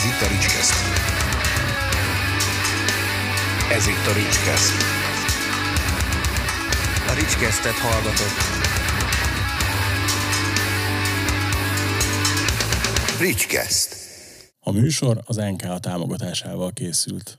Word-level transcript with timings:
Ez 0.00 0.06
itt 0.06 0.20
a 0.20 0.28
Ricskeszt. 0.28 0.74
Ez 3.70 3.86
itt 3.86 4.06
a 4.06 4.12
Ricskeszt. 4.12 4.82
A 7.08 7.14
Ricskesztet 7.14 7.72
hallgatott. 7.72 8.38
Ricskeszt. 13.20 13.96
A 14.60 14.70
műsor 14.70 15.20
az 15.26 15.36
NKA 15.36 15.78
támogatásával 15.78 16.72
készült. 16.72 17.38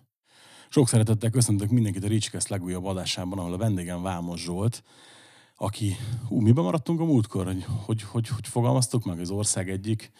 Sok 0.69 0.87
szeretettel 0.87 1.29
köszöntök 1.29 1.69
mindenkit 1.69 2.03
a 2.03 2.07
Ricskeszt 2.07 2.49
legújabb 2.49 2.85
adásában, 2.85 3.39
ahol 3.39 3.53
a 3.53 3.57
vendégem 3.57 4.01
Vámos 4.01 4.41
Zsolt, 4.41 4.83
aki, 5.55 5.95
ú, 6.29 6.39
miben 6.39 6.63
maradtunk 6.63 6.99
a 6.99 7.05
múltkor, 7.05 7.45
hogy 7.45 7.65
hogy, 7.85 8.01
hogy, 8.01 8.27
hogy 8.27 8.47
fogalmaztuk 8.47 9.05
meg 9.05 9.19
az 9.19 9.29
ország 9.29 9.69
egyik 9.69 10.11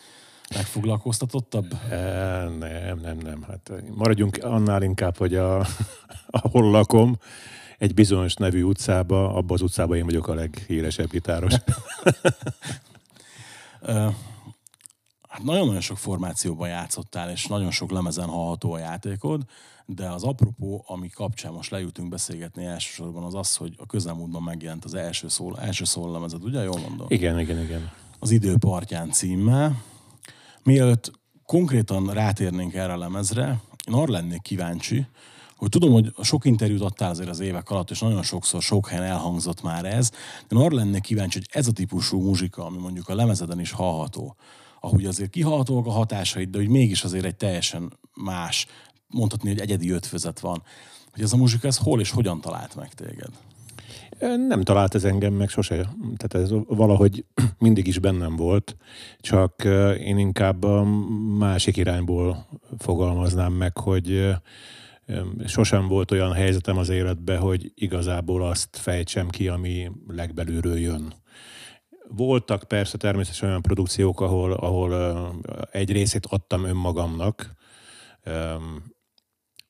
legfoglalkoztatottabb? 0.55 1.73
E, 1.89 1.97
nem, 2.59 2.99
nem, 3.01 3.17
nem. 3.17 3.43
Hát 3.47 3.71
maradjunk 3.95 4.37
annál 4.41 4.83
inkább, 4.83 5.17
hogy 5.17 5.35
a, 5.35 5.65
ahol 6.41 6.71
lakom, 6.71 7.17
egy 7.77 7.93
bizonyos 7.93 8.33
nevű 8.33 8.63
utcába, 8.63 9.33
abban 9.33 9.53
az 9.53 9.61
utcában 9.61 9.97
én 9.97 10.05
vagyok 10.05 10.27
a 10.27 10.33
leghíresebb 10.33 11.09
gitáros. 11.09 11.53
Hát 15.31 15.43
nagyon-nagyon 15.43 15.81
sok 15.81 15.97
formációban 15.97 16.69
játszottál, 16.69 17.29
és 17.31 17.47
nagyon 17.47 17.71
sok 17.71 17.91
lemezen 17.91 18.27
hallható 18.27 18.73
a 18.73 18.77
játékod, 18.77 19.41
de 19.85 20.09
az 20.09 20.23
apropó, 20.23 20.83
ami 20.87 21.09
kapcsán 21.09 21.53
most 21.53 21.71
lejutunk 21.71 22.09
beszélgetni 22.09 22.65
elsősorban, 22.65 23.23
az 23.23 23.35
az, 23.35 23.55
hogy 23.55 23.75
a 23.77 23.85
közelmúltban 23.85 24.43
megjelent 24.43 24.85
az 24.85 24.93
első 24.93 25.27
szól, 25.27 25.59
első 25.59 25.83
szól 25.83 26.11
lemezed, 26.11 26.43
ugye? 26.43 26.63
Jól 26.63 26.79
mondom? 26.79 27.07
Igen, 27.09 27.39
igen, 27.39 27.61
igen. 27.61 27.91
Az 28.19 28.31
Időpartján 28.31 29.11
címmel. 29.11 29.83
Mielőtt 30.63 31.11
konkrétan 31.45 32.13
rátérnénk 32.13 32.73
erre 32.73 32.93
a 32.93 32.97
lemezre, 32.97 33.61
én 33.87 33.93
arra 33.93 34.11
lennék 34.11 34.41
kíváncsi, 34.41 35.05
hogy 35.55 35.69
tudom, 35.69 35.91
hogy 35.91 36.13
sok 36.21 36.45
interjút 36.45 36.81
adtál 36.81 37.09
azért 37.09 37.29
az 37.29 37.39
évek 37.39 37.69
alatt, 37.69 37.89
és 37.89 37.99
nagyon 37.99 38.23
sokszor, 38.23 38.61
sok 38.61 38.87
helyen 38.87 39.03
elhangzott 39.03 39.61
már 39.61 39.85
ez, 39.85 40.11
de 40.47 40.55
arra 40.55 40.75
lennék 40.75 41.01
kíváncsi, 41.01 41.37
hogy 41.37 41.47
ez 41.51 41.67
a 41.67 41.71
típusú 41.71 42.21
muzsika, 42.21 42.65
ami 42.65 42.77
mondjuk 42.77 43.09
a 43.09 43.15
lemezeden 43.15 43.59
is 43.59 43.71
hallható, 43.71 44.35
ahogy 44.79 45.05
azért 45.05 45.29
kihalhatóak 45.29 45.85
a 45.85 45.91
hatásait, 45.91 46.49
de 46.49 46.57
hogy 46.57 46.69
mégis 46.69 47.03
azért 47.03 47.25
egy 47.25 47.35
teljesen 47.35 47.97
más, 48.13 48.67
mondhatni, 49.07 49.49
hogy 49.49 49.59
egyedi 49.59 49.91
ötvözet 49.91 50.39
van. 50.39 50.63
Hogy 51.11 51.23
ez 51.23 51.33
a 51.33 51.37
muzsika, 51.37 51.67
ez 51.67 51.77
hol 51.77 51.99
és 51.99 52.11
hogyan 52.11 52.41
talált 52.41 52.75
meg 52.75 52.93
téged? 52.93 53.29
Nem 54.47 54.61
talált 54.61 54.95
ez 54.95 55.03
engem 55.03 55.33
meg 55.33 55.49
sose. 55.49 55.75
Tehát 56.17 56.33
ez 56.33 56.51
valahogy 56.67 57.25
mindig 57.59 57.87
is 57.87 57.99
bennem 57.99 58.35
volt, 58.35 58.75
csak 59.19 59.63
én 59.99 60.17
inkább 60.17 60.63
a 60.63 60.83
másik 61.37 61.77
irányból 61.77 62.47
fogalmaznám 62.77 63.53
meg, 63.53 63.77
hogy 63.77 64.35
sosem 65.45 65.87
volt 65.87 66.11
olyan 66.11 66.33
helyzetem 66.33 66.77
az 66.77 66.89
életben, 66.89 67.39
hogy 67.39 67.71
igazából 67.75 68.45
azt 68.45 68.77
fejtsem 68.77 69.29
ki, 69.29 69.47
ami 69.47 69.91
legbelülről 70.07 70.77
jön. 70.77 71.13
Voltak 72.07 72.63
persze 72.63 72.97
természetesen 72.97 73.49
olyan 73.49 73.61
produkciók, 73.61 74.21
ahol, 74.21 74.53
ahol 74.53 75.31
egy 75.71 75.91
részét 75.91 76.25
adtam 76.25 76.63
önmagamnak, 76.63 77.53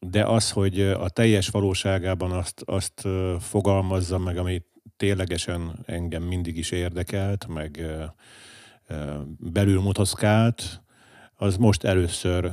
de 0.05 0.25
az, 0.25 0.51
hogy 0.51 0.81
a 0.81 1.09
teljes 1.09 1.49
valóságában 1.49 2.31
azt, 2.31 2.61
azt 2.65 3.07
fogalmazza 3.39 4.17
meg, 4.17 4.37
ami 4.37 4.61
ténylegesen 4.97 5.83
engem 5.85 6.23
mindig 6.23 6.57
is 6.57 6.71
érdekelt, 6.71 7.47
meg 7.47 7.85
belül 9.37 9.81
motoszkált, 9.81 10.81
az 11.35 11.57
most 11.57 11.83
először 11.83 12.51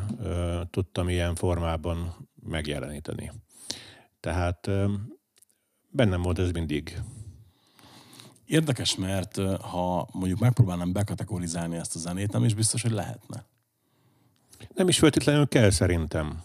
tudtam 0.70 1.08
ilyen 1.08 1.34
formában 1.34 2.28
megjeleníteni. 2.42 3.32
Tehát 4.20 4.70
bennem 5.88 6.22
volt 6.22 6.38
ez 6.38 6.50
mindig. 6.50 7.02
Érdekes, 8.44 8.96
mert 8.96 9.36
ha 9.60 10.08
mondjuk 10.12 10.38
megpróbálnám 10.38 10.92
bekategorizálni 10.92 11.76
ezt 11.76 11.94
a 11.94 11.98
zenét, 11.98 12.32
nem 12.32 12.44
is 12.44 12.54
biztos, 12.54 12.82
hogy 12.82 12.90
lehetne. 12.90 13.46
Nem 14.74 14.88
is 14.88 14.98
feltétlenül 14.98 15.48
kell 15.48 15.70
szerintem. 15.70 16.42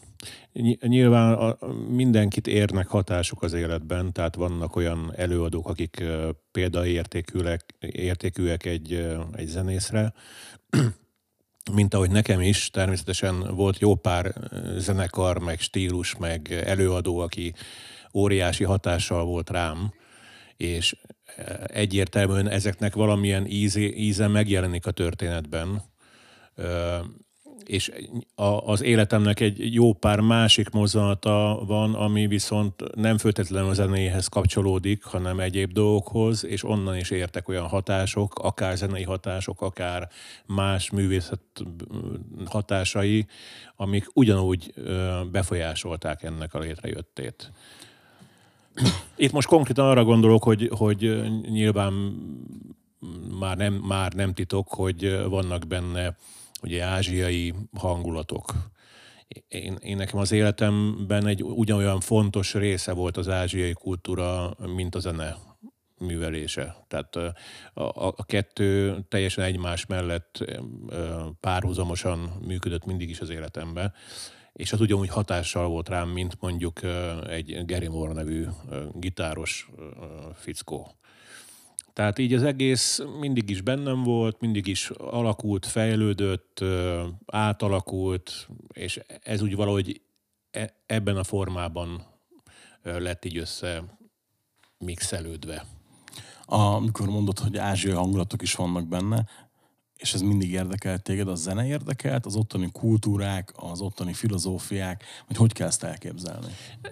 Nyilván 0.81 1.33
a, 1.33 1.57
mindenkit 1.89 2.47
érnek 2.47 2.87
hatásuk 2.87 3.43
az 3.43 3.53
életben, 3.53 4.11
tehát 4.11 4.35
vannak 4.35 4.75
olyan 4.75 5.13
előadók, 5.15 5.67
akik 5.67 6.03
példaértékűek 6.51 7.75
értékűek 7.79 8.65
egy, 8.65 9.07
egy 9.31 9.47
zenészre, 9.47 10.13
mint 11.73 11.93
ahogy 11.93 12.09
nekem 12.09 12.41
is, 12.41 12.69
természetesen 12.69 13.55
volt 13.55 13.79
jó 13.79 13.95
pár 13.95 14.33
zenekar, 14.77 15.37
meg 15.39 15.59
stílus, 15.59 16.15
meg 16.15 16.51
előadó, 16.65 17.19
aki 17.19 17.53
óriási 18.13 18.63
hatással 18.63 19.25
volt 19.25 19.49
rám, 19.49 19.93
és 20.57 20.95
egyértelműen 21.65 22.49
ezeknek 22.49 22.93
valamilyen 22.93 23.47
íze, 23.47 23.79
íze 23.79 24.27
megjelenik 24.27 24.85
a 24.85 24.91
történetben 24.91 25.81
és 27.65 27.91
a, 28.35 28.43
az 28.43 28.81
életemnek 28.81 29.39
egy 29.39 29.73
jó 29.73 29.93
pár 29.93 30.19
másik 30.19 30.69
mozzanata 30.69 31.63
van, 31.67 31.93
ami 31.93 32.27
viszont 32.27 32.95
nem 32.95 33.17
feltétlenül 33.17 33.69
a 33.69 33.73
zenéhez 33.73 34.27
kapcsolódik, 34.27 35.03
hanem 35.03 35.39
egyéb 35.39 35.71
dolgokhoz, 35.71 36.45
és 36.45 36.63
onnan 36.63 36.97
is 36.97 37.09
értek 37.09 37.47
olyan 37.47 37.67
hatások, 37.67 38.39
akár 38.39 38.77
zenei 38.77 39.03
hatások, 39.03 39.61
akár 39.61 40.09
más 40.45 40.89
művészet 40.89 41.39
hatásai, 42.45 43.25
amik 43.75 44.05
ugyanúgy 44.13 44.73
befolyásolták 45.31 46.23
ennek 46.23 46.53
a 46.53 46.59
létrejöttét. 46.59 47.51
Itt 49.15 49.31
most 49.31 49.47
konkrétan 49.47 49.85
arra 49.89 50.03
gondolok, 50.03 50.43
hogy, 50.43 50.69
hogy 50.77 51.23
nyilván 51.49 51.93
már 53.39 53.57
nem, 53.57 53.73
már 53.73 54.13
nem 54.13 54.33
titok, 54.33 54.67
hogy 54.69 55.23
vannak 55.29 55.67
benne 55.67 56.15
ugye 56.63 56.83
ázsiai 56.83 57.53
hangulatok. 57.77 58.53
Én, 59.47 59.77
én 59.81 59.95
nekem 59.95 60.19
az 60.19 60.31
életemben 60.31 61.27
egy 61.27 61.43
ugyanolyan 61.43 61.99
fontos 61.99 62.53
része 62.53 62.93
volt 62.93 63.17
az 63.17 63.29
ázsiai 63.29 63.73
kultúra, 63.73 64.55
mint 64.75 64.95
a 64.95 64.99
zene 64.99 65.35
művelése. 65.97 66.75
Tehát 66.87 67.15
a, 67.15 67.33
a 68.15 68.23
kettő 68.25 68.99
teljesen 69.09 69.43
egymás 69.43 69.85
mellett 69.85 70.45
párhuzamosan 71.39 72.19
működött 72.19 72.85
mindig 72.85 73.09
is 73.09 73.19
az 73.19 73.29
életemben, 73.29 73.93
és 74.53 74.73
az 74.73 74.81
ugyanúgy 74.81 75.09
hatással 75.09 75.67
volt 75.67 75.89
rám, 75.89 76.09
mint 76.09 76.37
mondjuk 76.39 76.79
egy 77.27 77.65
Gary 77.65 77.87
Moore 77.87 78.13
nevű 78.13 78.45
gitáros 78.93 79.69
fickó. 80.35 80.95
Tehát 81.93 82.19
így 82.19 82.33
az 82.33 82.43
egész 82.43 83.01
mindig 83.19 83.49
is 83.49 83.61
bennem 83.61 84.03
volt, 84.03 84.39
mindig 84.39 84.67
is 84.67 84.89
alakult, 84.89 85.65
fejlődött, 85.65 86.63
átalakult, 87.25 88.47
és 88.73 88.99
ez 89.23 89.41
úgy 89.41 89.55
valahogy 89.55 90.01
e, 90.51 90.73
ebben 90.85 91.17
a 91.17 91.23
formában 91.23 92.05
lett 92.81 93.25
így 93.25 93.37
össze 93.37 93.83
mixelődve. 94.77 95.65
Amikor 96.45 97.07
mondod, 97.07 97.39
hogy 97.39 97.57
ázsiai 97.57 97.93
hangulatok 97.93 98.41
is 98.41 98.55
vannak 98.55 98.87
benne, 98.87 99.25
és 100.03 100.13
ez 100.13 100.21
mindig 100.21 100.51
érdekelt 100.51 101.01
téged, 101.01 101.27
a 101.27 101.35
zene 101.35 101.65
érdekelt, 101.65 102.25
az 102.25 102.35
ottani 102.35 102.69
kultúrák, 102.71 103.51
az 103.55 103.81
ottani 103.81 104.13
filozófiák, 104.13 105.03
vagy 105.27 105.37
hogy 105.37 105.53
kell 105.53 105.67
ezt 105.67 105.83
elképzelni? 105.83 106.47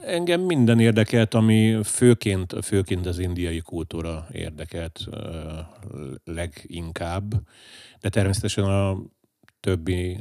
Engem 0.05 0.41
minden 0.41 0.79
érdekelt, 0.79 1.33
ami 1.33 1.83
főként, 1.83 2.55
főként 2.61 3.05
az 3.05 3.19
indiai 3.19 3.59
kultúra 3.59 4.27
érdekelt 4.31 5.07
leginkább, 6.23 7.33
de 8.01 8.09
természetesen 8.09 8.63
a 8.63 8.97
többi 9.59 10.19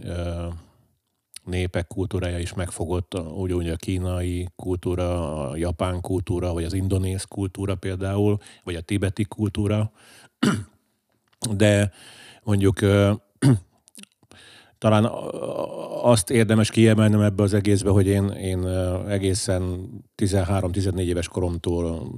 népek 1.44 1.87
kultúrája 1.87 2.38
is 2.38 2.55
megfogott, 2.55 3.20
úgy 3.20 3.69
a 3.69 3.76
kínai 3.76 4.49
kultúra, 4.56 5.49
a 5.49 5.56
japán 5.56 6.00
kultúra, 6.00 6.53
vagy 6.53 6.64
az 6.64 6.73
indonéz 6.73 7.25
kultúra 7.25 7.75
például, 7.75 8.38
vagy 8.64 8.75
a 8.75 8.81
tibeti 8.81 9.25
kultúra. 9.25 9.93
De 11.50 11.93
mondjuk 12.50 12.79
talán 14.79 15.05
azt 16.02 16.31
érdemes 16.31 16.70
kiemelnem 16.70 17.20
ebbe 17.20 17.43
az 17.43 17.55
egészbe, 17.55 17.91
hogy 17.91 18.06
én, 18.06 18.29
én 18.29 18.67
egészen 19.08 19.88
13-14 20.17 20.99
éves 20.99 21.29
koromtól 21.29 22.12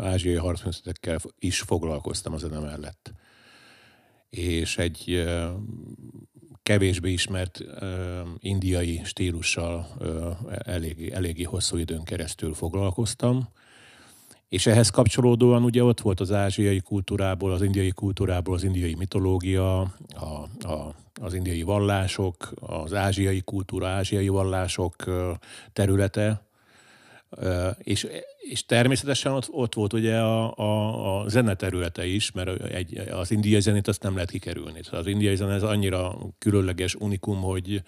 ázsiai 0.00 0.34
harcművészetekkel 0.34 1.18
is 1.38 1.60
foglalkoztam 1.60 2.32
a 2.32 2.36
zene 2.36 2.58
mellett. 2.58 3.12
És 4.28 4.78
egy 4.78 5.28
kevésbé 6.62 7.12
ismert 7.12 7.60
indiai 8.38 9.00
stílussal 9.04 9.88
eléggé, 10.64 11.12
eléggé 11.12 11.42
hosszú 11.42 11.76
időn 11.76 12.04
keresztül 12.04 12.54
foglalkoztam, 12.54 13.48
És 14.50 14.66
ehhez 14.66 14.90
kapcsolódóan 14.90 15.64
ugye 15.64 15.84
ott 15.84 16.00
volt 16.00 16.20
az 16.20 16.32
ázsiai 16.32 16.80
kultúrából, 16.80 17.52
az 17.52 17.62
indiai 17.62 17.90
kultúrából 17.90 18.54
az 18.54 18.62
indiai 18.62 18.94
mitológia, 18.94 19.80
a, 19.80 20.48
a, 20.60 20.94
az 21.20 21.34
indiai 21.34 21.62
vallások, 21.62 22.52
az 22.60 22.94
ázsiai 22.94 23.40
kultúra, 23.40 23.88
ázsiai 23.88 24.28
vallások 24.28 24.96
területe, 25.72 26.42
és, 27.78 28.06
és 28.38 28.66
természetesen 28.66 29.32
ott, 29.32 29.48
ott 29.50 29.74
volt 29.74 29.92
ugye 29.92 30.18
a, 30.18 30.56
a, 30.56 31.20
a 31.20 31.28
zene 31.28 31.54
területe 31.54 32.06
is, 32.06 32.32
mert 32.32 32.62
egy, 32.62 32.98
az 32.98 33.30
indiai 33.30 33.60
zenét 33.60 33.88
azt 33.88 34.02
nem 34.02 34.14
lehet 34.14 34.30
kikerülni. 34.30 34.80
Az 34.90 35.06
indiai 35.06 35.36
zene 35.36 35.54
ez 35.54 35.62
annyira 35.62 36.18
különleges 36.38 36.94
unikum, 36.94 37.40
hogy 37.40 37.82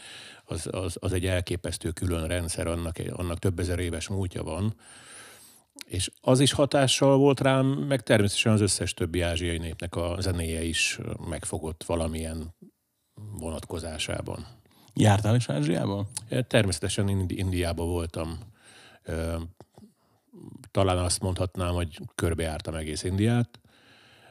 az, 0.44 0.68
az, 0.70 0.96
az 1.00 1.12
egy 1.12 1.26
elképesztő 1.26 1.90
külön 1.90 2.26
rendszer, 2.26 2.66
annak, 2.66 2.96
annak 3.12 3.38
több 3.38 3.58
ezer 3.58 3.78
éves 3.78 4.08
múltja 4.08 4.42
van. 4.42 4.74
És 5.86 6.10
az 6.20 6.40
is 6.40 6.52
hatással 6.52 7.16
volt 7.16 7.40
rám, 7.40 7.66
meg 7.66 8.02
természetesen 8.02 8.52
az 8.52 8.60
összes 8.60 8.94
többi 8.94 9.20
ázsiai 9.20 9.58
népnek 9.58 9.96
a 9.96 10.16
zenéje 10.20 10.62
is 10.62 10.98
megfogott 11.28 11.84
valamilyen 11.84 12.54
vonatkozásában. 13.14 14.46
Jártál 14.94 15.34
is 15.34 15.48
Ázsiában? 15.48 16.08
Természetesen 16.46 17.08
Indi- 17.08 17.38
Indiában 17.38 17.88
voltam. 17.88 18.38
Talán 20.70 20.98
azt 20.98 21.20
mondhatnám, 21.20 21.74
hogy 21.74 21.98
körbejártam 22.14 22.74
egész 22.74 23.02
Indiát. 23.02 23.60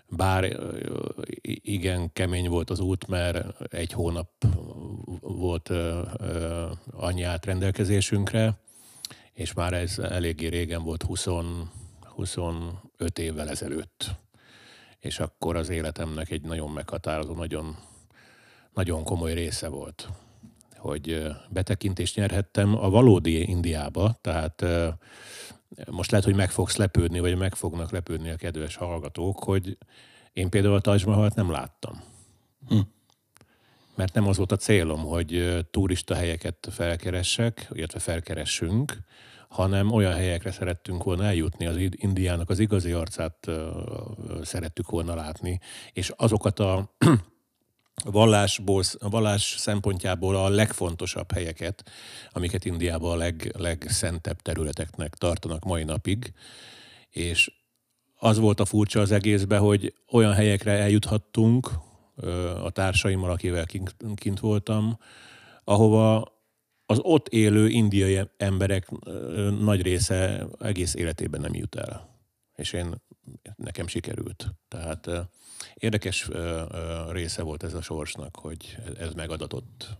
Bár 0.07 0.57
igen 1.61 2.13
kemény 2.13 2.49
volt 2.49 2.69
az 2.69 2.79
út, 2.79 3.07
mert 3.07 3.61
egy 3.73 3.91
hónap 3.91 4.29
volt 5.19 5.71
annyi 6.91 7.23
át 7.23 7.45
rendelkezésünkre, 7.45 8.59
és 9.33 9.53
már 9.53 9.73
ez 9.73 9.99
eléggé 9.99 10.47
régen 10.47 10.83
volt, 10.83 11.03
20, 11.03 11.25
25 12.15 13.19
évvel 13.19 13.49
ezelőtt. 13.49 14.09
És 14.99 15.19
akkor 15.19 15.55
az 15.55 15.69
életemnek 15.69 16.29
egy 16.29 16.41
nagyon 16.41 16.71
meghatározó, 16.71 17.33
nagyon, 17.33 17.75
nagyon 18.73 19.03
komoly 19.03 19.33
része 19.33 19.67
volt, 19.67 20.09
hogy 20.77 21.27
betekintést 21.49 22.15
nyerhettem 22.15 22.77
a 22.77 22.89
valódi 22.89 23.49
Indiába, 23.49 24.19
tehát 24.21 24.65
most 25.89 26.11
lehet, 26.11 26.25
hogy 26.25 26.35
meg 26.35 26.51
fogsz 26.51 26.75
lepődni, 26.75 27.19
vagy 27.19 27.37
meg 27.37 27.55
fognak 27.55 27.91
lepődni 27.91 28.29
a 28.29 28.35
kedves 28.35 28.75
hallgatók, 28.75 29.43
hogy 29.43 29.77
én 30.33 30.49
például 30.49 30.75
a 30.75 30.81
Taj 30.81 30.99
nem 31.35 31.51
láttam. 31.51 32.03
Hm. 32.67 32.79
Mert 33.95 34.13
nem 34.13 34.27
az 34.27 34.37
volt 34.37 34.51
a 34.51 34.57
célom, 34.57 34.99
hogy 34.99 35.59
turista 35.71 36.15
helyeket 36.15 36.67
felkeressek, 36.71 37.67
illetve 37.71 37.99
felkeressünk, 37.99 38.97
hanem 39.51 39.91
olyan 39.91 40.13
helyekre 40.13 40.51
szerettünk 40.51 41.03
volna 41.03 41.23
eljutni, 41.23 41.65
az 41.65 41.75
Indiának 41.89 42.49
az 42.49 42.59
igazi 42.59 42.91
arcát 42.91 43.47
szerettük 44.41 44.89
volna 44.89 45.15
látni, 45.15 45.59
és 45.93 46.11
azokat 46.15 46.59
a 46.59 46.95
vallásból, 48.03 48.83
vallás 48.99 49.55
szempontjából 49.57 50.35
a 50.35 50.49
legfontosabb 50.49 51.31
helyeket, 51.31 51.89
amiket 52.31 52.65
Indiában 52.65 53.11
a 53.11 53.15
leg, 53.15 53.53
legszentebb 53.57 54.41
területeknek 54.41 55.15
tartanak 55.15 55.63
mai 55.63 55.83
napig, 55.83 56.33
és 57.09 57.51
az 58.15 58.37
volt 58.37 58.59
a 58.59 58.65
furcsa 58.65 58.99
az 58.99 59.11
egészben, 59.11 59.59
hogy 59.59 59.93
olyan 60.11 60.33
helyekre 60.33 60.71
eljuthattunk 60.71 61.69
a 62.63 62.69
társaimmal, 62.69 63.31
akivel 63.31 63.65
kint, 63.65 63.95
kint 64.15 64.39
voltam, 64.39 64.97
ahova 65.63 66.39
az 66.85 66.99
ott 67.01 67.27
élő 67.27 67.69
indiai 67.69 68.19
emberek 68.37 68.89
nagy 69.59 69.81
része 69.81 70.47
egész 70.59 70.93
életében 70.93 71.41
nem 71.41 71.53
jut 71.53 71.75
el. 71.75 72.09
És 72.55 72.73
én, 72.73 73.01
nekem 73.55 73.87
sikerült. 73.87 74.53
Tehát 74.67 75.09
érdekes 75.73 76.29
része 77.09 77.41
volt 77.41 77.63
ez 77.63 77.73
a 77.73 77.81
sorsnak, 77.81 78.35
hogy 78.35 78.77
ez 78.99 79.13
megadatott. 79.13 79.97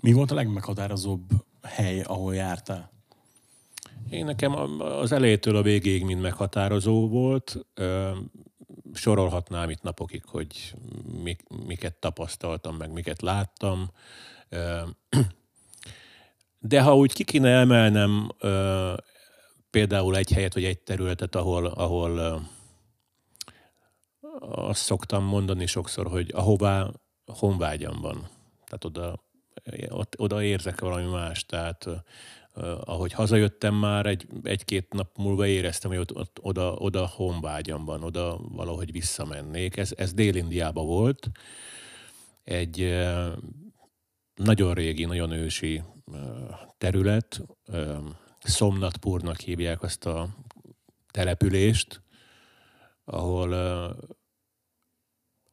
Mi 0.00 0.12
volt 0.12 0.30
a 0.30 0.34
legmeghatározóbb 0.34 1.30
hely, 1.62 2.00
ahol 2.00 2.34
jártál? 2.34 2.92
Én 4.10 4.24
nekem 4.24 4.80
az 4.80 5.12
elejétől 5.12 5.56
a 5.56 5.62
végéig 5.62 6.04
mind 6.04 6.20
meghatározó 6.20 7.08
volt. 7.08 7.66
Sorolhatnám 8.94 9.70
itt 9.70 9.82
napokig, 9.82 10.24
hogy 10.24 10.74
miket 11.66 11.94
tapasztaltam, 11.94 12.76
meg 12.76 12.92
miket 12.92 13.22
láttam. 13.22 13.90
De 16.58 16.82
ha 16.82 16.96
úgy 16.96 17.12
ki 17.12 17.24
kéne 17.24 17.58
emelnem 17.58 18.30
például 19.70 20.16
egy 20.16 20.30
helyet, 20.30 20.54
vagy 20.54 20.64
egy 20.64 20.78
területet, 20.78 21.34
ahol, 21.34 21.66
ahol 21.66 22.42
azt 24.40 24.82
szoktam 24.82 25.24
mondani 25.24 25.66
sokszor, 25.66 26.06
hogy 26.06 26.30
ahová 26.34 26.90
honvágyam 27.26 28.00
van. 28.00 28.28
Tehát 28.64 28.84
oda, 28.84 29.24
oda 30.16 30.42
érzek 30.42 30.80
valami 30.80 31.10
más. 31.10 31.46
Tehát 31.46 31.88
ahogy 32.84 33.12
hazajöttem 33.12 33.74
már, 33.74 34.06
egy, 34.06 34.26
egy-két 34.42 34.92
nap 34.92 35.16
múlva 35.16 35.46
éreztem, 35.46 35.90
hogy 35.90 35.98
ott, 35.98 36.14
ott, 36.14 36.38
oda, 36.40 36.72
oda 36.72 37.06
honvágyam 37.06 37.84
van, 37.84 38.02
oda 38.02 38.38
valahogy 38.38 38.92
visszamennék. 38.92 39.76
Ez, 39.76 39.92
ez 39.96 40.12
Dél-Indiában 40.12 40.86
volt. 40.86 41.30
Egy 42.44 43.04
nagyon 44.34 44.74
régi, 44.74 45.04
nagyon 45.04 45.30
ősi 45.30 45.82
terület. 46.78 47.42
Szomnatpurnak 48.38 49.40
hívják 49.40 49.82
azt 49.82 50.06
a 50.06 50.28
települést, 51.10 52.02
ahol 53.04 53.52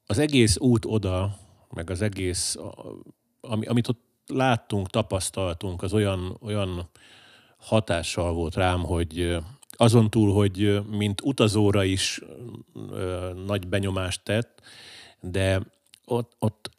az 0.06 0.18
egész 0.18 0.58
út 0.58 0.86
oda, 0.86 1.38
meg 1.70 1.90
az 1.90 2.02
egész, 2.02 2.58
ami, 3.42 3.66
amit 3.66 3.88
ott 3.88 4.11
láttunk, 4.34 4.90
tapasztaltunk, 4.90 5.84
az 5.84 5.94
olyan, 5.94 6.38
olyan 6.42 6.90
hatással 7.58 8.34
volt 8.34 8.56
rám, 8.56 8.84
hogy 8.84 9.38
azon 9.72 10.10
túl, 10.10 10.34
hogy 10.34 10.82
mint 10.90 11.22
utazóra 11.22 11.84
is 11.84 12.22
ö, 12.92 13.32
nagy 13.46 13.68
benyomást 13.68 14.24
tett, 14.24 14.62
de 15.20 15.62
ott, 16.06 16.36
ott, 16.40 16.70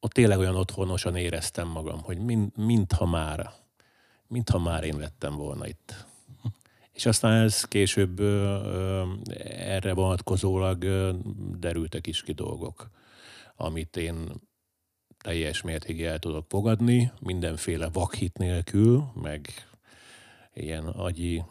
ott 0.00 0.12
tényleg 0.12 0.38
olyan 0.38 0.56
otthonosan 0.56 1.16
éreztem 1.16 1.68
magam, 1.68 2.02
hogy 2.02 2.18
mind, 2.18 2.56
mintha 2.56 3.06
már, 3.06 3.50
mintha 4.26 4.58
már 4.58 4.84
én 4.84 4.98
lettem 4.98 5.36
volna 5.36 5.66
itt. 5.66 6.06
És 6.92 7.06
aztán 7.06 7.42
ez 7.42 7.64
később 7.64 8.20
erre 9.48 9.94
vonatkozólag 9.94 10.84
derültek 11.58 12.06
is 12.06 12.22
ki 12.22 12.32
dolgok, 12.32 12.90
amit 13.56 13.96
én 13.96 14.47
teljes 15.18 15.62
mértékig 15.62 16.02
el 16.02 16.18
tudok 16.18 16.44
fogadni, 16.48 17.12
mindenféle 17.20 17.88
vakhit 17.92 18.38
nélkül, 18.38 19.04
meg 19.14 19.68
ilyen 20.54 20.86
agyi 20.86 21.44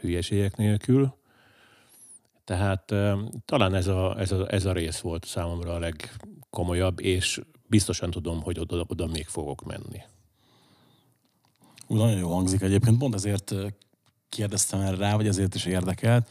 hülyeségek 0.00 0.56
nélkül. 0.56 1.14
Tehát 2.44 2.94
talán 3.44 3.74
ez 3.74 3.86
a, 3.86 4.18
ez, 4.18 4.32
a, 4.32 4.52
ez 4.52 4.64
a 4.64 4.72
rész 4.72 4.98
volt 4.98 5.24
számomra 5.24 5.74
a 5.74 5.78
legkomolyabb, 5.78 7.00
és 7.00 7.40
biztosan 7.66 8.10
tudom, 8.10 8.42
hogy 8.42 8.58
oda, 8.58 8.84
oda 8.88 9.06
még 9.06 9.26
fogok 9.26 9.64
menni. 9.64 10.02
Úgy 11.86 11.98
nagyon 11.98 12.18
jó 12.18 12.32
hangzik 12.32 12.60
egyébként, 12.60 12.98
pont 12.98 13.14
ezért 13.14 13.54
kérdeztem 14.28 14.80
erre 14.80 14.96
rá, 14.96 15.16
vagy 15.16 15.26
ezért 15.26 15.54
is 15.54 15.64
érdekelt, 15.64 16.30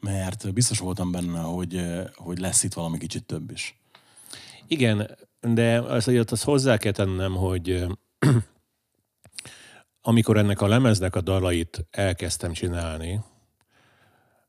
mert 0.00 0.52
biztos 0.52 0.78
voltam 0.78 1.10
benne, 1.10 1.40
hogy, 1.40 1.84
hogy 2.14 2.38
lesz 2.38 2.62
itt 2.62 2.72
valami 2.72 2.98
kicsit 2.98 3.24
több 3.24 3.50
is. 3.50 3.78
Igen, 4.66 5.16
de 5.40 5.80
azért 5.80 6.30
azt 6.30 6.44
hozzá 6.44 6.76
kell 6.76 6.92
tennem, 6.92 7.34
hogy 7.34 7.86
amikor 10.00 10.36
ennek 10.36 10.60
a 10.60 10.66
lemeznek 10.66 11.16
a 11.16 11.20
dalait 11.20 11.86
elkezdtem 11.90 12.52
csinálni, 12.52 13.20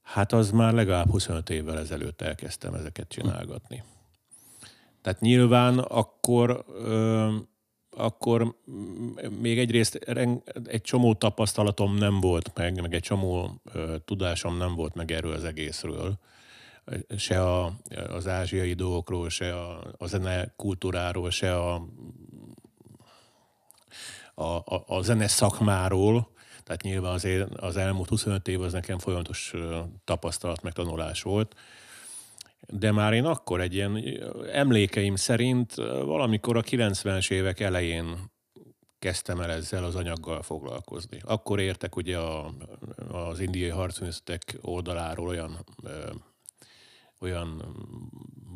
hát 0.01 0.34
az 0.34 0.51
már 0.51 0.74
legalább 0.74 1.10
25 1.10 1.50
évvel 1.50 1.79
ezelőtt 1.79 2.22
elkezdtem 2.22 2.74
ezeket 2.74 3.08
csinálgatni. 3.08 3.84
Tehát 5.01 5.19
nyilván 5.19 5.79
akkor 5.79 6.65
akkor 7.89 8.55
még 9.39 9.60
egyrészt 9.60 9.96
egy 10.65 10.81
csomó 10.81 11.13
tapasztalatom 11.13 11.96
nem 11.96 12.19
volt 12.19 12.51
meg, 12.55 12.81
meg 12.81 12.93
egy 12.93 13.01
csomó 13.01 13.62
tudásom 14.05 14.58
nem 14.58 14.75
volt 14.75 14.96
meg 14.96 15.12
erről 15.12 15.34
az 15.34 15.43
egészről. 15.43 16.19
Se 17.17 17.41
a, 17.41 17.74
az 18.10 18.27
ázsiai 18.27 18.74
dolgokról, 18.74 19.29
se 19.29 19.53
a, 19.55 19.84
a 19.98 20.08
zene 20.08 20.53
kultúráról, 20.55 21.29
se 21.29 21.55
a, 21.55 21.86
a, 24.34 24.43
a, 24.43 24.84
a 24.88 25.01
zene 25.01 25.27
szakmáról. 25.27 26.31
Tehát 26.63 26.81
nyilván 26.81 27.13
azért 27.13 27.53
az 27.55 27.77
elmúlt 27.77 28.10
25 28.10 28.48
év 28.48 28.62
az 28.62 28.74
nekem 28.74 29.00
folyamatos 29.00 29.53
tapasztalat, 30.03 30.62
meg 30.62 30.74
tanulás 30.74 31.22
volt 31.22 31.55
de 32.72 32.91
már 32.91 33.13
én 33.13 33.25
akkor 33.25 33.62
egy 33.62 33.74
ilyen 33.74 34.03
emlékeim 34.51 35.15
szerint 35.15 35.74
valamikor 36.05 36.58
a 36.58 36.62
90-es 36.62 37.31
évek 37.31 37.60
elején 37.60 38.31
kezdtem 39.00 39.39
el 39.39 39.51
ezzel 39.51 39.84
az 39.84 39.96
anyaggal 39.96 40.41
foglalkozni. 40.41 41.19
Akkor 41.24 41.60
értek 41.60 41.96
ugye 41.96 42.17
a, 42.17 42.53
az 43.12 43.39
indiai 43.39 43.69
harcművészetek 43.69 44.58
oldaláról 44.62 45.27
olyan 45.27 45.65
olyan 47.20 47.76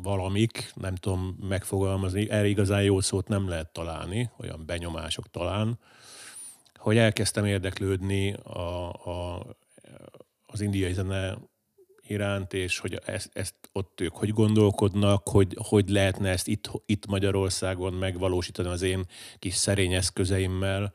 valamik, 0.02 0.72
nem 0.74 0.94
tudom 0.94 1.36
megfogalmazni, 1.48 2.30
erre 2.30 2.46
igazán 2.46 2.82
jó 2.82 3.00
szót 3.00 3.28
nem 3.28 3.48
lehet 3.48 3.72
találni, 3.72 4.30
olyan 4.38 4.66
benyomások 4.66 5.30
talán, 5.30 5.78
hogy 6.74 6.96
elkezdtem 6.96 7.44
érdeklődni 7.44 8.32
a, 8.32 8.92
a, 8.92 9.46
az 10.46 10.60
indiai 10.60 10.92
zene 10.92 11.38
iránt, 12.06 12.52
és 12.52 12.78
hogy 12.78 13.00
ezt, 13.04 13.30
ezt 13.32 13.54
ott 13.72 14.00
ők 14.00 14.16
hogy 14.16 14.32
gondolkodnak, 14.32 15.28
hogy, 15.28 15.56
hogy 15.62 15.88
lehetne 15.88 16.28
ezt 16.28 16.48
itt, 16.48 16.70
itt 16.86 17.06
Magyarországon 17.06 17.92
megvalósítani 17.92 18.68
az 18.68 18.82
én 18.82 19.04
kis 19.38 19.54
szerény 19.54 19.92
eszközeimmel. 19.92 20.92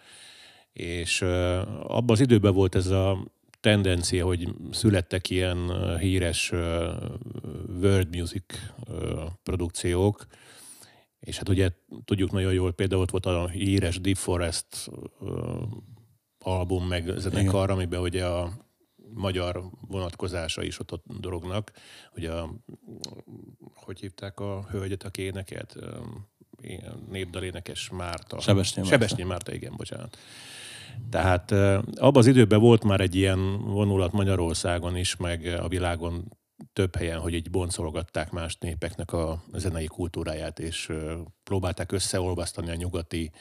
És 0.73 1.21
abban 1.21 2.09
az 2.09 2.19
időben 2.19 2.53
volt 2.53 2.75
ez 2.75 2.87
a 2.87 3.25
tendencia, 3.59 4.25
hogy 4.25 4.47
születtek 4.71 5.29
ilyen 5.29 5.97
híres 5.97 6.51
world 7.81 8.15
music 8.15 8.43
produkciók, 9.43 10.25
és 11.19 11.37
hát 11.37 11.49
ugye 11.49 11.69
tudjuk 12.05 12.31
nagyon 12.31 12.53
jól, 12.53 12.73
például 12.73 13.01
ott 13.01 13.09
volt 13.09 13.25
a 13.25 13.47
híres 13.47 14.01
Deep 14.01 14.17
Forest 14.17 14.89
album, 16.39 16.87
meg 16.87 17.13
zenekar, 17.17 17.69
amiben 17.69 18.01
ugye 18.01 18.25
a 18.25 18.67
magyar 19.13 19.63
vonatkozása 19.87 20.63
is 20.63 20.79
ott, 20.79 20.91
ott 20.91 21.05
dolognak. 21.19 21.71
Ugye, 22.15 22.31
a, 22.31 22.53
hogy 23.73 23.99
hívták 23.99 24.39
a 24.39 24.65
hölgyet, 24.69 25.03
aki 25.03 25.21
énekelt? 25.21 25.75
Népdalénekes 27.09 27.89
Márta. 27.89 28.39
Sebesnyi 28.39 28.81
Márta. 28.81 28.97
Sebesnyi 28.97 29.23
Márta, 29.23 29.53
igen, 29.53 29.73
bocsánat. 29.75 30.17
Tehát 31.09 31.51
abban 31.95 32.15
az 32.15 32.27
időben 32.27 32.59
volt 32.59 32.83
már 32.83 33.01
egy 33.01 33.15
ilyen 33.15 33.57
vonulat 33.63 34.11
Magyarországon 34.11 34.95
is, 34.97 35.15
meg 35.15 35.45
a 35.45 35.67
világon 35.67 36.37
több 36.73 36.95
helyen, 36.95 37.19
hogy 37.19 37.33
így 37.33 37.49
boncolgatták 37.49 38.31
más 38.31 38.57
népeknek 38.59 39.13
a 39.13 39.43
zenei 39.53 39.85
kultúráját, 39.85 40.59
és 40.59 40.91
próbálták 41.43 41.91
összeolvasztani 41.91 42.69
a 42.69 42.75
nyugati 42.75 43.31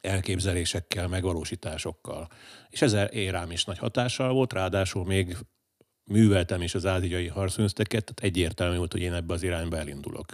elképzelésekkel, 0.00 1.08
megvalósításokkal. 1.08 2.28
És 2.68 2.82
ezzel 2.82 3.06
érám 3.06 3.50
is 3.50 3.64
nagy 3.64 3.78
hatással 3.78 4.32
volt, 4.32 4.52
ráadásul 4.52 5.04
még 5.04 5.36
műveltem 6.04 6.62
is 6.62 6.74
az 6.74 6.86
ázsiai 6.86 7.26
harcműzteket, 7.26 8.04
tehát 8.04 8.34
egyértelmű 8.34 8.76
volt, 8.76 8.92
hogy 8.92 9.00
én 9.00 9.12
ebbe 9.12 9.34
az 9.34 9.42
irányba 9.42 9.76
elindulok. 9.76 10.26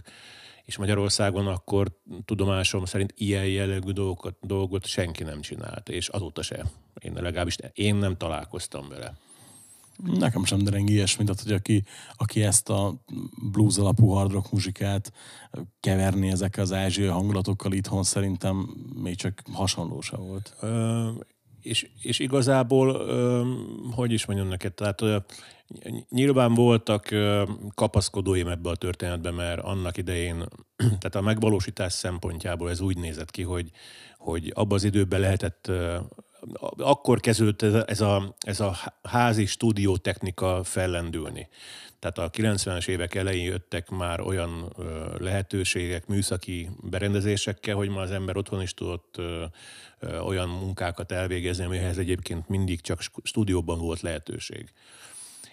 És 0.66 0.76
Magyarországon 0.76 1.46
akkor 1.46 2.00
tudomásom 2.25 2.85
szerint 2.85 3.14
ilyen 3.16 3.46
jellegű 3.46 3.90
dolgot, 3.90 4.37
dolgot 4.40 4.87
senki 4.87 5.23
nem 5.23 5.40
csinált, 5.40 5.88
és 5.88 6.08
azóta 6.08 6.42
se. 6.42 6.64
Én 7.00 7.12
legalábbis 7.12 7.56
én 7.73 7.94
nem 7.94 8.16
találkoztam 8.16 8.88
vele. 8.88 9.14
Nekem 9.96 10.44
sem 10.44 10.58
dereng 10.58 10.90
ilyesmi, 10.90 11.25
tehát 11.25 11.42
hogy 11.42 11.52
aki, 11.52 11.85
aki 12.16 12.42
ezt 12.42 12.68
a 12.68 12.94
blues 13.52 13.76
alapú 13.76 14.08
hard 14.08 14.32
rock 14.32 14.52
muzsikát 14.52 15.12
keverni 15.80 16.30
ezekkel 16.30 16.62
az 16.62 16.73
ázsiai 16.73 17.08
hangulatokkal 17.08 17.73
itthon 17.73 18.02
szerintem 18.02 18.76
még 19.02 19.16
csak 19.16 19.42
hasonló 19.52 20.02
volt. 20.11 20.54
Ö, 20.61 21.11
és, 21.66 21.88
és 22.02 22.18
igazából, 22.18 23.06
hogy 23.90 24.12
is 24.12 24.26
mondjam 24.26 24.49
neked, 24.49 24.73
tehát 24.75 25.02
nyilván 26.08 26.54
voltak 26.54 27.08
kapaszkodóim 27.75 28.49
ebbe 28.49 28.70
a 28.70 28.76
történetbe, 28.76 29.30
mert 29.30 29.61
annak 29.61 29.96
idején, 29.96 30.37
tehát 31.00 31.14
a 31.14 31.20
megvalósítás 31.20 31.92
szempontjából 31.92 32.70
ez 32.70 32.80
úgy 32.80 32.99
nézett 32.99 33.30
ki, 33.30 33.42
hogy, 33.42 33.70
hogy 34.16 34.52
abban 34.54 34.76
az 34.76 34.85
időben 34.85 35.20
lehetett 35.20 35.70
akkor 36.76 37.21
kezdődött 37.21 37.62
ez 37.62 37.75
a, 37.75 37.85
ez 37.87 38.00
a, 38.00 38.35
ez 38.38 38.61
a 38.61 38.76
házi 39.03 39.47
stúdiótechnika 39.47 40.65
fellendülni. 40.65 41.49
Tehát 41.99 42.19
a 42.19 42.31
90-es 42.31 42.88
évek 42.88 43.15
elején 43.15 43.45
jöttek 43.45 43.91
már 43.91 44.21
olyan 44.21 44.73
lehetőségek, 45.19 46.07
műszaki 46.07 46.71
berendezésekkel, 46.81 47.75
hogy 47.75 47.88
ma 47.88 48.00
az 48.00 48.11
ember 48.11 48.37
otthon 48.37 48.62
is 48.62 48.75
tudott 48.75 49.21
olyan 50.25 50.49
munkákat 50.49 51.12
elvégezni, 51.12 51.65
amihez 51.65 51.99
egyébként 51.99 52.49
mindig 52.49 52.81
csak 52.81 53.00
stúdióban 53.23 53.79
volt 53.79 54.00
lehetőség. 54.00 54.73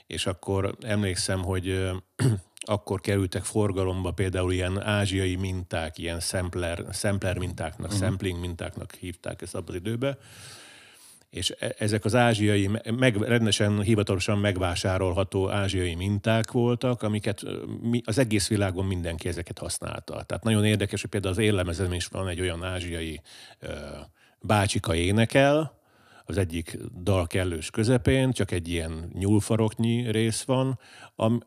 És 0.08 0.26
akkor 0.26 0.76
emlékszem, 0.82 1.44
hogy 1.44 1.92
akkor 2.66 3.02
kerültek 3.02 3.44
forgalomba 3.44 4.12
például 4.12 4.52
ilyen 4.52 4.82
ázsiai 4.82 5.36
minták, 5.36 5.98
ilyen 5.98 6.20
sampler, 6.20 6.86
sampler 6.92 7.38
mintáknak, 7.38 7.92
uh-huh. 7.92 8.08
sampling 8.08 8.40
mintáknak 8.40 8.94
hívták 8.94 9.42
ezt 9.42 9.56
abban 9.56 9.70
az 9.70 9.76
időben, 9.76 10.18
és 11.34 11.54
e, 11.60 11.76
ezek 11.78 12.06
az 12.06 12.16
ázsiai, 12.16 12.70
meg, 12.98 13.16
rendesen 13.16 13.82
hivatalosan 13.82 14.38
megvásárolható 14.38 15.50
ázsiai 15.50 15.96
minták 15.96 16.52
voltak, 16.52 17.02
amiket 17.02 17.44
az 18.04 18.18
egész 18.18 18.48
világon 18.48 18.86
mindenki 18.86 19.28
ezeket 19.28 19.58
használta. 19.60 20.24
Tehát 20.24 20.44
nagyon 20.44 20.66
érdekes, 20.66 21.02
hogy 21.02 21.10
például 21.10 21.34
az 21.34 21.40
éllemezem 21.40 21.94
is 21.94 22.06
van 22.06 22.28
egy 22.28 22.42
olyan 22.42 22.64
ázsiai 22.64 23.22
bácsika 24.40 24.96
énekel, 24.96 25.82
az 26.26 26.38
egyik 26.38 26.78
dal 27.02 27.28
kellős 27.28 27.70
közepén, 27.70 28.32
csak 28.32 28.52
egy 28.52 28.68
ilyen 28.68 29.10
nyúlfaroknyi 29.14 30.12
rész 30.12 30.44
van, 30.44 30.80
ami, 31.16 31.38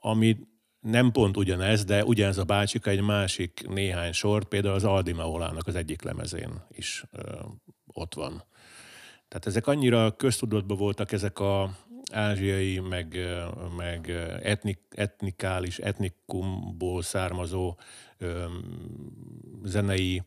ami 0.00 0.36
nem 0.80 1.10
pont 1.10 1.36
ugyanez, 1.36 1.84
de 1.84 2.04
ugyanez 2.04 2.38
a 2.38 2.44
bácsika 2.44 2.90
egy 2.90 3.00
másik 3.00 3.66
néhány 3.68 4.12
sort, 4.12 4.48
például 4.48 4.74
az 4.74 4.84
Aldi 4.84 5.12
Maolának 5.12 5.66
az 5.66 5.74
egyik 5.74 6.02
lemezén 6.02 6.64
is 6.68 7.04
ö, 7.12 7.22
ott 7.86 8.14
van. 8.14 8.44
Tehát 9.32 9.46
ezek 9.46 9.66
annyira 9.66 10.16
köztudatban 10.16 10.76
voltak 10.76 11.12
ezek 11.12 11.38
a 11.38 11.70
ázsiai, 12.12 12.78
meg, 12.78 13.18
meg 13.76 14.10
etnik, 14.42 14.78
etnikális, 14.90 15.78
etnikumból 15.78 17.02
származó 17.02 17.76
ö, 18.18 18.44
zenei 19.64 20.22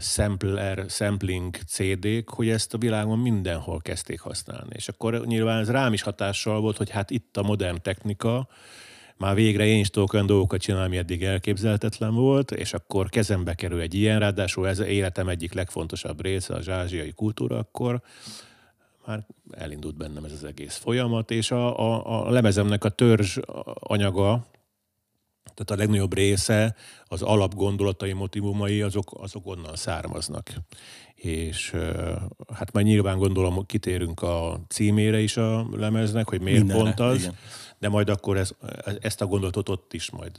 sampler, 0.00 0.84
sampling 0.88 1.56
CD-k, 1.56 2.30
hogy 2.30 2.48
ezt 2.48 2.74
a 2.74 2.78
világon 2.78 3.18
mindenhol 3.18 3.80
kezdték 3.80 4.20
használni. 4.20 4.72
És 4.74 4.88
akkor 4.88 5.26
nyilván 5.26 5.60
ez 5.60 5.70
rám 5.70 5.92
is 5.92 6.02
hatással 6.02 6.60
volt, 6.60 6.76
hogy 6.76 6.90
hát 6.90 7.10
itt 7.10 7.36
a 7.36 7.42
modern 7.42 7.82
technika, 7.82 8.48
már 9.18 9.34
végre 9.34 9.66
én 9.66 9.78
is 9.78 9.90
tudok 9.90 10.12
olyan 10.12 10.26
dolgokat 10.26 10.60
csinálni, 10.60 10.86
ami 10.86 10.96
eddig 10.96 11.22
elképzelhetetlen 11.22 12.14
volt, 12.14 12.50
és 12.50 12.72
akkor 12.72 13.08
kezembe 13.08 13.54
kerül 13.54 13.80
egy 13.80 13.94
ilyen, 13.94 14.18
ráadásul 14.18 14.68
ez 14.68 14.78
életem 14.78 15.28
egyik 15.28 15.52
legfontosabb 15.52 16.22
része, 16.22 16.54
az 16.54 16.68
ázsiai 16.68 17.12
kultúra, 17.12 17.58
akkor 17.58 18.02
már 19.06 19.26
elindult 19.50 19.96
bennem 19.96 20.24
ez 20.24 20.32
az 20.32 20.44
egész 20.44 20.76
folyamat, 20.76 21.30
és 21.30 21.50
a, 21.50 21.78
a, 21.78 22.26
a 22.26 22.30
lemezemnek 22.30 22.84
a 22.84 22.88
törzs 22.88 23.38
anyaga, 23.74 24.46
tehát 25.54 25.70
a 25.70 25.76
legnagyobb 25.76 26.14
része, 26.14 26.74
az 27.04 27.22
alapgondolatai, 27.22 28.12
motivumai, 28.12 28.82
azok, 28.82 29.10
azok 29.20 29.46
onnan 29.46 29.76
származnak. 29.76 30.52
És 31.14 31.74
hát 32.54 32.72
már 32.72 32.84
nyilván 32.84 33.18
gondolom, 33.18 33.66
kitérünk 33.66 34.22
a 34.22 34.60
címére 34.68 35.20
is 35.20 35.36
a 35.36 35.66
lemeznek, 35.72 36.28
hogy 36.28 36.40
miért 36.40 36.58
Mindenre, 36.58 36.82
pont 36.82 37.00
az. 37.00 37.20
Igen 37.20 37.34
de 37.78 37.88
majd 37.88 38.08
akkor 38.08 38.36
ez, 38.36 38.50
ezt 39.00 39.20
a 39.20 39.26
gondolatot 39.26 39.68
ott 39.68 39.92
is 39.92 40.10
majd 40.10 40.32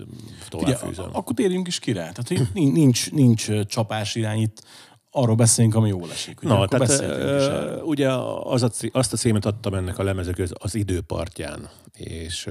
továbbfűzöm. 0.50 1.10
Akkor 1.12 1.36
térjünk 1.36 1.68
is 1.68 1.80
ki 1.80 1.92
rá. 1.92 2.12
Tehát 2.12 2.54
nincs, 2.54 3.12
nincs 3.12 3.62
csapás 3.66 4.16
irányít, 4.16 4.64
arról 5.12 5.36
beszélünk, 5.36 5.76
ami 5.76 5.90
jól 5.90 6.12
esik. 6.12 6.42
Ugye? 6.42 6.54
Na, 6.54 6.60
akkor 6.60 6.88
tehát 6.88 7.82
ugye 7.82 8.14
az 8.44 8.64
a, 8.64 8.70
azt 8.92 9.14
a 9.14 9.18
címet 9.18 9.46
adtam 9.46 9.74
ennek 9.74 9.98
a 9.98 10.04
lemezek 10.04 10.42
az 10.54 10.76
időpartján, 10.76 11.70
és 11.94 12.50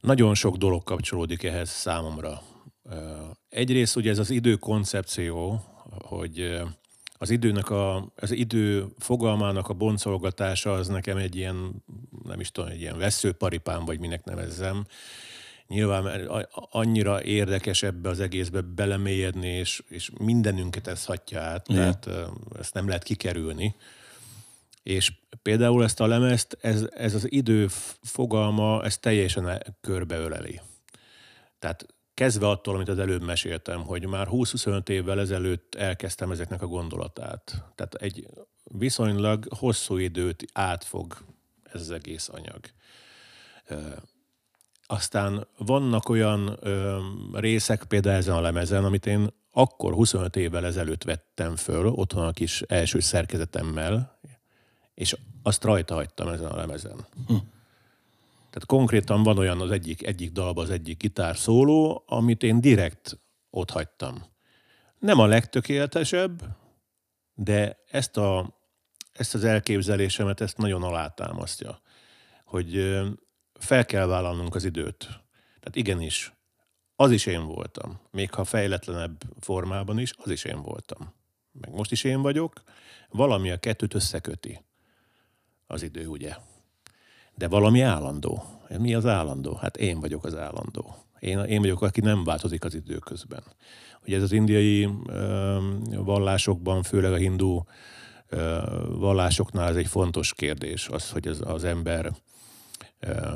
nagyon 0.00 0.34
sok 0.34 0.56
dolog 0.56 0.82
kapcsolódik 0.82 1.42
ehhez 1.42 1.70
számomra. 1.70 2.42
Egyrészt 3.48 3.96
ugye 3.96 4.10
ez 4.10 4.18
az 4.18 4.30
idő 4.30 4.56
koncepció, 4.56 5.64
hogy 5.98 6.60
az 7.22 7.30
időnek 7.30 7.70
a, 7.70 8.12
az 8.16 8.30
idő 8.30 8.86
fogalmának 8.98 9.68
a 9.68 9.74
boncolgatása 9.74 10.72
az 10.72 10.88
nekem 10.88 11.16
egy 11.16 11.36
ilyen, 11.36 11.84
nem 12.24 12.40
is 12.40 12.50
tudom, 12.50 12.70
egy 12.70 12.80
ilyen 12.80 12.98
veszőparipám, 12.98 13.84
vagy 13.84 14.00
minek 14.00 14.24
nevezzem. 14.24 14.86
Nyilván 15.66 16.30
annyira 16.52 17.22
érdekes 17.22 17.82
ebbe 17.82 18.08
az 18.08 18.20
egészbe 18.20 18.60
belemélyedni, 18.60 19.48
és, 19.48 19.82
és 19.88 20.10
mindenünket 20.18 20.86
ez 20.86 21.04
hatja 21.04 21.40
át, 21.40 21.68
Igen. 21.68 22.00
tehát 22.00 22.30
ezt 22.58 22.74
nem 22.74 22.86
lehet 22.86 23.02
kikerülni. 23.02 23.74
És 24.82 25.12
például 25.42 25.84
ezt 25.84 26.00
a 26.00 26.06
lemezt, 26.06 26.58
ez, 26.60 26.86
ez 26.90 27.14
az 27.14 27.32
idő 27.32 27.66
fogalma, 28.02 28.84
ez 28.84 28.98
teljesen 28.98 29.62
körbeöleli. 29.80 30.60
Tehát 31.58 31.86
kezdve 32.14 32.48
attól, 32.48 32.74
amit 32.74 32.88
az 32.88 32.98
előbb 32.98 33.22
meséltem, 33.22 33.82
hogy 33.82 34.06
már 34.06 34.28
20-25 34.30 34.88
évvel 34.88 35.20
ezelőtt 35.20 35.74
elkezdtem 35.74 36.30
ezeknek 36.30 36.62
a 36.62 36.66
gondolatát. 36.66 37.64
Tehát 37.74 37.94
egy 37.94 38.26
viszonylag 38.64 39.46
hosszú 39.58 39.96
időt 39.96 40.44
átfog 40.52 41.16
ez 41.72 41.80
az 41.80 41.90
egész 41.90 42.28
anyag. 42.28 42.60
Aztán 44.86 45.46
vannak 45.58 46.08
olyan 46.08 46.58
ö, 46.60 46.98
részek, 47.32 47.84
például 47.84 48.16
ezen 48.16 48.34
a 48.34 48.40
lemezen, 48.40 48.84
amit 48.84 49.06
én 49.06 49.28
akkor 49.50 49.92
25 49.92 50.36
évvel 50.36 50.66
ezelőtt 50.66 51.02
vettem 51.02 51.56
föl, 51.56 51.86
otthon 51.86 52.26
a 52.26 52.32
kis 52.32 52.62
első 52.62 53.00
szerkezetemmel, 53.00 54.19
és 55.00 55.16
azt 55.42 55.64
rajta 55.64 55.94
hagytam 55.94 56.28
ezen 56.28 56.50
a 56.50 56.56
lemezen. 56.56 57.06
Hm. 57.26 57.34
Tehát 58.36 58.66
konkrétan 58.66 59.22
van 59.22 59.38
olyan 59.38 59.60
az 59.60 59.70
egyik, 59.70 60.06
egyik 60.06 60.32
dalban 60.32 60.64
az 60.64 60.70
egyik 60.70 60.98
gitár 60.98 61.36
szóló, 61.36 62.02
amit 62.06 62.42
én 62.42 62.60
direkt 62.60 63.18
ott 63.50 63.70
hagytam. 63.70 64.24
Nem 64.98 65.18
a 65.18 65.26
legtökéletesebb, 65.26 66.42
de 67.34 67.78
ezt, 67.90 68.16
a, 68.16 68.58
ezt 69.12 69.34
az 69.34 69.44
elképzelésemet 69.44 70.40
ezt 70.40 70.56
nagyon 70.56 70.82
alátámasztja, 70.82 71.80
hogy 72.44 72.98
fel 73.58 73.84
kell 73.84 74.06
vállalnunk 74.06 74.54
az 74.54 74.64
időt. 74.64 74.98
Tehát 75.60 75.76
igenis, 75.76 76.32
az 76.96 77.10
is 77.10 77.26
én 77.26 77.46
voltam. 77.46 78.00
Még 78.10 78.34
ha 78.34 78.44
fejletlenebb 78.44 79.22
formában 79.38 79.98
is, 79.98 80.12
az 80.16 80.30
is 80.30 80.44
én 80.44 80.62
voltam. 80.62 81.14
Meg 81.52 81.70
most 81.70 81.92
is 81.92 82.04
én 82.04 82.22
vagyok. 82.22 82.62
Valami 83.08 83.50
a 83.50 83.58
kettőt 83.58 83.94
összeköti. 83.94 84.68
Az 85.70 85.82
idő, 85.82 86.06
ugye? 86.06 86.36
De 87.34 87.48
valami 87.48 87.80
állandó. 87.80 88.42
Mi 88.78 88.94
az 88.94 89.06
állandó? 89.06 89.54
Hát 89.54 89.76
én 89.76 90.00
vagyok 90.00 90.24
az 90.24 90.36
állandó. 90.36 90.94
Én, 91.18 91.38
én 91.38 91.60
vagyok, 91.60 91.82
aki 91.82 92.00
nem 92.00 92.24
változik 92.24 92.64
az 92.64 92.74
idő 92.74 92.98
közben. 92.98 93.42
Ugye 94.02 94.16
ez 94.16 94.22
az 94.22 94.32
indiai 94.32 94.88
ö, 95.06 95.58
vallásokban, 95.88 96.82
főleg 96.82 97.12
a 97.12 97.16
hindu 97.16 97.62
ö, 98.28 98.58
vallásoknál 98.88 99.68
ez 99.68 99.76
egy 99.76 99.86
fontos 99.86 100.34
kérdés, 100.34 100.88
az, 100.88 101.10
hogy 101.10 101.28
az, 101.28 101.40
az 101.44 101.64
ember 101.64 102.12
ö, 103.00 103.34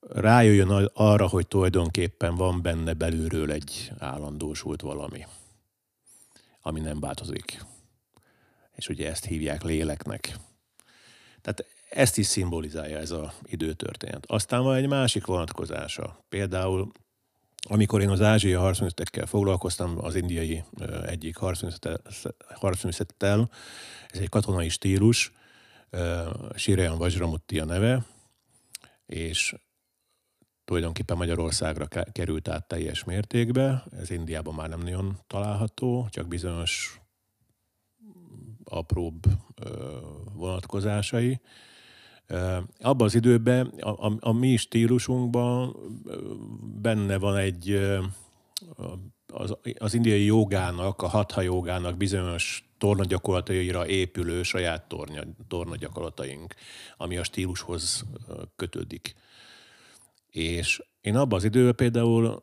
rájöjjön 0.00 0.90
arra, 0.94 1.28
hogy 1.28 1.46
tulajdonképpen 1.46 2.34
van 2.34 2.62
benne 2.62 2.92
belülről 2.92 3.52
egy 3.52 3.92
állandósult 3.98 4.80
valami, 4.80 5.26
ami 6.62 6.80
nem 6.80 7.00
változik. 7.00 7.64
És 8.74 8.88
ugye 8.88 9.08
ezt 9.10 9.24
hívják 9.24 9.62
léleknek. 9.62 10.38
Tehát 11.48 11.66
ezt 11.90 12.18
is 12.18 12.26
szimbolizálja 12.26 12.98
ez 12.98 13.10
az 13.10 13.28
időtörténet. 13.44 14.24
Aztán 14.26 14.62
van 14.62 14.74
egy 14.74 14.88
másik 14.88 15.26
vonatkozása. 15.26 16.24
Például 16.28 16.92
amikor 17.62 18.00
én 18.00 18.08
az 18.08 18.20
ázsiai 18.20 18.52
harcművetekkel 18.52 19.26
foglalkoztam, 19.26 20.04
az 20.04 20.14
indiai 20.14 20.64
egyik 21.06 21.36
harcműveszettel, 21.36 23.50
ez 24.08 24.20
egy 24.20 24.28
katonai 24.28 24.68
stílus, 24.68 25.32
Sirean 26.54 26.98
Vajramutti 26.98 27.58
a 27.58 27.64
neve, 27.64 28.04
és 29.06 29.54
tulajdonképpen 30.64 31.16
Magyarországra 31.16 31.86
került 32.12 32.48
át 32.48 32.68
teljes 32.68 33.04
mértékbe. 33.04 33.84
Ez 33.98 34.10
Indiában 34.10 34.54
már 34.54 34.68
nem 34.68 34.80
nagyon 34.80 35.18
található, 35.26 36.08
csak 36.10 36.28
bizonyos 36.28 37.00
apróbb 38.68 39.24
vonatkozásai. 40.34 41.40
Abban 42.80 43.06
az 43.06 43.14
időben, 43.14 43.66
a, 43.66 44.06
a, 44.06 44.16
a 44.20 44.32
mi 44.32 44.56
stílusunkban 44.56 45.76
benne 46.82 47.18
van 47.18 47.36
egy 47.36 47.80
az, 49.32 49.56
az 49.78 49.94
indiai 49.94 50.24
jogának, 50.24 51.02
a 51.02 51.08
hatha 51.08 51.40
jogának 51.40 51.96
bizonyos 51.96 52.68
tornagyakorlataira 52.78 53.86
épülő 53.86 54.42
saját 54.42 54.88
tornya, 54.88 55.22
tornagyakorlataink, 55.48 56.54
ami 56.96 57.16
a 57.16 57.24
stílushoz 57.24 58.04
kötődik. 58.56 59.14
És 60.30 60.82
én 61.00 61.16
abban 61.16 61.38
az 61.38 61.44
időben 61.44 61.74
például 61.74 62.42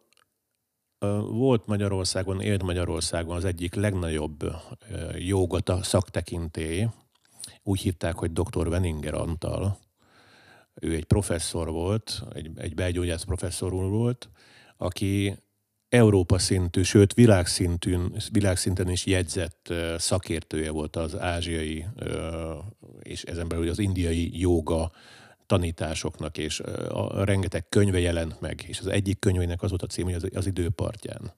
volt 1.29 1.65
Magyarországon, 1.65 2.41
élt 2.41 2.63
Magyarországon 2.63 3.35
az 3.35 3.45
egyik 3.45 3.75
legnagyobb 3.75 4.51
jogata 5.17 5.83
szaktekintély, 5.83 6.87
úgy 7.63 7.79
hívták, 7.79 8.15
hogy 8.15 8.31
dr. 8.31 8.69
Veninger 8.69 9.13
Antal. 9.13 9.77
Ő 10.73 10.93
egy 10.93 11.05
professzor 11.05 11.69
volt, 11.69 12.23
egy, 12.33 12.51
egy 12.55 12.75
belgyógyász 12.75 13.23
professzor 13.23 13.71
volt, 13.71 14.29
aki 14.77 15.35
Európa 15.89 16.37
szintű, 16.37 16.81
sőt 16.81 17.13
világszintűn, 17.13 18.15
világszinten 18.31 18.89
is 18.89 19.05
jegyzett 19.05 19.73
szakértője 19.97 20.71
volt 20.71 20.95
az 20.95 21.19
ázsiai 21.19 21.85
és 23.01 23.23
ezen 23.23 23.47
belül 23.47 23.69
az 23.69 23.79
indiai 23.79 24.39
joga 24.39 24.91
tanításoknak, 25.45 26.37
és 26.37 26.59
a, 26.59 27.23
rengeteg 27.23 27.69
könyve 27.69 27.99
jelent 27.99 28.41
meg, 28.41 28.63
és 28.67 28.79
az 28.79 28.87
egyik 28.87 29.19
könyvének 29.19 29.61
az 29.61 29.69
volt 29.69 29.81
a 29.81 29.87
cím, 29.87 30.05
hogy 30.05 30.13
az, 30.13 30.27
az 30.33 30.45
időpartján. 30.45 31.33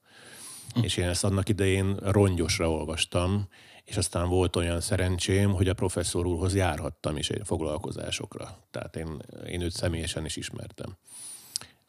Hm. 0.74 0.84
És 0.84 0.98
én 0.98 1.08
ezt 1.08 1.24
annak 1.24 1.50
idején 1.50 1.96
rongyosra 1.96 2.72
olvastam, 2.72 3.48
és 3.84 3.98
aztán 3.98 4.28
volt 4.28 4.56
olyan 4.56 4.82
szerencsém, 4.82 5.54
hogy 5.54 5.67
a 5.67 5.74
professzor 5.74 6.26
úrhoz 6.26 6.56
járhattam 6.56 7.17
is 7.17 7.30
foglalkozásokra. 7.43 8.67
Tehát 8.72 8.96
én, 8.96 9.22
én 9.48 9.62
őt 9.62 9.72
személyesen 9.72 10.26
is 10.26 10.36
ismertem. 10.36 10.98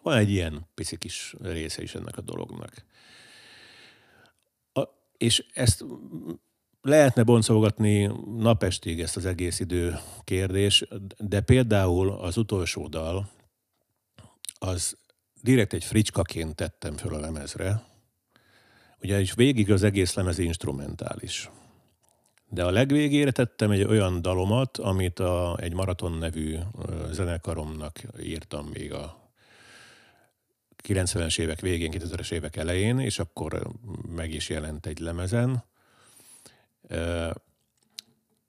Van 0.02 0.16
egy 0.16 0.30
ilyen 0.30 0.68
pici 0.74 0.96
kis 0.96 1.34
része 1.40 1.82
is 1.82 1.94
ennek 1.94 2.16
a 2.16 2.20
dolognak. 2.20 2.84
A, 4.72 4.82
és 5.16 5.46
ezt 5.54 5.84
lehetne 6.88 7.22
boncolgatni 7.22 8.10
napestig 8.38 9.00
ezt 9.00 9.16
az 9.16 9.24
egész 9.24 9.60
idő 9.60 9.98
kérdés, 10.24 10.84
de 11.18 11.40
például 11.40 12.10
az 12.10 12.36
utolsó 12.36 12.86
dal, 12.86 13.28
az 14.58 14.96
direkt 15.42 15.72
egy 15.72 15.84
fricskaként 15.84 16.54
tettem 16.54 16.96
föl 16.96 17.14
a 17.14 17.20
lemezre, 17.20 17.82
ugyanis 19.02 19.34
végig 19.34 19.70
az 19.70 19.82
egész 19.82 20.14
lemez 20.14 20.38
instrumentális. 20.38 21.50
De 22.48 22.64
a 22.64 22.70
legvégére 22.70 23.30
tettem 23.30 23.70
egy 23.70 23.82
olyan 23.82 24.22
dalomat, 24.22 24.76
amit 24.78 25.18
a, 25.18 25.56
egy 25.60 25.74
Maraton 25.74 26.12
nevű 26.12 26.56
zenekaromnak 27.10 28.00
írtam 28.22 28.66
még 28.66 28.92
a 28.92 29.30
90-es 30.88 31.38
évek 31.38 31.60
végén, 31.60 31.92
2000-es 31.94 32.32
évek 32.32 32.56
elején, 32.56 32.98
és 32.98 33.18
akkor 33.18 33.70
meg 34.08 34.32
is 34.32 34.48
jelent 34.48 34.86
egy 34.86 34.98
lemezen. 34.98 35.64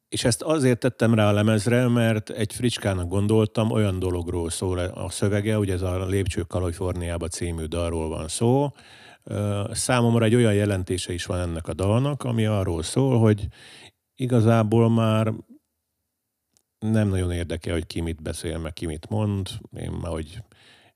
És 0.10 0.24
ezt 0.24 0.42
azért 0.42 0.80
tettem 0.80 1.14
rá 1.14 1.30
a 1.30 1.32
lemezre, 1.32 1.88
mert 1.88 2.30
egy 2.30 2.54
fricskának 2.54 3.08
gondoltam, 3.08 3.72
olyan 3.72 4.00
dologról 4.00 4.50
szól 4.50 4.80
a 4.80 5.10
szövege, 5.10 5.58
ugye 5.58 5.74
ez 5.74 5.82
a 5.82 6.06
Lépcsők 6.06 6.48
Kaliforniába 6.48 7.28
című 7.28 7.66
dalról 7.66 8.10
van 8.10 8.28
szó. 8.28 8.70
Számomra 9.72 10.26
egy 10.26 10.36
olyan 10.36 10.54
jelentése 10.54 11.14
is 11.14 11.26
van 11.26 11.40
ennek 11.40 11.68
a 11.68 11.74
dalnak, 11.74 12.24
ami 12.24 12.46
arról 12.46 12.84
szól, 12.84 13.20
hogy 13.20 13.48
igazából 14.16 14.90
már 14.90 15.34
nem 16.80 17.08
nagyon 17.08 17.32
érdekel, 17.32 17.74
hogy 17.74 17.88
ki 17.88 18.02
mit 18.02 18.22
beszél, 18.22 18.58
meg 18.58 18.74
ki 18.74 18.86
mit 18.86 19.10
mond. 19.10 19.50
Én 19.78 19.92
már, 19.92 20.12
hogy 20.12 20.44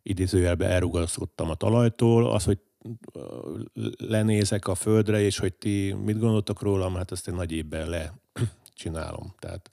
idézőjelben 0.02 0.70
elrugaszkodtam 0.70 1.50
a 1.50 1.56
talajtól. 1.56 2.32
Az, 2.32 2.44
hogy 2.44 2.60
lenézek 3.98 4.68
a 4.68 4.76
földre, 4.76 5.22
és 5.22 5.38
hogy 5.38 5.54
ti 5.54 5.94
mit 5.94 6.20
gondoltok 6.20 6.62
rólam, 6.62 6.96
hát 6.96 7.12
ezt 7.12 7.28
én 7.28 7.34
nagy 7.34 7.52
évben 7.52 7.90
lecsinálom. 7.90 9.34
Tehát, 9.40 9.72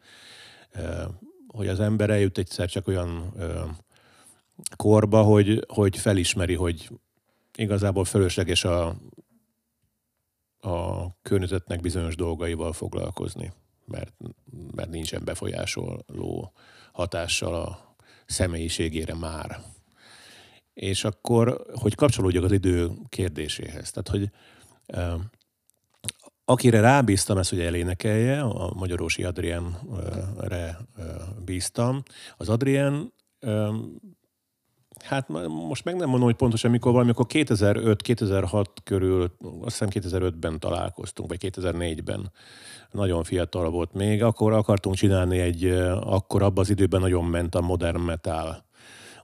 hogy 1.46 1.68
az 1.68 1.80
ember 1.80 2.10
eljut 2.10 2.38
egyszer 2.38 2.68
csak 2.68 2.88
olyan 2.88 3.34
korba, 4.76 5.22
hogy, 5.22 5.64
hogy 5.68 5.96
felismeri, 5.96 6.54
hogy 6.54 6.90
igazából 7.54 8.04
fölösleges 8.04 8.64
a, 8.64 8.96
a 10.60 11.06
környezetnek 11.22 11.80
bizonyos 11.80 12.16
dolgaival 12.16 12.72
foglalkozni, 12.72 13.52
mert, 13.84 14.14
mert 14.74 14.90
nincsen 14.90 15.24
befolyásoló 15.24 16.52
hatással 16.92 17.54
a 17.54 17.94
személyiségére 18.26 19.14
már. 19.14 19.62
És 20.80 21.04
akkor, 21.04 21.64
hogy 21.74 21.94
kapcsolódjak 21.94 22.44
az 22.44 22.52
idő 22.52 22.90
kérdéséhez. 23.08 23.90
Tehát, 23.90 24.08
hogy 24.08 24.30
akire 26.44 26.80
rábíztam 26.80 27.38
ezt, 27.38 27.50
hogy 27.50 27.60
elénekelje, 27.60 28.40
a 28.40 28.72
Magyarósi 28.74 29.24
Adrienre 29.24 30.78
bíztam, 31.44 32.02
az 32.36 32.48
Adrien 32.48 33.12
Hát 35.04 35.28
most 35.48 35.84
meg 35.84 35.96
nem 35.96 36.08
mondom, 36.08 36.28
hogy 36.28 36.36
pontosan 36.36 36.70
mikor 36.70 36.92
valamikor 36.92 37.26
2005-2006 37.28 38.64
körül, 38.84 39.36
azt 39.60 39.84
hiszem 39.84 39.88
2005-ben 39.90 40.58
találkoztunk, 40.58 41.28
vagy 41.28 41.50
2004-ben. 41.56 42.32
Nagyon 42.90 43.24
fiatal 43.24 43.70
volt 43.70 43.92
még. 43.92 44.22
Akkor 44.22 44.52
akartunk 44.52 44.96
csinálni 44.96 45.38
egy, 45.38 45.64
akkor 46.00 46.42
abban 46.42 46.64
az 46.64 46.70
időben 46.70 47.00
nagyon 47.00 47.24
ment 47.24 47.54
a 47.54 47.60
modern 47.60 48.00
metal. 48.00 48.64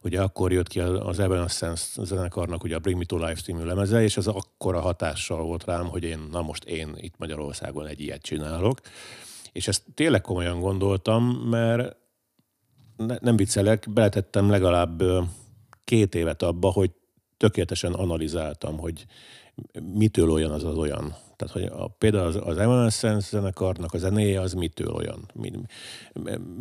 Ugye 0.07 0.21
akkor 0.23 0.53
jött 0.53 0.69
ki 0.69 0.81
az 0.81 1.19
Evanescence 1.19 2.05
zenekarnak 2.05 2.65
ugye 2.65 2.75
a 2.75 2.79
Bring 2.79 2.99
Me 2.99 3.05
To 3.05 3.17
Life 3.17 3.41
című 3.41 3.65
lemeze, 3.65 4.03
és 4.03 4.17
ez 4.17 4.27
akkora 4.27 4.81
hatással 4.81 5.43
volt 5.43 5.65
rám, 5.65 5.87
hogy 5.87 6.03
én, 6.03 6.19
na 6.31 6.43
most 6.43 6.65
én 6.65 6.95
itt 6.97 7.15
Magyarországon 7.19 7.87
egy 7.87 8.01
ilyet 8.01 8.23
csinálok. 8.23 8.81
És 9.53 9.69
ezt 9.69 9.83
tényleg 9.95 10.21
komolyan 10.21 10.61
gondoltam, 10.61 11.25
mert 11.25 11.97
ne, 12.97 13.17
nem 13.21 13.37
viccelek, 13.37 13.87
beletettem 13.91 14.51
legalább 14.51 15.03
két 15.85 16.15
évet 16.15 16.43
abba, 16.43 16.71
hogy 16.71 16.91
tökéletesen 17.37 17.93
analizáltam, 17.93 18.79
hogy 18.79 19.07
mitől 19.83 20.31
olyan 20.31 20.51
az 20.51 20.65
az 20.65 20.77
olyan. 20.77 21.17
Tehát, 21.37 21.55
hogy 21.55 21.65
a, 21.65 21.89
például 21.89 22.27
az, 22.27 22.39
az 22.41 22.57
Evanescence 22.57 23.29
zenekarnak 23.29 23.95
a 23.95 23.99
zenéje 23.99 24.41
az 24.41 24.53
mitől 24.53 24.93
olyan. 24.93 25.31
Mi, 25.35 25.53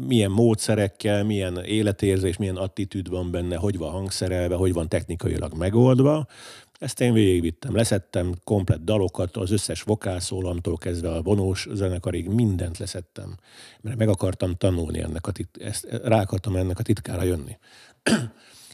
milyen 0.08 0.32
módszerekkel, 0.32 1.24
milyen 1.24 1.64
életérzés, 1.64 2.38
milyen 2.38 2.56
attitűd 2.56 3.10
van 3.10 3.32
benne, 3.32 3.56
hogy 3.56 3.78
van 3.78 3.92
hangszerelve, 3.92 4.56
hogy 4.56 4.74
van 4.74 4.90
technikailag 4.90 5.54
megoldva. 5.54 6.28
Ezt 6.80 7.02
én 7.02 7.14
végigvittem, 7.14 7.76
leszettem 7.76 8.34
komplet 8.44 8.84
dalokat, 8.84 9.38
az 9.38 9.52
összes 9.52 9.82
vokálszólamtól 9.82 10.78
kezdve 10.78 11.12
a 11.12 11.22
vonós 11.22 11.68
zenekarig 11.72 12.30
mindent 12.30 12.78
leszettem, 12.78 13.38
mert 13.82 13.98
meg 13.98 14.10
akartam 14.10 14.56
tanulni 14.56 15.00
ennek 15.00 15.28
a 15.28 15.32
tit- 15.32 15.90
rá 16.04 16.22
akartam 16.22 16.56
ennek 16.56 16.80
a 16.80 16.84
titkára 16.84 17.24
jönni. 17.24 17.58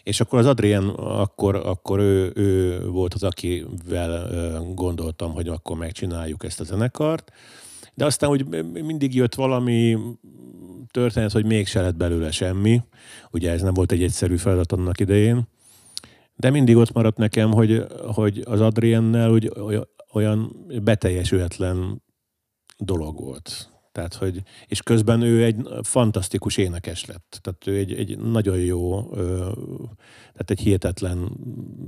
És 0.03 0.19
akkor 0.19 0.39
az 0.39 0.45
Adrien, 0.45 0.87
akkor, 0.89 1.55
akkor 1.55 1.99
ő, 1.99 2.31
ő 2.35 2.85
volt 2.87 3.13
az, 3.13 3.23
akivel 3.23 4.29
gondoltam, 4.73 5.33
hogy 5.33 5.47
akkor 5.47 5.77
megcsináljuk 5.77 6.43
ezt 6.43 6.59
a 6.59 6.63
zenekart. 6.63 7.31
De 7.93 8.05
aztán, 8.05 8.29
hogy 8.29 8.45
mindig 8.73 9.15
jött 9.15 9.35
valami 9.35 9.97
történet, 10.91 11.31
hogy 11.31 11.45
mégse 11.45 11.81
lett 11.81 11.95
belőle 11.95 12.31
semmi. 12.31 12.81
Ugye 13.31 13.51
ez 13.51 13.61
nem 13.61 13.73
volt 13.73 13.91
egy 13.91 14.03
egyszerű 14.03 14.35
feladat 14.37 14.71
annak 14.71 14.99
idején. 14.99 15.47
De 16.35 16.49
mindig 16.49 16.75
ott 16.75 16.93
maradt 16.93 17.17
nekem, 17.17 17.51
hogy, 17.51 17.85
hogy 18.13 18.43
az 18.45 18.61
Adriennel 18.61 19.29
hogy 19.29 19.51
olyan 20.13 20.67
beteljesületlen 20.83 22.03
dolog 22.77 23.19
volt. 23.19 23.69
Tehát, 23.91 24.13
hogy, 24.13 24.41
és 24.67 24.81
közben 24.81 25.21
ő 25.21 25.43
egy 25.43 25.67
fantasztikus 25.83 26.57
énekes 26.57 27.05
lett. 27.05 27.39
Tehát 27.41 27.67
ő 27.67 27.77
egy, 27.77 27.93
egy 27.93 28.17
nagyon 28.17 28.57
jó, 28.57 29.03
tehát 30.31 30.49
egy 30.49 30.59
hihetetlen 30.59 31.31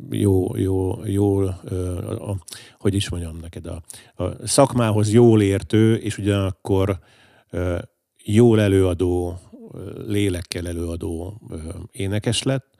jó, 0.09 0.57
jó, 0.57 1.05
jó 1.05 1.37
a, 1.39 2.37
hogy 2.77 2.93
is 2.93 3.09
mondjam 3.09 3.37
neked, 3.37 3.65
a, 3.65 3.83
a 4.23 4.47
szakmához 4.47 5.11
jól 5.13 5.41
értő, 5.41 5.95
és 5.95 6.17
ugyanakkor 6.17 6.99
jól 8.23 8.61
előadó, 8.61 9.39
lélekkel 10.05 10.67
előadó 10.67 11.41
énekes 11.91 12.43
lett, 12.43 12.71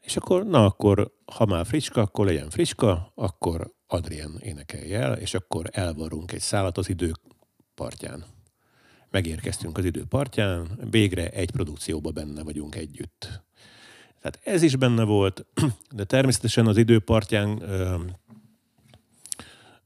és 0.00 0.16
akkor, 0.16 0.46
na 0.46 0.64
akkor, 0.64 1.12
ha 1.32 1.46
már 1.46 1.66
fricska, 1.66 2.00
akkor 2.00 2.26
legyen 2.26 2.50
fricska, 2.50 3.12
akkor 3.14 3.74
Adrien 3.86 4.38
énekelj 4.40 4.94
el, 4.94 5.12
és 5.12 5.34
akkor 5.34 5.66
elvarunk 5.70 6.32
egy 6.32 6.40
szállat 6.40 6.78
az 6.78 6.88
idők 6.88 7.16
partján. 7.76 8.24
Megérkeztünk 9.10 9.78
az 9.78 9.84
idő 9.84 10.04
partján, 10.04 10.78
végre 10.90 11.28
egy 11.30 11.50
produkcióba 11.50 12.10
benne 12.10 12.42
vagyunk 12.42 12.74
együtt. 12.74 13.42
Tehát 14.20 14.40
ez 14.44 14.62
is 14.62 14.76
benne 14.76 15.04
volt, 15.04 15.46
de 15.96 16.04
természetesen 16.04 16.66
az 16.66 16.76
időpartján 16.76 17.62
ö, 17.62 17.98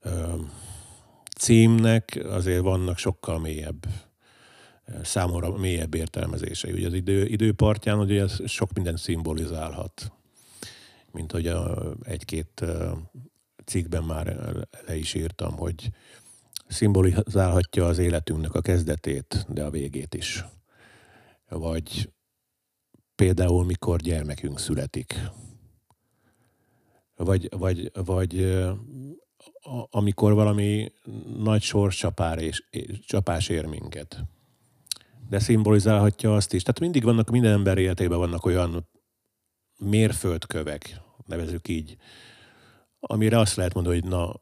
ö, 0.01 0.35
címnek 1.39 2.21
azért 2.25 2.63
vannak 2.63 2.99
sokkal 2.99 3.39
mélyebb, 3.39 3.87
számomra 5.03 5.57
mélyebb 5.57 5.95
értelmezései. 5.95 6.73
Ugye 6.73 6.87
az 6.87 6.93
idő, 6.93 7.27
időpartján 7.27 7.99
ugye 7.99 8.23
ez 8.23 8.49
sok 8.49 8.73
mindent 8.73 8.99
szimbolizálhat, 8.99 10.13
mint 11.13 11.33
hogy 11.33 11.53
egy-két 12.03 12.65
cikkben 13.65 14.05
már 14.05 14.27
le 14.87 14.97
is 14.97 15.15
írtam, 15.15 15.57
hogy 15.57 15.91
szimbolizálhatja 16.71 17.87
az 17.87 17.99
életünknek 17.99 18.55
a 18.55 18.61
kezdetét, 18.61 19.47
de 19.49 19.65
a 19.65 19.71
végét 19.71 20.15
is. 20.15 20.45
Vagy 21.49 22.13
például, 23.15 23.65
mikor 23.65 24.01
gyermekünk 24.01 24.59
születik. 24.59 25.15
Vagy, 27.17 27.49
vagy, 27.59 27.91
vagy 28.05 28.57
amikor 29.91 30.35
valami 30.35 30.93
nagy 31.39 31.63
sorscsapár 31.63 32.39
és, 32.39 32.63
csapás 33.07 33.49
ér 33.49 33.67
minket. 33.67 34.25
De 35.29 35.39
szimbolizálhatja 35.39 36.35
azt 36.35 36.53
is. 36.53 36.63
Tehát 36.63 36.81
mindig 36.81 37.05
vannak, 37.05 37.31
minden 37.31 37.53
ember 37.53 37.79
életében 37.79 38.19
vannak 38.19 38.45
olyan 38.45 38.89
mérföldkövek, 39.79 41.01
nevezük 41.27 41.69
így, 41.69 41.97
amire 43.01 43.39
azt 43.39 43.57
lehet 43.57 43.75
mondani, 43.75 44.01
hogy 44.01 44.11
na, 44.11 44.41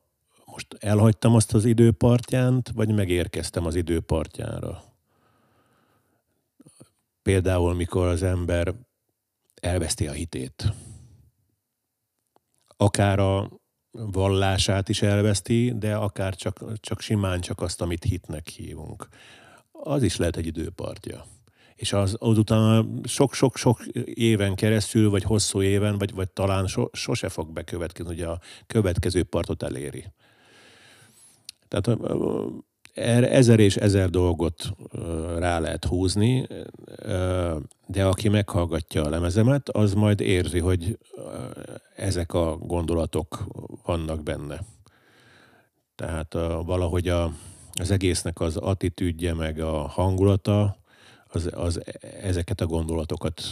most 0.50 0.76
elhagytam 0.78 1.34
azt 1.34 1.54
az 1.54 1.64
időpartjánt, 1.64 2.70
vagy 2.74 2.94
megérkeztem 2.94 3.66
az 3.66 3.74
időpartjára. 3.74 4.82
Például, 7.22 7.74
mikor 7.74 8.06
az 8.06 8.22
ember 8.22 8.74
elveszti 9.60 10.06
a 10.06 10.12
hitét. 10.12 10.72
Akár 12.76 13.18
a 13.18 13.50
vallását 13.90 14.88
is 14.88 15.02
elveszti, 15.02 15.72
de 15.78 15.94
akár 15.96 16.34
csak, 16.34 16.80
csak 16.80 17.00
simán 17.00 17.40
csak 17.40 17.60
azt, 17.60 17.80
amit 17.80 18.04
hitnek 18.04 18.48
hívunk. 18.48 19.08
Az 19.72 20.02
is 20.02 20.16
lehet 20.16 20.36
egy 20.36 20.46
időpartja. 20.46 21.24
És 21.74 21.92
az, 21.92 22.16
azután 22.18 23.00
sok-sok-sok 23.04 23.86
éven 24.14 24.54
keresztül, 24.54 25.10
vagy 25.10 25.22
hosszú 25.22 25.62
éven, 25.62 25.98
vagy, 25.98 26.14
vagy 26.14 26.30
talán 26.30 26.66
so, 26.66 26.88
sose 26.92 27.28
fog 27.28 27.52
bekövetkezni, 27.52 28.14
hogy 28.14 28.22
a 28.22 28.40
következő 28.66 29.24
partot 29.24 29.62
eléri. 29.62 30.12
Tehát 31.68 32.00
erre 32.94 33.30
ezer 33.30 33.58
és 33.58 33.76
ezer 33.76 34.10
dolgot 34.10 34.72
rá 35.38 35.58
lehet 35.58 35.84
húzni, 35.84 36.46
de 37.86 38.04
aki 38.04 38.28
meghallgatja 38.28 39.02
a 39.02 39.08
lemezemet, 39.08 39.68
az 39.68 39.94
majd 39.94 40.20
érzi, 40.20 40.58
hogy 40.58 40.98
ezek 41.96 42.34
a 42.34 42.56
gondolatok 42.56 43.44
vannak 43.84 44.22
benne. 44.22 44.60
Tehát 45.94 46.32
valahogy 46.64 47.08
a, 47.08 47.32
az 47.72 47.90
egésznek 47.90 48.40
az 48.40 48.56
attitűdje, 48.56 49.34
meg 49.34 49.60
a 49.60 49.86
hangulata, 49.86 50.76
az, 51.26 51.50
az 51.52 51.80
ezeket 52.22 52.60
a 52.60 52.66
gondolatokat 52.66 53.42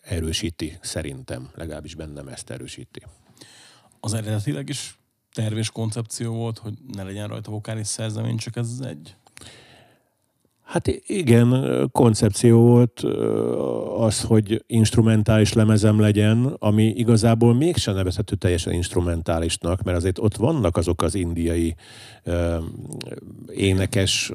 erősíti, 0.00 0.78
szerintem. 0.80 1.50
Legalábbis 1.54 1.94
bennem 1.94 2.28
ezt 2.28 2.50
erősíti. 2.50 3.02
Az 4.00 4.12
eredetileg 4.14 4.68
is 4.68 4.97
tervés 5.42 5.70
koncepció 5.70 6.32
volt, 6.32 6.58
hogy 6.58 6.72
ne 6.92 7.02
legyen 7.02 7.28
rajta 7.28 7.50
vokális 7.50 7.86
szerzemény, 7.86 8.36
csak 8.36 8.56
ez 8.56 8.68
az 8.70 8.86
egy? 8.86 9.16
Hát 10.62 10.86
igen, 11.06 11.88
koncepció 11.92 12.60
volt 12.60 13.00
az, 13.96 14.22
hogy 14.22 14.64
instrumentális 14.66 15.52
lemezem 15.52 16.00
legyen, 16.00 16.44
ami 16.58 16.84
igazából 16.84 17.54
mégsem 17.54 17.94
nevezhető 17.94 18.36
teljesen 18.36 18.72
instrumentálisnak, 18.72 19.82
mert 19.82 19.96
azért 19.96 20.18
ott 20.18 20.36
vannak 20.36 20.76
azok 20.76 21.02
az 21.02 21.14
indiai 21.14 21.74
énekes 23.54 24.32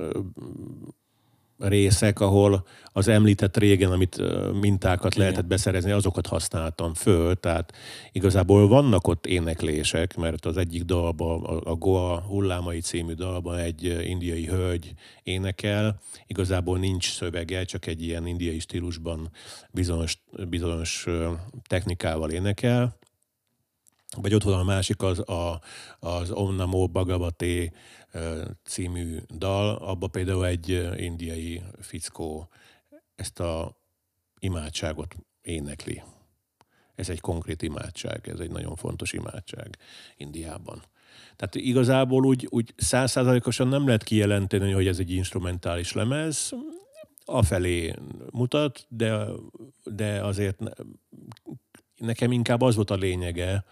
részek, 1.57 2.19
ahol 2.19 2.65
az 2.85 3.07
említett 3.07 3.57
régen, 3.57 3.91
amit 3.91 4.21
mintákat 4.59 5.15
lehetett 5.15 5.45
beszerezni, 5.45 5.91
azokat 5.91 6.27
használtam 6.27 6.93
föl, 6.93 7.35
tehát 7.35 7.73
igazából 8.11 8.67
vannak 8.67 9.07
ott 9.07 9.25
éneklések, 9.25 10.15
mert 10.15 10.45
az 10.45 10.57
egyik 10.57 10.83
dalban, 10.83 11.43
a 11.43 11.75
Goa 11.75 12.19
hullámai 12.19 12.79
című 12.79 13.13
dalban 13.13 13.57
egy 13.57 13.83
indiai 14.07 14.45
hölgy 14.45 14.93
énekel, 15.23 15.99
igazából 16.27 16.79
nincs 16.79 17.11
szövege, 17.11 17.63
csak 17.63 17.85
egy 17.85 18.01
ilyen 18.01 18.27
indiai 18.27 18.59
stílusban 18.59 19.31
bizonyos, 19.71 20.17
bizonyos 20.49 21.07
technikával 21.67 22.29
énekel, 22.29 22.97
vagy 24.21 24.33
ott 24.33 24.43
van 24.43 24.59
a 24.59 24.63
másik, 24.63 25.01
az, 25.01 25.19
a, 25.19 25.61
az 25.99 26.31
Om 26.31 26.55
Namo 26.55 26.87
Bhagavate 26.87 27.71
című 28.63 29.17
dal, 29.37 29.75
abba 29.75 30.07
például 30.07 30.45
egy 30.45 30.89
indiai 30.97 31.61
fickó 31.79 32.49
ezt 33.15 33.39
a 33.39 33.77
imádságot 34.39 35.15
énekli. 35.41 36.03
Ez 36.95 37.09
egy 37.09 37.19
konkrét 37.19 37.61
imádság, 37.61 38.27
ez 38.27 38.39
egy 38.39 38.51
nagyon 38.51 38.75
fontos 38.75 39.13
imádság 39.13 39.77
Indiában. 40.17 40.81
Tehát 41.35 41.55
igazából 41.55 42.25
úgy, 42.25 42.47
úgy 42.49 42.73
százszázalékosan 42.77 43.67
nem 43.67 43.85
lehet 43.85 44.03
kijelenteni, 44.03 44.71
hogy 44.71 44.87
ez 44.87 44.99
egy 44.99 45.11
instrumentális 45.11 45.93
lemez, 45.93 46.51
afelé 47.25 47.93
mutat, 48.31 48.85
de, 48.89 49.25
de 49.83 50.23
azért 50.23 50.59
nekem 51.97 52.31
inkább 52.31 52.61
az 52.61 52.75
volt 52.75 52.91
a 52.91 52.95
lényege, 52.95 53.65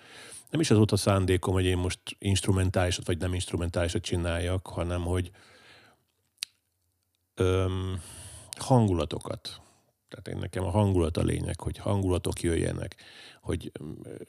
nem 0.52 0.60
is 0.60 0.72
az 0.72 0.78
volt 0.78 0.92
a 0.92 0.98
szándékom, 0.98 1.54
hogy 1.54 1.66
én 1.66 1.78
most 1.78 2.00
instrumentálisat 2.18 3.06
vagy 3.06 3.18
nem 3.18 3.34
instrumentálisat 3.34 4.02
csináljak, 4.02 4.68
hanem 4.68 5.02
hogy 5.02 5.32
öm, 7.36 8.02
hangulatokat. 8.58 9.62
Tehát 10.10 10.28
én 10.28 10.38
nekem 10.38 10.64
a 10.64 10.70
hangulat 10.70 11.18
a 11.18 11.24
lényeg, 11.24 11.60
hogy 11.60 11.78
hangulatok 11.78 12.42
jöjjenek, 12.42 12.96
hogy 13.42 13.72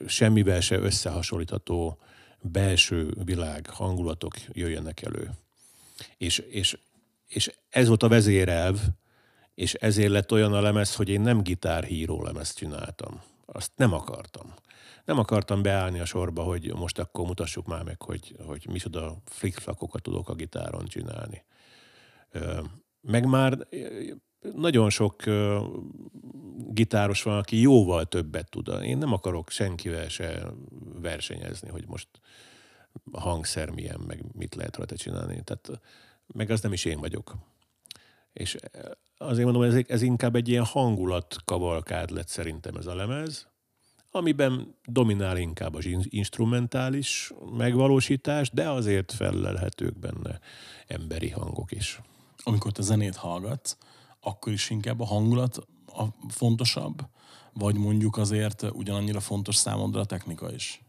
semmivel 0.07 0.61
se 0.61 0.77
összehasonlítható 0.77 1.99
belső 2.41 3.13
világ, 3.23 3.69
hangulatok 3.69 4.33
jöjjenek 4.51 5.01
elő. 5.01 5.29
És, 6.17 6.37
és, 6.37 6.77
és 7.27 7.51
ez 7.69 7.87
volt 7.87 8.03
a 8.03 8.07
vezérelv, 8.07 8.79
és 9.55 9.73
ezért 9.73 10.11
lett 10.11 10.31
olyan 10.31 10.53
a 10.53 10.61
lemez, 10.61 10.95
hogy 10.95 11.09
én 11.09 11.21
nem 11.21 11.41
gitárhíró 11.41 12.23
lemezt 12.23 12.57
csináltam. 12.57 13.21
Azt 13.45 13.71
nem 13.75 13.93
akartam 13.93 14.53
Nem 15.05 15.19
akartam 15.19 15.61
beállni 15.61 15.99
a 15.99 16.05
sorba, 16.05 16.43
hogy 16.43 16.73
most 16.75 16.99
akkor 16.99 17.25
mutassuk 17.25 17.67
már 17.67 17.83
meg, 17.83 18.01
hogy, 18.01 18.35
hogy 18.45 18.67
micsoda 18.71 19.17
flickflakokat 19.25 20.01
tudok 20.01 20.29
a 20.29 20.33
gitáron 20.33 20.85
csinálni. 20.85 21.43
Meg 23.01 23.25
már 23.25 23.67
nagyon 24.53 24.89
sok 24.89 25.23
gitáros 26.69 27.23
van, 27.23 27.37
aki 27.37 27.61
jóval 27.61 28.05
többet 28.05 28.49
tud. 28.49 28.83
Én 28.83 28.97
nem 28.97 29.13
akarok 29.13 29.49
senkivel 29.49 30.07
se 30.07 30.53
versenyezni, 31.01 31.69
hogy 31.69 31.87
most 31.87 32.07
a 33.11 33.19
hangszer 33.19 33.69
milyen, 33.69 33.99
meg 34.07 34.23
mit 34.33 34.55
lehet 34.55 34.77
rajta 34.77 34.95
csinálni. 34.95 35.43
Tehát, 35.43 35.81
meg 36.27 36.49
az 36.49 36.61
nem 36.61 36.73
is 36.73 36.85
én 36.85 36.99
vagyok. 36.99 37.35
És 38.33 38.57
azért 39.17 39.45
mondom, 39.45 39.63
ez, 39.63 39.83
ez 39.87 40.01
inkább 40.01 40.35
egy 40.35 40.47
ilyen 40.47 40.65
hangulatkavalkád 40.65 42.09
lett 42.09 42.27
szerintem 42.27 42.75
ez 42.75 42.85
a 42.85 42.95
lemez, 42.95 43.47
amiben 44.15 44.75
dominál 44.85 45.37
inkább 45.37 45.75
az 45.75 45.87
instrumentális 46.03 47.33
megvalósítás, 47.57 48.49
de 48.49 48.69
azért 48.69 49.11
fellelhetők 49.11 49.99
benne 49.99 50.39
emberi 50.87 51.29
hangok 51.29 51.71
is. 51.71 52.01
Amikor 52.43 52.71
te 52.71 52.81
zenét 52.81 53.15
hallgatsz, 53.15 53.77
akkor 54.19 54.53
is 54.53 54.69
inkább 54.69 54.99
a 54.99 55.05
hangulat 55.05 55.57
a 55.85 56.03
fontosabb, 56.29 57.07
vagy 57.53 57.77
mondjuk 57.77 58.17
azért 58.17 58.63
ugyanannyira 58.73 59.19
fontos 59.19 59.55
számodra 59.55 59.99
a 59.99 60.05
technika 60.05 60.53
is? 60.53 60.81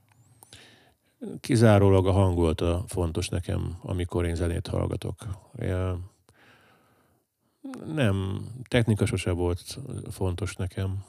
Kizárólag 1.40 2.06
a 2.06 2.12
hangulat 2.12 2.60
a 2.60 2.84
fontos 2.86 3.28
nekem, 3.28 3.78
amikor 3.82 4.24
én 4.24 4.34
zenét 4.34 4.66
hallgatok. 4.66 5.26
Nem, 7.86 8.46
technika 8.68 9.06
sose 9.06 9.30
volt 9.30 9.78
fontos 10.10 10.56
nekem. 10.56 11.04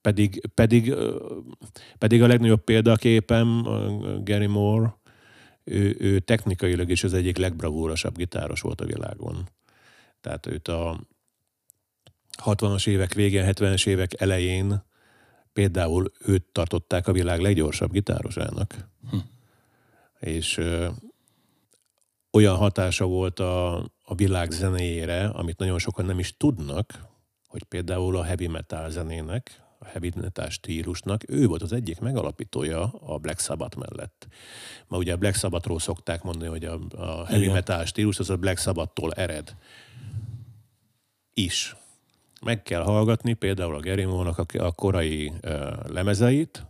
Pedig, 0.00 0.46
pedig, 0.54 0.94
pedig 1.98 2.22
a 2.22 2.26
legnagyobb 2.26 2.64
példaképem 2.64 3.62
Gary 4.24 4.46
Moore, 4.46 4.96
ő, 5.64 5.96
ő 5.98 6.18
technikailag 6.18 6.90
is 6.90 7.04
az 7.04 7.14
egyik 7.14 7.36
legbravúrosabb 7.36 8.16
gitáros 8.16 8.60
volt 8.60 8.80
a 8.80 8.86
világon. 8.86 9.48
Tehát 10.20 10.46
őt 10.46 10.68
a 10.68 11.00
60-as 12.44 12.86
évek 12.88 13.14
végén, 13.14 13.44
70-es 13.46 13.86
évek 13.86 14.20
elején 14.20 14.84
például 15.52 16.12
őt 16.18 16.44
tartották 16.52 17.08
a 17.08 17.12
világ 17.12 17.40
leggyorsabb 17.40 17.92
gitárosának. 17.92 18.88
Hm. 19.10 19.16
És 20.20 20.56
ö, 20.56 20.88
olyan 22.32 22.56
hatása 22.56 23.04
volt 23.04 23.40
a, 23.40 23.76
a 24.02 24.14
világ 24.14 24.50
zenéjére, 24.50 25.26
amit 25.26 25.58
nagyon 25.58 25.78
sokan 25.78 26.04
nem 26.04 26.18
is 26.18 26.36
tudnak, 26.36 27.06
hogy 27.46 27.62
például 27.62 28.16
a 28.16 28.22
heavy 28.22 28.46
metal 28.46 28.90
zenének, 28.90 29.65
a 29.78 29.86
heavy 29.86 30.12
metal 30.14 30.48
stílusnak, 30.48 31.22
ő 31.28 31.46
volt 31.46 31.62
az 31.62 31.72
egyik 31.72 32.00
megalapítója 32.00 32.92
a 33.06 33.18
Black 33.18 33.40
Sabbath 33.40 33.76
mellett. 33.76 34.26
Ma 34.86 34.96
ugye 34.96 35.12
a 35.12 35.16
Black 35.16 35.36
Sabbathról 35.36 35.78
szokták 35.78 36.22
mondani, 36.22 36.50
hogy 36.50 36.64
a, 36.64 36.78
a 36.90 37.26
heavy 37.26 37.42
Igen. 37.42 37.54
metal 37.54 37.84
stílus 37.84 38.18
az 38.18 38.30
a 38.30 38.36
Black 38.36 38.58
Sabbath-tól 38.58 39.12
ered. 39.12 39.56
Is. 41.34 41.76
Meg 42.40 42.62
kell 42.62 42.82
hallgatni 42.82 43.32
például 43.32 43.74
a 43.74 43.80
Gerimónak 43.80 44.38
a, 44.38 44.64
a 44.64 44.72
korai 44.72 45.32
uh, 45.42 45.86
lemezeit, 45.86 46.66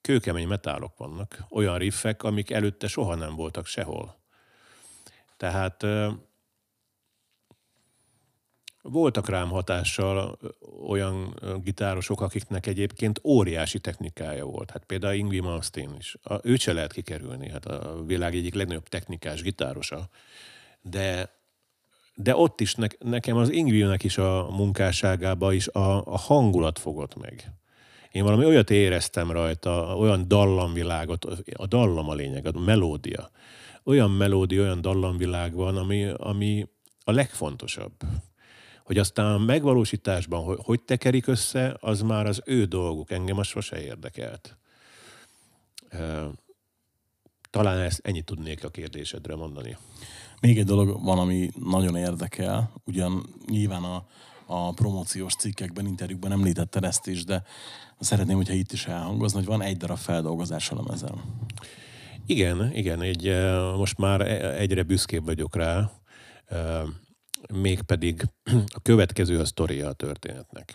kőkemény 0.00 0.48
metálok 0.48 0.96
vannak, 0.96 1.44
olyan 1.50 1.78
riffek, 1.78 2.22
amik 2.22 2.50
előtte 2.50 2.86
soha 2.86 3.14
nem 3.14 3.34
voltak 3.34 3.66
sehol. 3.66 4.16
Tehát 5.36 5.86
voltak 8.90 9.28
rám 9.28 9.48
hatással 9.48 10.38
olyan 10.86 11.40
gitárosok, 11.64 12.20
akiknek 12.20 12.66
egyébként 12.66 13.20
óriási 13.24 13.78
technikája 13.78 14.44
volt. 14.44 14.70
Hát 14.70 14.84
például 14.84 15.14
Ingvi 15.14 15.40
Malmsteen 15.40 15.94
is. 15.98 16.16
A, 16.22 16.34
őt 16.42 16.60
se 16.60 16.72
lehet 16.72 16.92
kikerülni, 16.92 17.48
hát 17.48 17.66
a 17.66 18.02
világ 18.04 18.34
egyik 18.34 18.54
legnagyobb 18.54 18.88
technikás 18.88 19.42
gitárosa. 19.42 20.08
De, 20.82 21.30
de 22.14 22.36
ott 22.36 22.60
is 22.60 22.74
ne, 22.74 22.86
nekem 22.98 23.36
az 23.36 23.50
Ingvinek 23.50 24.04
is 24.04 24.18
a 24.18 24.48
munkásságába 24.50 25.52
is 25.52 25.68
a, 25.68 26.06
a 26.06 26.18
hangulat 26.18 26.78
fogott 26.78 27.16
meg. 27.16 27.52
Én 28.12 28.22
valami 28.22 28.44
olyat 28.44 28.70
éreztem 28.70 29.30
rajta, 29.30 29.96
olyan 29.96 30.28
dallamvilágot, 30.28 31.24
a 31.52 31.66
dallam 31.66 32.08
a 32.08 32.14
lényeg, 32.14 32.46
a 32.46 32.60
melódia. 32.60 33.30
Olyan 33.84 34.10
melódia, 34.10 34.62
olyan 34.62 34.80
dallamvilág 34.80 35.54
van, 35.54 35.76
ami, 35.76 36.04
ami 36.16 36.66
a 37.04 37.12
legfontosabb. 37.12 37.92
Hogy 38.86 38.98
aztán 38.98 39.34
a 39.34 39.38
megvalósításban, 39.38 40.44
hogy, 40.44 40.58
hogy 40.62 40.80
tekerik 40.80 41.26
össze, 41.26 41.76
az 41.80 42.00
már 42.00 42.26
az 42.26 42.42
ő 42.44 42.64
dolguk. 42.64 43.10
Engem 43.10 43.38
az 43.38 43.46
sose 43.46 43.82
érdekelt. 43.82 44.56
Talán 47.50 47.78
ezt 47.78 48.00
ennyit 48.02 48.24
tudnék 48.24 48.64
a 48.64 48.68
kérdésedre 48.68 49.36
mondani. 49.36 49.76
Még 50.40 50.58
egy 50.58 50.64
dolog 50.64 51.04
van, 51.04 51.18
ami 51.18 51.50
nagyon 51.64 51.96
érdekel, 51.96 52.72
ugyan 52.84 53.26
nyilván 53.46 53.82
a, 53.82 54.06
a 54.46 54.72
promóciós 54.72 55.34
cikkekben, 55.34 55.86
interjúkban 55.86 56.32
említetted 56.32 56.84
ezt 56.84 57.06
is, 57.06 57.24
de 57.24 57.42
szeretném, 57.98 58.36
hogyha 58.36 58.54
itt 58.54 58.72
is 58.72 58.86
elhangozni, 58.86 59.38
hogy 59.38 59.46
van 59.46 59.62
egy 59.62 59.76
darab 59.76 59.98
feldolgozás 59.98 60.70
a 60.70 60.74
lemezen. 60.74 61.22
Igen, 62.26 62.70
igen, 62.74 63.02
egy, 63.02 63.24
most 63.76 63.98
már 63.98 64.20
e, 64.20 64.56
egyre 64.56 64.82
büszkébb 64.82 65.24
vagyok 65.24 65.56
rá 65.56 65.90
mégpedig 67.52 68.22
a 68.74 68.80
következő 68.82 69.38
a 69.38 69.44
sztoria 69.44 69.88
a 69.88 69.92
történetnek. 69.92 70.74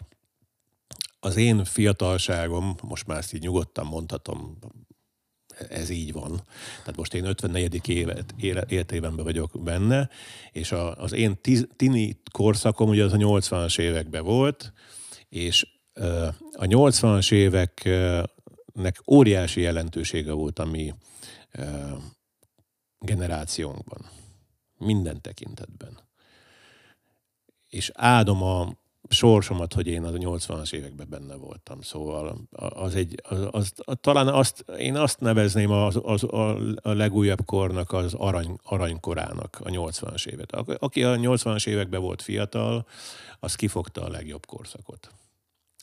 Az 1.19 1.35
én 1.35 1.63
fiatalságom, 1.63 2.75
most 2.81 3.07
már 3.07 3.17
ezt 3.17 3.33
így 3.33 3.41
nyugodtan 3.41 3.85
mondhatom, 3.85 4.57
ez 5.69 5.89
így 5.89 6.13
van. 6.13 6.43
Tehát 6.77 6.95
most 6.95 7.13
én 7.13 7.25
54. 7.25 7.89
évet, 7.89 8.33
életévenben 8.67 9.25
vagyok 9.25 9.63
benne, 9.63 10.09
és 10.51 10.71
a, 10.71 10.95
az 10.95 11.11
én 11.11 11.41
tiz, 11.41 11.67
tini 11.75 12.21
korszakom 12.31 12.89
ugye 12.89 13.03
az 13.03 13.13
a 13.13 13.17
80-as 13.17 13.79
években 13.79 14.23
volt, 14.23 14.73
és 15.29 15.67
a 16.53 16.65
80-as 16.65 17.31
éveknek 17.31 19.01
óriási 19.07 19.61
jelentősége 19.61 20.31
volt 20.31 20.59
a 20.59 20.65
mi 20.65 20.93
generációnkban. 22.99 24.09
Minden 24.77 25.21
tekintetben 25.21 26.10
és 27.71 27.91
áldom 27.93 28.43
a 28.43 28.79
sorsomat, 29.09 29.73
hogy 29.73 29.87
én 29.87 30.03
a 30.03 30.09
80-as 30.09 30.73
években 30.73 31.07
benne 31.09 31.35
voltam. 31.35 31.81
Szóval 31.81 32.41
az 32.55 32.95
egy, 32.95 33.21
az, 33.23 33.47
az, 33.51 33.73
talán 34.01 34.27
azt, 34.27 34.65
én 34.77 34.95
azt 34.95 35.19
nevezném 35.19 35.71
az, 35.71 35.99
az, 36.03 36.23
a, 36.23 36.57
a 36.81 36.93
legújabb 36.93 37.45
kornak 37.45 37.91
az 37.91 38.13
arany, 38.13 38.57
aranykorának, 38.63 39.57
a 39.63 39.69
80-as 39.69 40.25
évet. 40.27 40.51
Aki 40.51 41.03
a 41.03 41.15
80-as 41.15 41.67
években 41.67 42.01
volt 42.01 42.21
fiatal, 42.21 42.87
az 43.39 43.55
kifogta 43.55 44.01
a 44.01 44.09
legjobb 44.09 44.45
korszakot. 44.45 45.11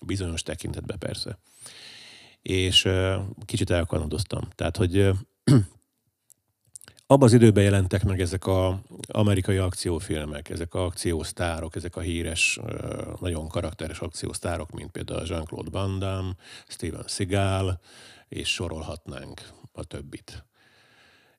Bizonyos 0.07 0.42
tekintetben 0.42 0.98
persze. 0.98 1.38
És 2.42 2.88
kicsit 3.44 3.70
elkanadoztam. 3.70 4.48
Tehát, 4.55 4.77
hogy 4.77 5.11
abban 7.11 7.29
az 7.29 7.33
időben 7.33 7.64
jelentek 7.64 8.05
meg 8.05 8.21
ezek 8.21 8.47
az 8.47 8.75
amerikai 9.07 9.57
akciófilmek, 9.57 10.51
ezek 10.51 10.75
a 10.75 10.85
akciósztárok, 10.85 11.77
ezek 11.77 11.97
a 11.97 12.01
híres, 12.01 12.59
nagyon 13.21 13.49
karakteres 13.49 13.99
akciósztárok, 13.99 14.71
mint 14.71 14.90
például 14.90 15.27
Jean-Claude 15.27 15.71
Van 15.71 15.99
Damme, 15.99 16.35
Steven 16.66 17.05
Seagal, 17.07 17.81
és 18.29 18.49
sorolhatnánk 18.49 19.42
a 19.73 19.85
többit. 19.85 20.44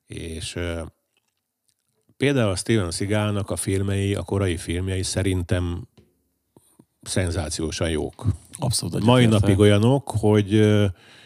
És 0.07 0.59
például 2.17 2.51
a 2.51 2.55
Steven 2.55 2.91
Seagalnak 2.91 3.49
a 3.49 3.55
filmei, 3.55 4.15
a 4.15 4.23
korai 4.23 4.57
filmjei 4.57 5.03
szerintem 5.03 5.87
szenzációsan 7.01 7.89
jók. 7.89 8.25
Abszolút. 8.57 9.03
Mai 9.03 9.25
napig 9.25 9.59
olyanok, 9.59 10.09
hogy 10.09 10.61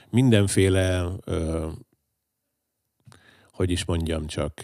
mindenféle 0.10 1.10
hogy 3.54 3.72
is 3.72 3.86
mondjam 3.86 4.28
csak, 4.28 4.62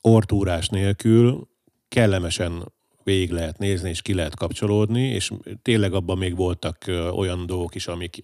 ortúrás 0.00 0.68
nélkül 0.68 1.48
kellemesen 1.88 2.72
végig 3.02 3.30
lehet 3.30 3.58
nézni, 3.58 3.88
és 3.88 4.02
ki 4.02 4.14
lehet 4.14 4.34
kapcsolódni, 4.34 5.02
és 5.02 5.32
tényleg 5.62 5.92
abban 5.92 6.18
még 6.18 6.36
voltak 6.36 6.84
olyan 7.12 7.46
dolgok 7.46 7.74
is, 7.74 7.86
amik 7.86 8.20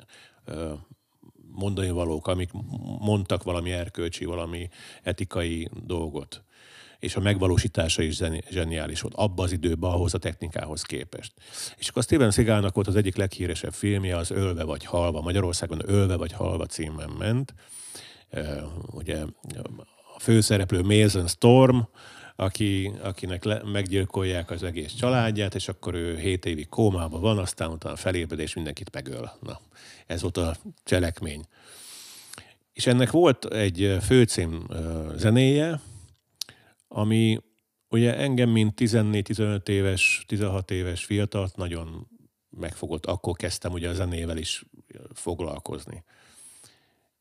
mondani 1.51 1.91
valók, 1.91 2.27
amik 2.27 2.51
mondtak 2.99 3.43
valami 3.43 3.73
erkölcsi, 3.73 4.25
valami 4.25 4.69
etikai 5.03 5.69
dolgot. 5.83 6.45
És 6.99 7.17
a 7.17 7.21
megvalósítása 7.21 8.03
is 8.03 8.21
zseniális 8.51 9.01
volt 9.01 9.15
abban 9.15 9.45
az 9.45 9.53
időben, 9.53 9.91
ahhoz 9.91 10.15
a 10.15 10.19
technikához 10.19 10.83
képest. 10.83 11.33
És 11.77 11.89
akkor 11.89 12.03
Steven 12.03 12.31
Seagalnak 12.31 12.75
volt 12.75 12.87
az 12.87 12.97
egyik 12.97 13.17
leghíresebb 13.17 13.73
filmje, 13.73 14.17
az 14.17 14.31
Ölve 14.31 14.65
vagy 14.65 14.85
Halva. 14.85 15.21
Magyarországon 15.21 15.81
Ölve 15.85 16.17
vagy 16.17 16.33
Halva 16.33 16.67
címen 16.67 17.11
ment 17.11 17.55
ugye 18.93 19.23
a 20.15 20.21
főszereplő 20.21 20.83
Mason 20.83 21.27
Storm, 21.27 21.79
aki, 22.37 22.93
akinek 23.03 23.45
le, 23.45 23.63
meggyilkolják 23.65 24.51
az 24.51 24.63
egész 24.63 24.93
családját, 24.93 25.55
és 25.55 25.69
akkor 25.69 25.95
ő 25.95 26.19
7 26.19 26.45
évig 26.45 26.69
kómában 26.69 27.21
van, 27.21 27.39
aztán 27.39 27.71
utána 27.71 27.97
felébred, 27.97 28.39
és 28.39 28.55
mindenkit 28.55 28.93
megöl. 28.93 29.33
Na, 29.41 29.61
ez 30.07 30.23
volt 30.23 30.37
a 30.37 30.57
cselekmény. 30.85 31.45
És 32.73 32.87
ennek 32.87 33.11
volt 33.11 33.45
egy 33.45 33.97
főcím 34.01 34.67
zenéje, 35.17 35.81
ami 36.89 37.41
ugye 37.89 38.17
engem, 38.17 38.51
mint 38.51 38.81
14-15 38.81 39.69
éves, 39.69 40.25
16 40.27 40.71
éves 40.71 41.05
fiatalt 41.05 41.57
nagyon 41.57 42.09
megfogott. 42.51 43.07
Akkor 43.07 43.37
kezdtem 43.37 43.73
ugye 43.73 43.89
a 43.89 43.95
zenével 43.95 44.37
is 44.37 44.65
foglalkozni. 45.13 46.05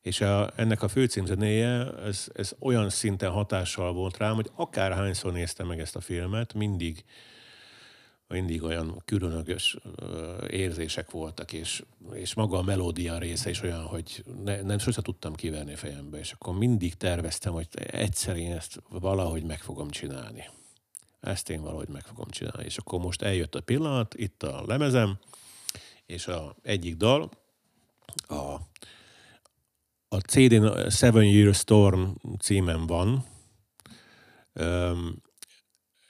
És 0.04 0.20
a, 0.20 0.52
ennek 0.56 0.82
a 0.82 0.88
főcímzenéje, 0.88 1.92
ez, 1.94 2.26
ez 2.34 2.54
olyan 2.58 2.90
szinten 2.90 3.30
hatással 3.30 3.92
volt 3.92 4.16
rám, 4.16 4.34
hogy 4.34 4.50
akárhányszor 4.54 5.32
néztem 5.32 5.66
meg 5.66 5.80
ezt 5.80 5.96
a 5.96 6.00
filmet, 6.00 6.54
mindig, 6.54 7.04
mindig 8.28 8.62
olyan 8.62 9.02
különös 9.04 9.76
érzések 10.48 11.10
voltak, 11.10 11.52
és, 11.52 11.84
és 12.12 12.34
maga 12.34 12.58
a 12.58 12.62
melódia 12.62 13.18
része 13.18 13.50
is 13.50 13.62
olyan, 13.62 13.82
hogy 13.82 14.24
ne, 14.44 14.62
nem 14.62 14.78
sose 14.78 15.02
tudtam 15.02 15.34
kiverni 15.34 15.74
fejembe, 15.74 16.18
és 16.18 16.32
akkor 16.32 16.58
mindig 16.58 16.94
terveztem, 16.94 17.52
hogy 17.52 17.68
egyszer 17.74 18.36
én 18.36 18.52
ezt 18.52 18.82
valahogy 18.88 19.42
meg 19.42 19.60
fogom 19.60 19.90
csinálni. 19.90 20.50
Ezt 21.20 21.50
én 21.50 21.62
valahogy 21.62 21.88
meg 21.88 22.02
fogom 22.02 22.30
csinálni. 22.30 22.64
És 22.64 22.78
akkor 22.78 23.00
most 23.00 23.22
eljött 23.22 23.54
a 23.54 23.60
pillanat, 23.60 24.14
itt 24.14 24.42
a 24.42 24.64
lemezem, 24.66 25.18
és 26.06 26.26
a 26.26 26.56
egyik 26.62 26.96
dal, 26.96 27.30
a 28.28 28.56
a 30.14 30.20
CD-n 30.20 30.90
Seven 30.90 31.24
Year 31.24 31.54
Storm 31.54 32.02
címen 32.38 32.86
van, 32.86 33.24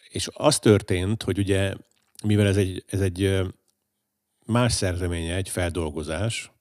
és 0.09 0.29
az 0.33 0.59
történt, 0.59 1.23
hogy 1.23 1.39
ugye, 1.39 1.75
mivel 2.25 2.47
ez 2.47 2.57
egy, 2.57 2.85
ez 2.87 3.01
egy 3.01 3.41
más 4.47 4.73
szerzeménye, 4.73 5.35
egy 5.35 5.49
feldolgozás, 5.49 6.53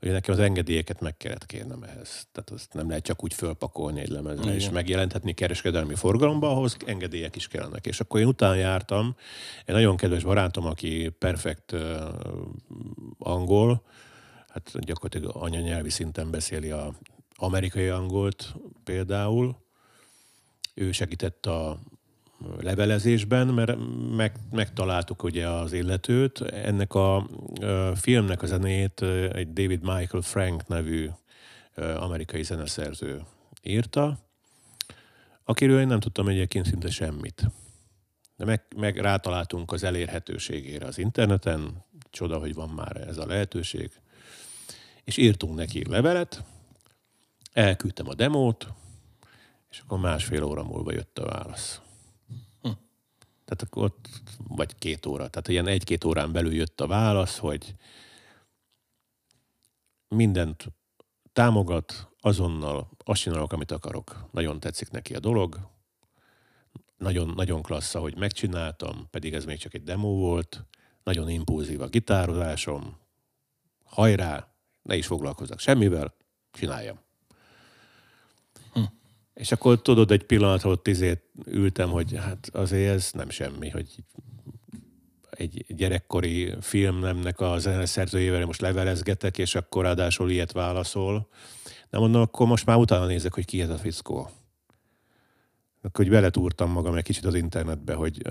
hogy 0.00 0.10
nekem 0.10 0.34
az 0.34 0.40
engedélyeket 0.40 1.00
meg 1.00 1.16
kellett 1.16 1.46
kérnem 1.46 1.82
ehhez. 1.82 2.28
Tehát 2.32 2.50
azt 2.50 2.74
nem 2.74 2.88
lehet 2.88 3.04
csak 3.04 3.24
úgy 3.24 3.34
fölpakolni 3.34 4.00
egy 4.00 4.08
lemezre, 4.08 4.42
Igen. 4.42 4.54
és 4.54 4.70
megjelenthetni 4.70 5.32
kereskedelmi 5.32 5.94
forgalomba, 5.94 6.50
ahhoz 6.50 6.76
engedélyek 6.86 7.36
is 7.36 7.48
kellenek. 7.48 7.86
És 7.86 8.00
akkor 8.00 8.20
én 8.20 8.26
utána 8.26 8.54
jártam, 8.54 9.16
egy 9.64 9.74
nagyon 9.74 9.96
kedves 9.96 10.24
barátom, 10.24 10.66
aki 10.66 11.08
perfekt 11.18 11.72
uh, 11.72 11.80
angol, 13.18 13.82
hát 14.52 14.84
gyakorlatilag 14.84 15.36
anyanyelvi 15.36 15.90
szinten 15.90 16.30
beszéli 16.30 16.70
a 16.70 16.94
amerikai 17.36 17.88
angolt 17.88 18.54
például. 18.84 19.56
Ő 20.74 20.92
segített 20.92 21.46
a 21.46 21.78
levelezésben, 22.60 23.46
mert 23.46 23.78
meg, 24.16 24.36
megtaláltuk 24.50 25.22
ugye 25.22 25.48
az 25.48 25.72
illetőt. 25.72 26.40
Ennek 26.40 26.94
a, 26.94 27.28
filmnek 27.94 28.42
a 28.42 28.46
zenét 28.46 29.02
egy 29.32 29.52
David 29.52 29.82
Michael 29.82 30.22
Frank 30.22 30.66
nevű 30.66 31.10
amerikai 31.76 32.42
zeneszerző 32.42 33.22
írta, 33.62 34.18
akiről 35.44 35.80
én 35.80 35.86
nem 35.86 36.00
tudtam 36.00 36.28
egyébként 36.28 36.66
szinte 36.66 36.90
semmit. 36.90 37.42
De 38.36 38.44
meg, 38.44 38.62
meg 38.76 38.96
rátaláltunk 38.96 39.72
az 39.72 39.82
elérhetőségére 39.82 40.86
az 40.86 40.98
interneten, 40.98 41.84
csoda, 42.10 42.38
hogy 42.38 42.54
van 42.54 42.68
már 42.68 42.96
ez 42.96 43.16
a 43.16 43.26
lehetőség 43.26 43.90
és 45.04 45.16
írtunk 45.16 45.54
neki 45.54 45.88
levelet, 45.88 46.44
elküldtem 47.52 48.08
a 48.08 48.14
demót, 48.14 48.72
és 49.70 49.78
akkor 49.78 49.98
másfél 49.98 50.42
óra 50.42 50.62
múlva 50.62 50.92
jött 50.92 51.18
a 51.18 51.24
válasz. 51.24 51.80
Hm. 52.62 52.70
Tehát 53.44 53.62
akkor 53.62 53.84
ott, 53.84 54.08
vagy 54.48 54.74
két 54.78 55.06
óra, 55.06 55.28
tehát 55.28 55.48
ilyen 55.48 55.66
egy-két 55.66 56.04
órán 56.04 56.32
belül 56.32 56.54
jött 56.54 56.80
a 56.80 56.86
válasz, 56.86 57.38
hogy 57.38 57.74
mindent 60.08 60.66
támogat, 61.32 62.08
azonnal 62.20 62.90
azt 63.04 63.20
csinálok, 63.20 63.52
amit 63.52 63.70
akarok. 63.70 64.28
Nagyon 64.30 64.60
tetszik 64.60 64.90
neki 64.90 65.14
a 65.14 65.20
dolog, 65.20 65.70
nagyon, 66.96 67.32
nagyon 67.36 67.62
klassz, 67.62 67.94
hogy 67.94 68.16
megcsináltam, 68.16 69.08
pedig 69.10 69.34
ez 69.34 69.44
még 69.44 69.58
csak 69.58 69.74
egy 69.74 69.82
demo 69.82 70.08
volt, 70.08 70.64
nagyon 71.02 71.28
impulzív 71.28 71.80
a 71.80 71.86
gitározásom, 71.86 72.96
hajrá, 73.84 74.51
ne 74.82 74.96
is 74.96 75.06
foglalkozzak 75.06 75.58
semmivel, 75.58 76.14
csináljam. 76.50 77.00
Hm. 78.72 78.80
És 79.34 79.52
akkor 79.52 79.82
tudod, 79.82 80.10
egy 80.10 80.24
pillanat, 80.24 80.60
hogy 80.60 80.80
tizét 80.80 81.22
ültem, 81.46 81.90
hogy 81.90 82.16
hát 82.16 82.48
azért 82.52 82.94
ez 82.94 83.10
nem 83.12 83.30
semmi, 83.30 83.68
hogy 83.68 84.04
egy 85.30 85.64
gyerekkori 85.68 86.54
filmnemnek 86.60 87.40
a 87.40 87.58
zeneszerzőjével 87.58 88.46
most 88.46 88.60
levelezgetek, 88.60 89.38
és 89.38 89.54
akkor 89.54 89.84
ráadásul 89.84 90.30
ilyet 90.30 90.52
válaszol. 90.52 91.28
Nem 91.90 92.00
mondom, 92.00 92.20
akkor 92.20 92.46
most 92.46 92.66
már 92.66 92.76
utána 92.76 93.06
nézek, 93.06 93.34
hogy 93.34 93.44
ki 93.44 93.60
ez 93.60 93.68
a 93.68 93.76
fickó. 93.76 94.30
Akkor 95.84 96.04
hogy 96.04 96.14
beletúrtam 96.14 96.70
magam 96.70 96.94
egy 96.94 97.02
kicsit 97.02 97.24
az 97.24 97.34
internetbe, 97.34 97.94
hogy 97.94 98.22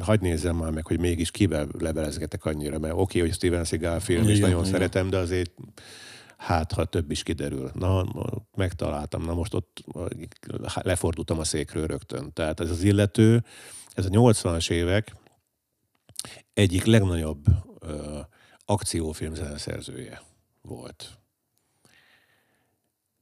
hagyd 0.00 0.22
nézzem 0.22 0.56
már 0.56 0.70
meg, 0.70 0.86
hogy 0.86 1.00
mégis 1.00 1.30
kivel 1.30 1.68
levelezgetek 1.78 2.44
annyira, 2.44 2.78
mert 2.78 2.92
oké, 2.92 3.02
okay, 3.02 3.20
hogy 3.20 3.32
Steven 3.32 3.64
Seagal 3.64 4.00
film, 4.00 4.22
igen, 4.22 4.32
és 4.32 4.40
nagyon 4.40 4.58
igen. 4.58 4.72
szeretem, 4.72 5.10
de 5.10 5.16
azért 5.16 5.52
hát, 6.36 6.72
ha 6.72 6.84
több 6.84 7.10
is 7.10 7.22
kiderül. 7.22 7.70
Na, 7.74 8.06
megtaláltam, 8.56 9.22
na 9.22 9.34
most 9.34 9.54
ott 9.54 9.84
lefordultam 10.74 11.38
a 11.38 11.44
székről 11.44 11.86
rögtön. 11.86 12.32
Tehát 12.32 12.60
ez 12.60 12.70
az 12.70 12.82
illető, 12.82 13.44
ez 13.92 14.06
a 14.06 14.08
80-as 14.08 14.70
évek 14.70 15.14
egyik 16.52 16.84
legnagyobb 16.84 17.44
uh, 17.82 18.18
akciófilm 18.64 19.34
zeneszerzője 19.34 20.22
volt. 20.62 21.18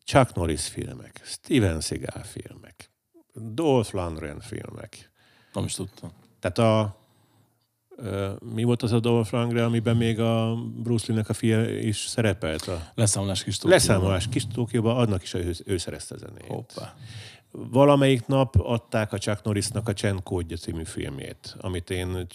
Chuck 0.04 0.34
Norris 0.34 0.68
filmek, 0.68 1.20
Steven 1.24 1.80
Seagal 1.80 2.22
filmek, 2.22 2.90
Dolph 3.40 3.94
Lundgren 3.94 4.40
filmek. 4.40 5.10
Nem 5.52 5.64
is 5.64 5.74
tudtam. 5.74 6.10
Tehát 6.40 6.58
a, 6.58 6.96
mi 8.54 8.62
volt 8.62 8.82
az 8.82 8.92
a 8.92 9.00
Dolph 9.00 9.32
Lundgren, 9.32 9.64
amiben 9.64 9.96
még 9.96 10.20
a 10.20 10.54
Bruce 10.76 11.04
Lee-nek 11.08 11.28
a 11.28 11.32
fia 11.32 11.78
is 11.78 11.96
szerepelt? 11.96 12.62
A... 12.62 12.92
Leszámolás 12.94 13.44
kis 13.44 13.56
Tókióban. 13.56 13.78
Leszámolás 13.78 14.28
kis 14.28 14.46
Tókióban, 14.46 14.96
annak 14.96 15.22
is 15.22 15.34
ő, 15.34 15.54
ő 15.64 15.76
szerezte 15.76 16.14
a 16.14 16.18
zenét. 16.18 16.46
Hoppá. 16.46 16.94
Valamelyik 17.50 18.26
nap 18.26 18.56
adták 18.56 19.12
a 19.12 19.18
Chuck 19.18 19.42
Norrisnak 19.42 19.88
a 19.88 19.92
Csend 19.92 20.22
Kódja 20.22 20.56
című 20.56 20.84
filmjét, 20.84 21.56
amit 21.60 21.90
én 21.90 22.26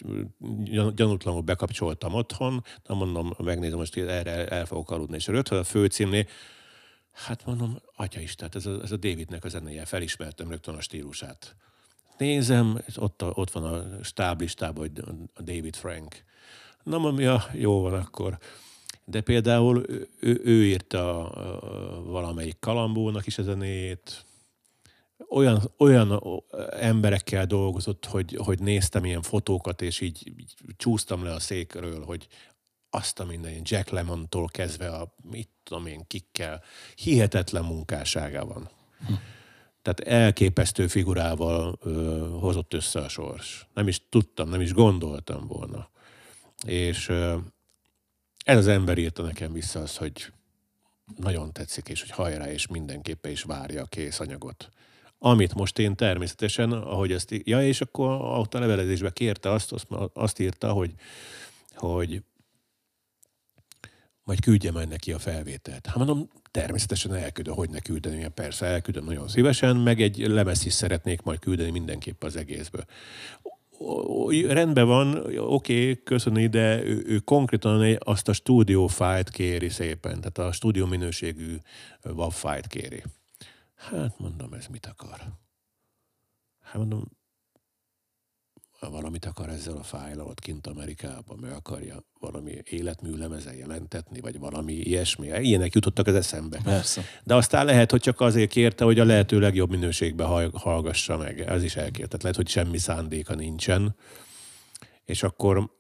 gyanútlanul 0.95 1.41
bekapcsoltam 1.41 2.13
otthon, 2.13 2.63
nem 2.87 2.97
mondom, 2.97 3.33
megnézem, 3.37 3.77
most 3.77 3.97
erre 3.97 4.47
el 4.47 4.65
fogok 4.65 4.91
aludni. 4.91 5.15
És 5.15 5.27
rögtön 5.27 5.59
a 5.59 5.63
főcímnél 5.63 6.25
Hát 7.13 7.45
mondom, 7.45 7.79
atya 7.95 8.19
is, 8.19 8.35
tehát 8.35 8.55
ez 8.55 8.65
a, 8.65 8.81
ez 8.81 8.91
a 8.91 8.97
Davidnek 8.97 9.43
a 9.43 9.49
zenéje, 9.49 9.85
felismertem 9.85 10.49
rögtön 10.49 10.75
a 10.75 10.81
stílusát. 10.81 11.55
Nézem, 12.17 12.81
ott, 12.95 13.21
a, 13.21 13.31
ott 13.33 13.51
van 13.51 13.63
a 13.63 14.03
stáblistában, 14.03 14.77
hogy 14.77 14.91
David 15.43 15.75
Frank. 15.75 16.23
Na, 16.83 16.97
mondom, 16.97 17.19
ja, 17.19 17.45
jó 17.53 17.81
van 17.81 17.93
akkor. 17.93 18.37
De 19.05 19.21
például 19.21 19.83
ő, 20.19 20.39
ő, 20.43 20.65
írta 20.65 21.31
valamelyik 22.05 22.59
kalambónak 22.59 23.25
is 23.25 23.37
a 23.37 23.43
zenét, 23.43 24.25
olyan, 25.29 25.71
olyan 25.77 26.23
emberekkel 26.71 27.45
dolgozott, 27.45 28.05
hogy, 28.05 28.37
hogy 28.43 28.59
néztem 28.59 29.05
ilyen 29.05 29.21
fotókat, 29.21 29.81
és 29.81 30.01
így, 30.01 30.33
így 30.39 30.53
csúsztam 30.77 31.23
le 31.23 31.33
a 31.33 31.39
székről, 31.39 32.03
hogy 32.03 32.27
azt 32.95 33.19
a 33.19 33.25
minden, 33.25 33.61
Jack 33.63 33.89
Lemontól 33.89 34.47
kezdve 34.47 34.89
a 34.89 35.13
mit 35.31 35.49
tudom 35.63 35.85
én 35.85 36.07
kikkel, 36.07 36.63
hihetetlen 36.95 37.63
munkássága 37.63 38.45
van. 38.45 38.69
Hm. 39.07 39.13
Tehát 39.81 39.99
elképesztő 39.99 40.87
figurával 40.87 41.77
ö, 41.81 42.27
hozott 42.39 42.73
össze 42.73 42.99
a 42.99 43.09
sors. 43.09 43.67
Nem 43.73 43.87
is 43.87 44.01
tudtam, 44.09 44.49
nem 44.49 44.61
is 44.61 44.73
gondoltam 44.73 45.47
volna. 45.47 45.89
És 46.65 47.09
ö, 47.09 47.37
ez 48.45 48.57
az 48.57 48.67
ember 48.67 48.97
írta 48.97 49.23
nekem 49.23 49.53
vissza 49.53 49.79
azt, 49.79 49.97
hogy 49.97 50.33
nagyon 51.17 51.51
tetszik, 51.51 51.87
és 51.89 52.01
hogy 52.01 52.11
hajrá, 52.11 52.51
és 52.51 52.67
mindenképpen 52.67 53.31
is 53.31 53.43
várja 53.43 53.81
a 53.81 53.85
kész 53.85 54.19
anyagot. 54.19 54.69
Amit 55.19 55.53
most 55.53 55.79
én 55.79 55.95
természetesen, 55.95 56.71
ahogy 56.71 57.11
ezt, 57.11 57.35
ja, 57.43 57.67
és 57.67 57.81
akkor 57.81 58.21
ott 58.39 58.53
a 58.53 58.59
levelezésbe 58.59 59.11
kérte 59.11 59.51
azt, 59.51 59.71
azt, 59.71 59.87
azt 60.13 60.39
írta, 60.39 60.71
hogy, 60.71 60.93
hogy 61.75 62.23
majd 64.23 64.39
küldje 64.39 64.71
majd 64.71 64.87
neki 64.87 65.11
a 65.11 65.19
felvételt. 65.19 65.85
Hát 65.85 65.95
mondom, 65.95 66.29
természetesen 66.51 67.13
elküldöm, 67.13 67.55
hogy 67.55 67.69
ne 67.69 67.79
küldeni, 67.79 68.27
persze 68.27 68.65
elküldöm 68.65 69.05
nagyon 69.05 69.27
szívesen, 69.27 69.75
meg 69.75 70.01
egy 70.01 70.17
lemez 70.17 70.65
is 70.65 70.73
szeretnék 70.73 71.21
majd 71.21 71.39
küldeni 71.39 71.71
mindenképp 71.71 72.23
az 72.23 72.35
egészből. 72.35 72.85
Rendben 74.47 74.87
van, 74.87 75.17
oké, 75.37 75.81
okay, 75.91 76.03
köszöni, 76.03 76.47
de 76.47 76.83
ő, 76.83 77.03
ő 77.05 77.19
konkrétan 77.19 77.97
azt 77.99 78.27
a 78.27 78.33
stúdió 78.33 78.87
fájt 78.87 79.29
kéri 79.29 79.69
szépen, 79.69 80.19
tehát 80.19 80.37
a 80.37 80.51
stúdió 80.51 80.85
minőségű 80.85 81.57
WAV 82.03 82.31
fájt 82.31 82.67
kéri. 82.67 83.03
Hát 83.75 84.19
mondom, 84.19 84.53
ez 84.53 84.67
mit 84.67 84.85
akar? 84.85 85.19
Hát 86.61 86.75
mondom, 86.75 87.03
valamit 88.89 89.25
akar 89.25 89.49
ezzel 89.49 89.77
a 89.77 89.83
fájlal 89.83 90.27
ott 90.27 90.39
kint 90.39 90.67
Amerikában, 90.67 91.37
meg 91.41 91.51
akarja 91.51 92.03
valami 92.19 92.61
életmű 92.63 93.15
lemezen 93.15 93.55
jelentetni, 93.55 94.19
vagy 94.19 94.39
valami 94.39 94.73
ilyesmi. 94.73 95.27
Ilyenek 95.27 95.73
jutottak 95.73 96.07
az 96.07 96.15
eszembe. 96.15 96.59
Persze. 96.63 97.01
De 97.23 97.35
aztán 97.35 97.65
lehet, 97.65 97.91
hogy 97.91 98.01
csak 98.01 98.21
azért 98.21 98.49
kérte, 98.49 98.83
hogy 98.83 98.99
a 98.99 99.05
lehető 99.05 99.39
legjobb 99.39 99.69
minőségben 99.69 100.27
hall- 100.27 100.57
hallgassa 100.57 101.17
meg. 101.17 101.39
Ez 101.39 101.63
is 101.63 101.75
elkérte. 101.75 102.17
Lehet, 102.21 102.35
hogy 102.35 102.47
semmi 102.47 102.77
szándéka 102.77 103.35
nincsen. 103.35 103.95
És 105.05 105.23
akkor 105.23 105.71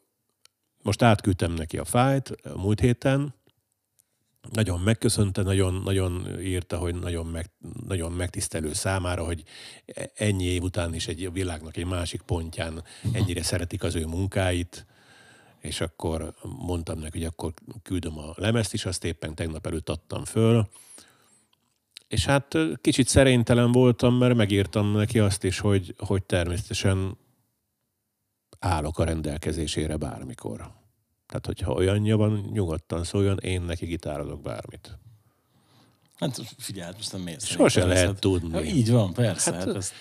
most 0.81 1.01
átküldtem 1.01 1.53
neki 1.53 1.77
a 1.77 1.85
fájt 1.85 2.29
a 2.29 2.57
múlt 2.57 2.79
héten, 2.79 3.35
nagyon 4.51 4.79
megköszönte, 4.79 5.41
nagyon, 5.41 5.73
nagyon 5.73 6.39
írta, 6.41 6.77
hogy 6.77 6.95
nagyon, 6.95 7.25
meg, 7.25 7.49
nagyon 7.87 8.11
megtisztelő 8.11 8.73
számára, 8.73 9.25
hogy 9.25 9.43
ennyi 10.13 10.43
év 10.43 10.63
után 10.63 10.93
is 10.93 11.07
egy 11.07 11.31
világnak 11.31 11.77
egy 11.77 11.85
másik 11.85 12.21
pontján 12.21 12.83
ennyire 13.13 13.43
szeretik 13.43 13.83
az 13.83 13.95
ő 13.95 14.05
munkáit, 14.05 14.85
és 15.59 15.81
akkor 15.81 16.33
mondtam 16.41 16.99
neki, 16.99 17.17
hogy 17.17 17.27
akkor 17.27 17.53
küldöm 17.83 18.17
a 18.17 18.33
lemezt 18.35 18.73
is, 18.73 18.85
azt 18.85 19.03
éppen 19.03 19.35
tegnap 19.35 19.65
előtt 19.65 19.89
adtam 19.89 20.25
föl, 20.25 20.67
és 22.07 22.25
hát 22.25 22.57
kicsit 22.81 23.07
szerénytelen 23.07 23.71
voltam, 23.71 24.15
mert 24.15 24.35
megírtam 24.35 24.91
neki 24.91 25.19
azt 25.19 25.43
is, 25.43 25.59
hogy, 25.59 25.95
hogy 25.97 26.23
természetesen 26.23 27.17
állok 28.59 28.99
a 28.99 29.03
rendelkezésére 29.03 29.95
bármikor. 29.95 30.82
Tehát, 31.33 31.47
hogyha 31.47 31.71
olyanja 31.71 32.17
van, 32.17 32.49
nyugodtan 32.51 33.03
szóljon, 33.03 33.37
én 33.37 33.61
neki 33.61 33.85
gitározok 33.85 34.41
bármit. 34.41 34.97
Hát 36.15 36.41
figyelj, 36.57 36.85
hát 36.85 36.95
most 36.95 37.11
nem 37.11 37.21
mész. 37.21 37.45
Sose 37.45 37.85
lehet 37.85 38.19
tudni. 38.19 38.51
Ha, 38.51 38.63
így 38.63 38.91
van, 38.91 39.13
persze. 39.13 39.53
Hát, 39.53 39.63
hát 39.63 39.75
ezt... 39.75 39.93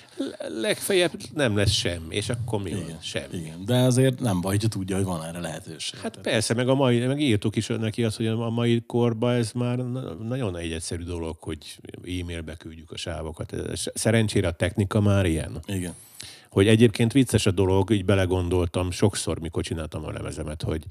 Legfeljebb 0.61 1.13
nem 1.35 1.57
lesz 1.57 1.71
semmi, 1.71 2.15
és 2.15 2.29
akkor 2.29 2.63
mi 2.63 2.71
igen, 2.71 2.87
van? 2.87 2.99
Semmi. 3.01 3.37
Igen, 3.37 3.65
de 3.65 3.77
azért 3.77 4.21
nem 4.21 4.41
baj, 4.41 4.57
hogy 4.57 4.69
tudja, 4.69 4.97
hogy 4.97 5.05
van 5.05 5.25
erre 5.25 5.41
lehetőség. 5.41 6.01
Hát 6.01 6.19
persze, 6.19 6.55
meg, 6.55 6.69
a 6.69 6.75
mai, 6.75 7.07
meg 7.07 7.21
írtuk 7.21 7.57
is 7.57 7.67
neki 7.67 8.05
azt, 8.05 8.17
hogy 8.17 8.27
a 8.27 8.51
mai 8.51 8.83
korban 8.87 9.35
ez 9.35 9.53
már 9.53 9.77
nagyon 10.23 10.57
egy 10.57 10.73
egyszerű 10.73 11.03
dolog, 11.03 11.37
hogy 11.41 11.79
e-mailbe 12.21 12.57
küldjük 12.57 12.91
a 12.91 12.97
sávokat. 12.97 13.55
Szerencsére 13.95 14.49
a 14.49 14.53
technika 14.53 15.01
már 15.01 15.27
ilyen. 15.27 15.61
Igen. 15.67 15.95
Hogy 16.53 16.69
egyébként 16.69 17.13
vicces 17.13 17.47
a 17.47 17.51
dolog, 17.51 17.91
így 17.91 18.05
belegondoltam 18.05 18.91
sokszor, 18.91 19.39
mikor 19.39 19.63
csináltam 19.63 20.05
a 20.05 20.11
lemezemet, 20.11 20.63
hogy, 20.63 20.85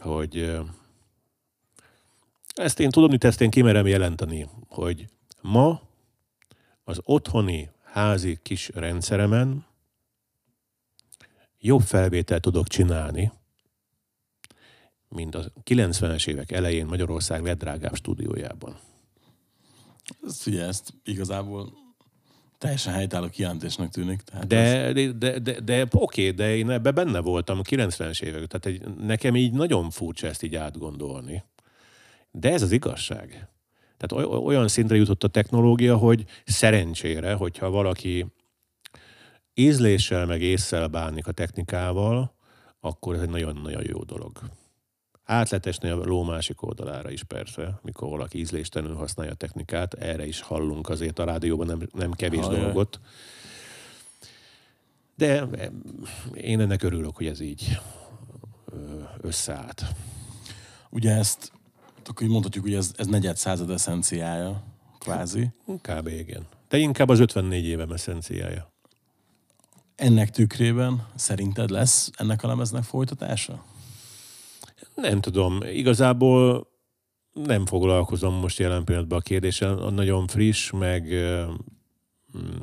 hogy 0.00 0.56
ezt 2.54 2.80
én 2.80 2.90
tudom, 2.90 3.10
hogy 3.10 3.24
ezt 3.24 3.40
én 3.40 3.50
kimerem 3.50 3.86
jelenteni, 3.86 4.48
hogy 4.68 5.08
ma 5.40 5.80
az 6.84 7.00
otthoni 7.04 7.70
házi 7.82 8.38
kis 8.42 8.68
rendszeremen 8.74 9.66
jobb 11.58 11.82
felvételt 11.82 12.42
tudok 12.42 12.68
csinálni, 12.68 13.32
mint 15.08 15.34
a 15.34 15.52
90-es 15.64 16.28
évek 16.28 16.52
elején 16.52 16.86
Magyarország 16.86 17.42
legdrágább 17.42 17.94
stúdiójában. 17.94 18.78
Ezt 20.22 20.42
figyelj, 20.42 20.68
ezt 20.68 20.92
igazából 21.04 21.84
teljesen 22.58 22.92
helytálló 22.92 23.28
kijelentésnek 23.28 23.90
tűnik. 23.90 24.20
Tehát 24.20 24.46
de, 24.46 24.56
ez... 24.56 24.94
de, 25.18 25.38
de, 25.38 25.60
de, 25.60 25.86
oké, 25.90 26.30
de 26.30 26.56
én 26.56 26.70
ebben 26.70 26.94
benne 26.94 27.20
voltam 27.20 27.58
a 27.58 27.62
90-es 27.62 28.22
évek, 28.22 28.46
tehát 28.46 28.66
egy, 28.66 28.94
nekem 28.98 29.36
így 29.36 29.52
nagyon 29.52 29.90
furcsa 29.90 30.26
ezt 30.26 30.42
így 30.42 30.54
átgondolni. 30.54 31.44
De 32.30 32.52
ez 32.52 32.62
az 32.62 32.72
igazság. 32.72 33.48
Tehát 33.96 34.26
olyan 34.28 34.68
szintre 34.68 34.96
jutott 34.96 35.24
a 35.24 35.28
technológia, 35.28 35.96
hogy 35.96 36.24
szerencsére, 36.44 37.34
hogyha 37.34 37.70
valaki 37.70 38.26
ízléssel 39.54 40.26
meg 40.26 40.42
észsel 40.42 40.86
bánik 40.86 41.26
a 41.26 41.32
technikával, 41.32 42.34
akkor 42.80 43.14
ez 43.14 43.20
egy 43.20 43.30
nagyon-nagyon 43.30 43.82
jó 43.86 44.02
dolog. 44.02 44.38
Át 45.26 45.50
lehet 45.50 45.66
esni 45.66 45.88
a 45.88 45.94
ló 45.94 46.22
másik 46.22 46.62
oldalára 46.62 47.10
is 47.10 47.22
persze, 47.22 47.78
mikor 47.82 48.08
valaki 48.08 48.38
ízléstelenül 48.38 48.96
használja 48.96 49.32
a 49.32 49.36
technikát, 49.36 49.94
erre 49.94 50.26
is 50.26 50.40
hallunk 50.40 50.88
azért 50.88 51.18
a 51.18 51.24
rádióban 51.24 51.66
nem, 51.66 51.88
nem 51.92 52.12
kevés 52.12 52.44
Hajaj. 52.44 52.60
dolgot. 52.60 53.00
De 55.16 55.48
én 56.34 56.60
ennek 56.60 56.82
örülök, 56.82 57.16
hogy 57.16 57.26
ez 57.26 57.40
így 57.40 57.78
összeállt. 59.20 59.84
Ugye 60.90 61.12
ezt, 61.12 61.52
akkor 62.04 62.26
mondhatjuk, 62.26 62.64
hogy 62.64 62.74
ez, 62.74 62.92
ez 62.96 63.06
negyed 63.06 63.36
század 63.36 63.70
eszenciája, 63.70 64.62
kvázi. 64.98 65.50
Kb. 65.80 66.06
igen. 66.06 66.46
De 66.68 66.78
inkább 66.78 67.08
az 67.08 67.18
54 67.18 67.64
évem 67.64 67.92
eszenciája. 67.92 68.72
Ennek 69.94 70.30
tükrében 70.30 71.06
szerinted 71.14 71.70
lesz 71.70 72.10
ennek 72.16 72.42
a 72.42 72.46
lemeznek 72.46 72.82
folytatása? 72.82 73.64
Nem 74.96 75.20
tudom. 75.20 75.62
Igazából 75.62 76.68
nem 77.32 77.66
foglalkozom 77.66 78.34
most 78.34 78.58
jelen 78.58 78.84
pillanatban 78.84 79.18
a 79.18 79.22
kérdéssel. 79.22 79.74
Nagyon 79.74 80.26
friss, 80.26 80.70
meg 80.70 81.12
mm, 82.38 82.62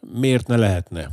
miért 0.00 0.46
ne 0.46 0.56
lehetne? 0.56 1.10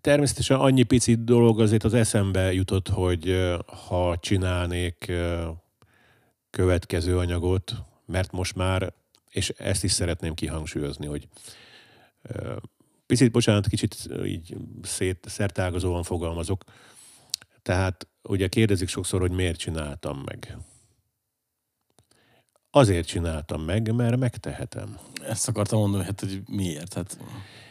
természetesen 0.00 0.60
annyi 0.60 0.82
pici 0.82 1.14
dolog 1.14 1.60
azért 1.60 1.84
az 1.84 1.94
eszembe 1.94 2.52
jutott, 2.52 2.88
hogy 2.88 3.54
ha 3.86 4.18
csinálnék 4.18 5.12
következő 6.50 7.18
anyagot, 7.18 7.74
mert 8.06 8.32
most 8.32 8.54
már, 8.54 8.92
és 9.30 9.48
ezt 9.48 9.84
is 9.84 9.92
szeretném 9.92 10.34
kihangsúlyozni, 10.34 11.06
hogy 11.06 11.28
Picit, 13.10 13.30
bocsánat, 13.30 13.66
kicsit 13.66 14.08
így 14.24 14.56
szét, 14.82 15.24
szertágazóan 15.28 16.02
fogalmazok. 16.02 16.64
Tehát 17.62 18.08
ugye 18.22 18.48
kérdezik 18.48 18.88
sokszor, 18.88 19.20
hogy 19.20 19.30
miért 19.30 19.58
csináltam 19.58 20.22
meg. 20.24 20.56
Azért 22.70 23.06
csináltam 23.06 23.62
meg, 23.62 23.94
mert 23.94 24.16
megtehetem. 24.16 24.98
Ezt 25.22 25.48
akartam 25.48 25.78
mondani, 25.78 26.04
hát, 26.04 26.20
hogy 26.20 26.42
miért. 26.46 26.94
Hát... 26.94 27.18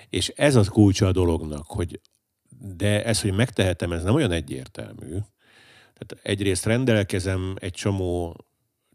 És 0.10 0.28
ez 0.28 0.56
az 0.56 0.68
kulcsa 0.68 1.08
a 1.08 1.12
dolognak, 1.12 1.66
hogy 1.68 2.00
de 2.60 3.04
ez, 3.06 3.22
hogy 3.22 3.34
megtehetem, 3.34 3.92
ez 3.92 4.04
nem 4.04 4.16
olyan 4.16 4.32
egyértelmű. 4.32 5.10
Tehát 5.94 6.18
egyrészt 6.22 6.66
rendelkezem 6.66 7.56
egy 7.60 7.74
csomó 7.74 8.36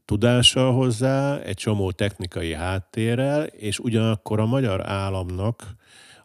tudással 0.05 0.73
hozzá, 0.73 1.39
egy 1.39 1.57
csomó 1.57 1.91
technikai 1.91 2.55
háttérrel, 2.55 3.45
és 3.45 3.79
ugyanakkor 3.79 4.41
a 4.41 4.47
magyar 4.47 4.87
államnak 4.89 5.75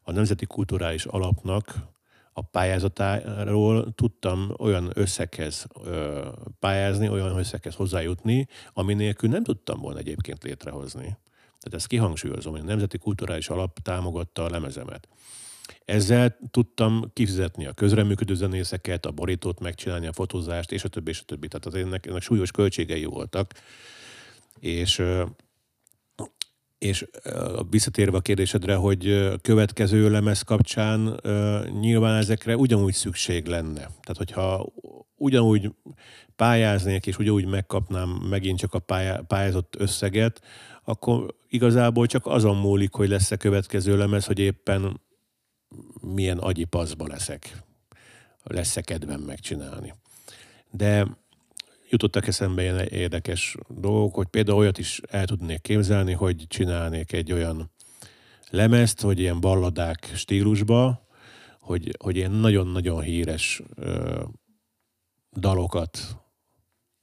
a 0.10 0.12
Nemzeti 0.12 0.45
Kulturális 0.45 1.05
Alapnak 1.05 1.76
a 2.34 2.41
pályázatáról 2.41 3.93
tudtam 3.93 4.53
olyan 4.57 4.91
összeghez 4.93 5.68
pályázni, 6.60 7.10
olyan 7.10 7.38
összeghez 7.38 7.76
hozzájutni, 7.76 8.47
ami 8.74 8.93
nélkül 8.93 9.30
nem 9.30 9.43
tudtam 9.43 9.80
volna 9.80 9.99
egyébként 9.99 10.43
létrehozni. 10.43 11.18
Tehát 11.60 11.74
ezt 11.74 11.88
kihangsúlyozom, 11.88 12.51
hogy 12.51 12.62
a 12.62 12.66
Nemzeti 12.66 12.97
Kulturális 12.97 13.49
Alap 13.49 13.80
támogatta 13.80 14.43
a 14.43 14.49
lemezemet. 14.49 15.07
Ezzel 15.86 16.38
tudtam 16.51 17.12
kifizetni 17.14 17.66
a 17.66 17.74
közreműködő 17.74 18.36
zenészeket, 18.36 19.05
a 19.05 19.12
borítót 19.12 19.60
megcsinálni, 19.60 20.07
a 20.07 20.14
fotózást, 20.14 20.72
és 20.72 20.84
a 20.84 20.88
többi, 20.88 21.10
és 21.10 21.20
a 21.20 21.26
többi. 21.26 21.47
Tehát 21.47 21.66
az 21.66 21.74
ennek, 21.74 22.05
ennek 22.05 22.22
súlyos 22.22 22.51
költségei 22.51 23.05
voltak. 23.05 23.53
És 24.60 25.03
és 26.80 27.05
visszatérve 27.69 28.17
a 28.17 28.21
kérdésedre, 28.21 28.75
hogy 28.75 29.32
következő 29.41 30.09
lemez 30.09 30.41
kapcsán 30.41 31.19
nyilván 31.80 32.15
ezekre 32.15 32.57
ugyanúgy 32.57 32.93
szükség 32.93 33.45
lenne. 33.45 33.80
Tehát, 33.82 34.17
hogyha 34.17 34.73
ugyanúgy 35.15 35.71
pályáznék, 36.36 37.07
és 37.07 37.17
ugyanúgy 37.17 37.45
megkapnám 37.45 38.09
megint 38.09 38.59
csak 38.59 38.73
a 38.73 38.80
pályázott 39.27 39.75
összeget, 39.77 40.41
akkor 40.84 41.36
igazából 41.47 42.05
csak 42.05 42.25
azon 42.25 42.57
múlik, 42.57 42.93
hogy 42.93 43.09
lesz-e 43.09 43.38
következő 43.38 43.97
lemez, 43.97 44.25
hogy 44.25 44.39
éppen 44.39 45.01
milyen 46.01 46.38
agyi 46.38 46.63
paszba 46.63 47.07
leszek. 47.07 47.63
Lesz-e 48.43 48.82
kedvem 48.82 49.21
megcsinálni. 49.21 49.93
De 50.71 51.17
jutottak 51.90 52.28
eszembe 52.28 52.62
ilyen 52.62 52.80
érdekes 52.80 53.56
dolgok, 53.68 54.16
hogy 54.16 54.28
például 54.28 54.58
olyat 54.58 54.78
is 54.78 55.02
el 55.10 55.26
tudnék 55.26 55.62
képzelni, 55.62 56.14
hogy 56.14 56.46
csinálnék 56.48 57.12
egy 57.12 57.32
olyan 57.32 57.72
lemezt, 58.50 59.02
hogy 59.02 59.20
ilyen 59.20 59.40
balladák 59.40 60.12
stílusba, 60.16 61.08
hogy, 61.60 61.96
hogy 62.00 62.16
ilyen 62.16 62.32
nagyon-nagyon 62.32 63.02
híres 63.02 63.62
ö, 63.76 64.24
dalokat, 65.32 66.18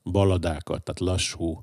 balladákat, 0.03 0.82
tehát 0.82 1.01
lassú, 1.01 1.62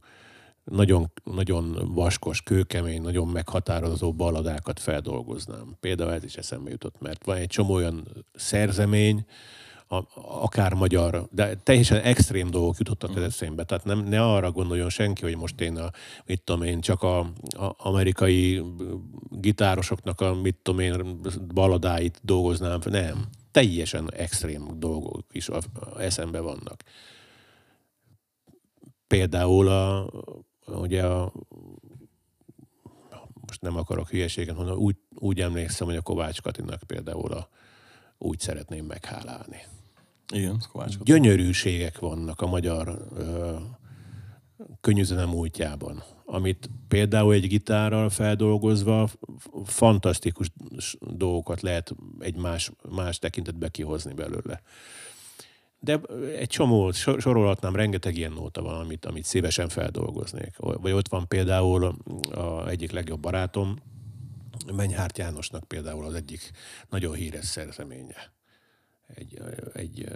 nagyon, 0.64 1.12
nagyon 1.24 1.92
vaskos, 1.94 2.42
kőkemény, 2.42 3.02
nagyon 3.02 3.28
meghatározó 3.28 4.14
balladákat 4.14 4.80
feldolgoznám. 4.80 5.78
Például 5.80 6.12
ez 6.12 6.24
is 6.24 6.36
eszembe 6.36 6.70
jutott, 6.70 7.00
mert 7.00 7.26
van 7.26 7.38
egy 7.38 7.48
csomó 7.48 7.74
olyan 7.74 8.26
szerzemény, 8.34 9.26
a, 9.94 10.08
akár 10.44 10.74
magyar, 10.74 11.28
de 11.32 11.56
teljesen 11.56 12.02
extrém 12.02 12.50
dolgok 12.50 12.78
jutottak 12.78 13.16
az 13.16 13.24
eszémbe. 13.24 13.64
Tehát 13.64 13.86
nem, 13.86 14.00
ne 14.00 14.24
arra 14.24 14.52
gondoljon 14.52 14.90
senki, 14.90 15.22
hogy 15.22 15.38
most 15.38 15.62
én, 15.62 15.78
a, 15.78 15.90
mit 16.26 16.42
tudom 16.42 16.64
én, 16.64 16.82
csak 16.82 17.04
a, 17.04 17.20
a 17.58 17.76
amerikai 17.78 18.64
gitárosoknak 19.30 20.22
a, 20.22 20.34
mit 20.34 20.56
tudom 20.62 20.80
én, 20.80 21.20
baladáit 21.54 22.20
dolgoznám. 22.24 22.80
Nem. 22.84 23.26
Teljesen 23.52 24.14
extrém 24.14 24.68
dolgok 24.80 25.26
is 25.32 25.50
a, 25.50 25.58
a 25.74 26.00
eszembe 26.00 26.40
vannak. 26.40 26.84
Például 29.08 29.68
a, 29.68 30.10
ugye 30.66 31.06
a 31.06 31.34
most 33.48 33.62
nem 33.62 33.78
akarok 33.78 34.10
hülyeséget 34.10 34.56
mondani, 34.56 34.78
úgy, 34.78 34.96
úgy 35.16 35.42
emlékszem, 35.42 35.88
hogy 35.88 35.96
a 35.96 36.02
Kovács 36.02 36.42
Katinak 36.42 36.84
például 36.88 37.32
a, 37.32 37.50
úgy 38.18 38.40
szeretném 38.40 38.86
meghálálni. 38.86 39.62
Igen, 40.34 40.62
Kovács 40.72 40.98
Kati. 40.98 41.12
Gyönyörűségek 41.12 42.00
vannak 42.00 42.42
a 42.42 42.48
magyar 42.48 43.08
ö, 43.18 43.56
könnyűzenem 44.82 45.34
útjában, 45.34 46.04
amit 46.26 46.70
például 46.88 47.34
egy 47.34 47.48
gitárral 47.48 48.10
feldolgozva 48.10 49.10
fantasztikus 49.64 50.52
dolgokat 51.00 51.62
lehet 51.62 51.96
egy 52.20 52.36
más, 52.36 52.72
más 52.90 53.20
tekintetbe 53.20 53.70
kihozni 53.70 54.14
belőle. 54.14 54.62
De 55.80 56.00
egy 56.38 56.48
csomó, 56.48 56.92
sorolhatnám, 56.92 57.76
rengeteg 57.76 58.18
ilyen 58.18 58.32
nóta 58.32 58.62
van, 58.62 58.80
amit, 58.80 59.06
amit 59.06 59.24
szívesen 59.24 59.70
feldolgoznék. 59.70 60.56
Vagy 60.58 60.92
ott 60.92 61.08
van 61.08 61.28
például 61.28 61.96
a 62.32 62.70
egyik 62.70 62.92
legjobb 62.92 63.20
barátom, 63.20 63.76
Menyhárt 64.76 65.18
Jánosnak 65.18 65.64
például 65.64 66.06
az 66.06 66.14
egyik 66.14 66.52
nagyon 66.90 67.14
híres 67.14 67.46
szerzeménye. 67.46 68.32
Egy, 69.16 69.42
egy 69.74 70.08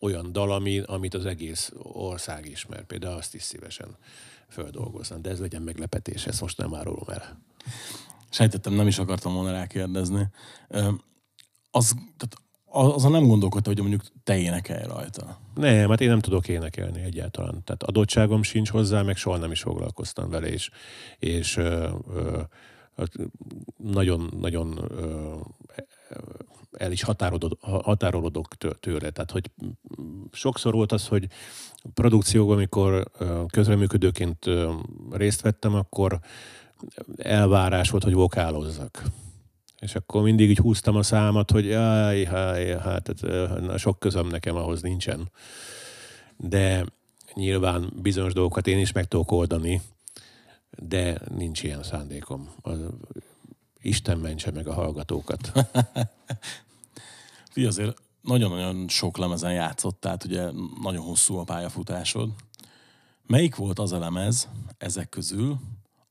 olyan 0.00 0.32
dal, 0.32 0.52
ami, 0.52 0.78
amit 0.78 1.14
az 1.14 1.26
egész 1.26 1.72
ország 1.82 2.46
ismer. 2.46 2.84
Például 2.84 3.16
azt 3.16 3.34
is 3.34 3.42
szívesen 3.42 3.96
földolgoznám. 4.48 5.22
De 5.22 5.30
ez 5.30 5.40
legyen 5.40 5.62
meglepetés, 5.62 6.26
ezt 6.26 6.40
most 6.40 6.58
nem 6.58 6.74
árulom 6.74 7.08
el. 7.08 7.40
Sejtettem, 8.30 8.72
nem 8.72 8.86
is 8.86 8.98
akartam 8.98 9.34
volna 9.34 9.50
rákérdezni. 9.50 10.28
Az, 11.70 11.94
tehát 12.16 12.36
azon 12.64 13.10
nem 13.10 13.26
gondolkodta, 13.26 13.68
hogy 13.68 13.78
mondjuk 13.78 14.02
te 14.24 14.38
énekelj 14.38 14.84
rajta. 14.84 15.40
Nem, 15.54 15.88
hát 15.88 16.00
én 16.00 16.08
nem 16.08 16.20
tudok 16.20 16.48
énekelni 16.48 17.02
egyáltalán. 17.02 17.64
Tehát 17.64 17.82
adottságom 17.82 18.42
sincs 18.42 18.70
hozzá, 18.70 19.02
meg 19.02 19.16
soha 19.16 19.36
nem 19.36 19.50
is 19.50 19.60
foglalkoztam 19.60 20.30
vele, 20.30 20.46
és, 20.46 20.70
és 21.18 21.56
ö, 21.56 21.90
el 26.78 26.92
is 26.92 27.02
határolodok, 27.62 28.48
tőle. 28.80 29.10
Tehát, 29.10 29.30
hogy 29.30 29.50
sokszor 30.32 30.72
volt 30.72 30.92
az, 30.92 31.08
hogy 31.08 31.28
produkcióban, 31.94 32.56
amikor 32.56 33.10
közreműködőként 33.46 34.46
részt 35.10 35.40
vettem, 35.40 35.74
akkor 35.74 36.18
elvárás 37.16 37.90
volt, 37.90 38.04
hogy 38.04 38.14
vokálozzak. 38.14 39.02
És 39.78 39.94
akkor 39.94 40.22
mindig 40.22 40.50
így 40.50 40.58
húztam 40.58 40.96
a 40.96 41.02
számat, 41.02 41.50
hogy 41.50 41.66
jaj, 41.66 42.20
jaj, 42.20 42.78
hát 42.78 43.12
na, 43.60 43.78
sok 43.78 43.98
közöm 43.98 44.26
nekem 44.26 44.56
ahhoz 44.56 44.82
nincsen. 44.82 45.30
De 46.36 46.84
nyilván 47.34 47.92
bizonyos 48.02 48.32
dolgokat 48.32 48.66
én 48.66 48.78
is 48.78 48.92
meg 48.92 49.04
tudok 49.04 49.30
oldani, 49.30 49.80
de 50.70 51.20
nincs 51.34 51.62
ilyen 51.62 51.82
szándékom. 51.82 52.48
Isten 53.82 54.18
mentse 54.18 54.50
meg 54.50 54.66
a 54.66 54.72
hallgatókat. 54.72 55.52
Fi, 57.52 57.64
azért 57.64 58.02
nagyon-nagyon 58.20 58.88
sok 58.88 59.16
lemezen 59.16 59.52
játszott, 59.52 60.00
tehát 60.00 60.24
ugye 60.24 60.50
nagyon 60.82 61.04
hosszú 61.04 61.36
a 61.36 61.44
pályafutásod. 61.44 62.30
Melyik 63.26 63.56
volt 63.56 63.78
az 63.78 63.92
a 63.92 63.98
lemez 63.98 64.48
ezek 64.78 65.08
közül, 65.08 65.56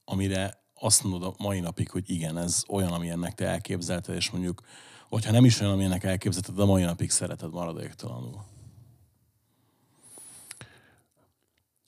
amire 0.06 0.60
azt 0.76 1.04
mondod 1.04 1.24
a 1.24 1.44
mai 1.44 1.60
napig, 1.60 1.90
hogy 1.90 2.10
igen, 2.10 2.38
ez 2.38 2.64
olyan, 2.68 2.92
amilyennek 2.92 3.36
te 3.36 3.46
elképzelted, 3.46 4.16
és 4.16 4.32
mondjuk, 4.32 4.62
hogyha 5.10 5.32
nem 5.32 5.46
is 5.46 5.60
olyan, 5.60 5.74
amilyennek 5.74 6.04
elképzelted, 6.04 6.56
de 6.56 6.62
a 6.62 6.66
mai 6.66 6.84
napig 6.84 7.10
szereted 7.10 7.52
maradéktalanul. 7.52 8.44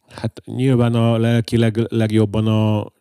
Hát 0.08 0.42
nyilván 0.46 0.96
a 0.96 1.18
lelki 1.18 1.58
leg, 1.58 1.78
legjobban 1.92 2.48
a, 2.48 2.93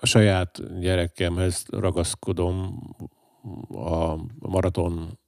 a 0.00 0.06
saját 0.06 0.80
gyerekemhez 0.80 1.64
ragaszkodom 1.68 2.80
a 3.68 4.16
maraton 4.38 5.18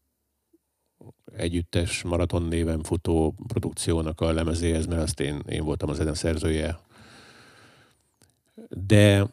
együttes 1.36 2.02
maraton 2.02 2.42
néven 2.42 2.82
futó 2.82 3.34
produkciónak 3.46 4.20
a 4.20 4.32
lemezéhez, 4.32 4.86
mert 4.86 5.02
azt 5.02 5.20
én, 5.20 5.42
én 5.48 5.64
voltam 5.64 5.88
az 5.88 6.18
szerzője. 6.18 6.78
De 8.68 9.26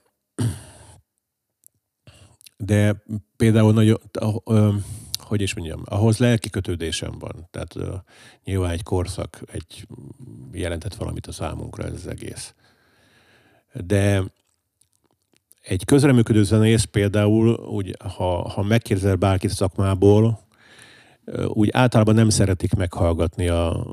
de 2.57 3.03
például 3.35 3.73
nagyon, 3.73 3.97
hogy 5.17 5.41
is 5.41 5.55
mondjam, 5.55 5.81
ahhoz 5.85 6.17
lelki 6.17 6.49
kötődésem 6.49 7.19
van. 7.19 7.47
Tehát 7.51 7.75
nyilván 8.43 8.71
egy 8.71 8.83
korszak 8.83 9.41
egy 9.51 9.87
jelentett 10.51 10.95
valamit 10.95 11.27
a 11.27 11.31
számunkra 11.31 11.83
ez 11.83 11.93
az 11.93 12.07
egész. 12.07 12.53
De 13.73 14.23
egy 15.61 15.85
közreműködő 15.85 16.43
zenész 16.43 16.83
például, 16.83 17.53
úgy, 17.53 17.95
ha, 18.15 18.49
ha 18.49 18.63
megkérdezel 18.63 19.15
bárkit 19.15 19.49
szakmából, 19.49 20.47
úgy 21.47 21.69
általában 21.71 22.15
nem 22.15 22.29
szeretik 22.29 22.73
meghallgatni 22.73 23.47
a, 23.47 23.91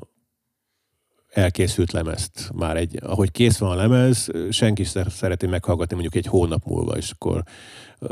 elkészült 1.37 1.93
lemezt. 1.93 2.51
Már 2.55 2.77
egy, 2.77 2.99
ahogy 3.03 3.31
kész 3.31 3.59
van 3.59 3.71
a 3.71 3.75
lemez, 3.75 4.29
senki 4.51 4.85
szereti 5.09 5.47
meghallgatni 5.47 5.95
mondjuk 5.95 6.25
egy 6.25 6.31
hónap 6.31 6.65
múlva, 6.65 6.97
és 6.97 7.11
akkor 7.11 7.43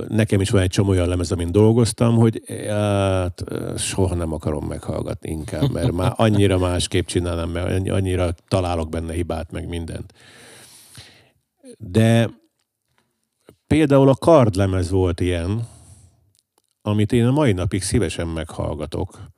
nekem 0.09 0.41
is 0.41 0.51
van 0.51 0.63
egy 0.63 0.71
csomó 0.71 0.91
olyan 0.91 1.09
lemez, 1.09 1.33
amin 1.33 1.53
dolgoztam, 1.53 2.17
hogy 2.17 2.43
hát, 2.69 3.45
soha 3.77 4.15
nem 4.15 4.33
akarom 4.33 4.67
meghallgatni 4.67 5.31
inkább, 5.31 5.71
mert 5.73 5.93
már 5.93 6.13
annyira 6.17 6.59
másképp 6.59 7.07
csinálom, 7.07 7.51
mert 7.51 7.89
annyira 7.89 8.35
találok 8.49 8.89
benne 8.89 9.13
hibát, 9.13 9.51
meg 9.51 9.69
mindent. 9.69 10.13
De 11.79 12.31
például 13.75 14.09
a 14.09 14.15
kardlemez 14.15 14.91
volt 14.91 15.21
ilyen, 15.21 15.69
amit 16.83 17.13
én 17.13 17.27
a 17.27 17.31
mai 17.31 17.53
napig 17.53 17.83
szívesen 17.83 18.29
meghallgatok 18.29 19.33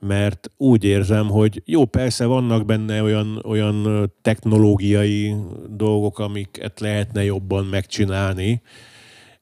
mert 0.00 0.50
úgy 0.56 0.84
érzem, 0.84 1.28
hogy 1.28 1.62
jó, 1.64 1.84
persze 1.84 2.24
vannak 2.24 2.64
benne 2.64 3.02
olyan, 3.02 3.42
olyan 3.44 4.10
technológiai 4.22 5.34
dolgok, 5.68 6.18
amiket 6.18 6.80
lehetne 6.80 7.24
jobban 7.24 7.64
megcsinálni, 7.64 8.62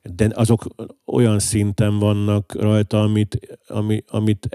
de 0.03 0.31
azok 0.35 0.67
olyan 1.07 1.39
szinten 1.39 1.99
vannak 1.99 2.55
rajta, 2.61 3.03
amit, 3.03 3.59
ami, 3.69 4.05
amit 4.09 4.47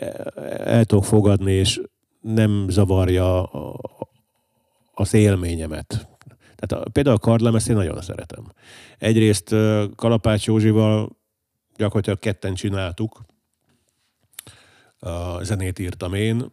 el 0.57 0.85
tudok 0.85 1.05
fogadni, 1.05 1.51
és 1.51 1.81
nem 2.21 2.65
zavarja 2.69 3.43
az 4.93 5.13
élményemet. 5.13 6.08
Tehát 6.59 6.85
a, 6.85 6.89
például 6.89 7.15
a 7.15 7.19
kardlemezt 7.19 7.69
én 7.69 7.75
nagyon 7.75 8.01
szeretem. 8.01 8.51
Egyrészt 8.97 9.55
Kalapács 9.95 10.45
Józsival 10.45 11.17
gyakorlatilag 11.75 12.19
ketten 12.19 12.53
csináltuk, 12.53 13.25
a 14.99 15.43
zenét 15.43 15.79
írtam 15.79 16.13
én, 16.13 16.51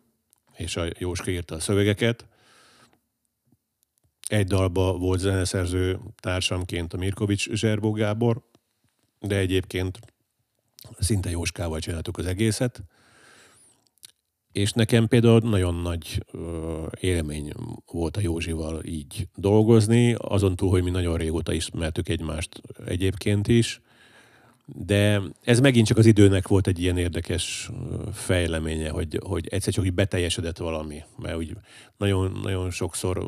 és 0.56 0.76
a 0.76 0.84
Jóska 0.98 1.30
írta 1.30 1.54
a 1.54 1.60
szövegeket. 1.60 2.26
Egy 4.28 4.46
dalba 4.46 4.92
volt 4.98 5.18
zeneszerző 5.18 6.00
társamként 6.20 6.92
a 6.92 6.96
Mirkovics 6.96 7.50
Zserbó 7.50 7.90
Gábor, 7.90 8.42
de 9.20 9.36
egyébként 9.36 9.98
szinte 10.98 11.30
Jóskával 11.30 11.80
csináltuk 11.80 12.18
az 12.18 12.26
egészet. 12.26 12.82
És 14.56 14.72
nekem 14.72 15.08
például 15.08 15.38
nagyon 15.38 15.74
nagy 15.74 16.24
élmény 17.00 17.52
volt 17.92 18.16
a 18.16 18.20
Józsival 18.20 18.84
így 18.84 19.28
dolgozni, 19.34 20.14
azon 20.18 20.56
túl, 20.56 20.70
hogy 20.70 20.82
mi 20.82 20.90
nagyon 20.90 21.16
régóta 21.16 21.52
ismertük 21.52 22.08
egymást 22.08 22.62
egyébként 22.86 23.48
is. 23.48 23.80
De 24.66 25.22
ez 25.42 25.60
megint 25.60 25.86
csak 25.86 25.96
az 25.96 26.06
időnek 26.06 26.48
volt 26.48 26.66
egy 26.66 26.80
ilyen 26.80 26.96
érdekes 26.96 27.70
fejleménye, 28.12 28.90
hogy, 28.90 29.20
hogy 29.24 29.46
egyszer 29.48 29.72
csak 29.72 29.84
úgy 29.84 29.94
beteljesedett 29.94 30.58
valami, 30.58 31.02
mert 31.18 31.36
úgy 31.36 31.56
nagyon, 31.96 32.40
nagyon 32.42 32.70
sokszor, 32.70 33.26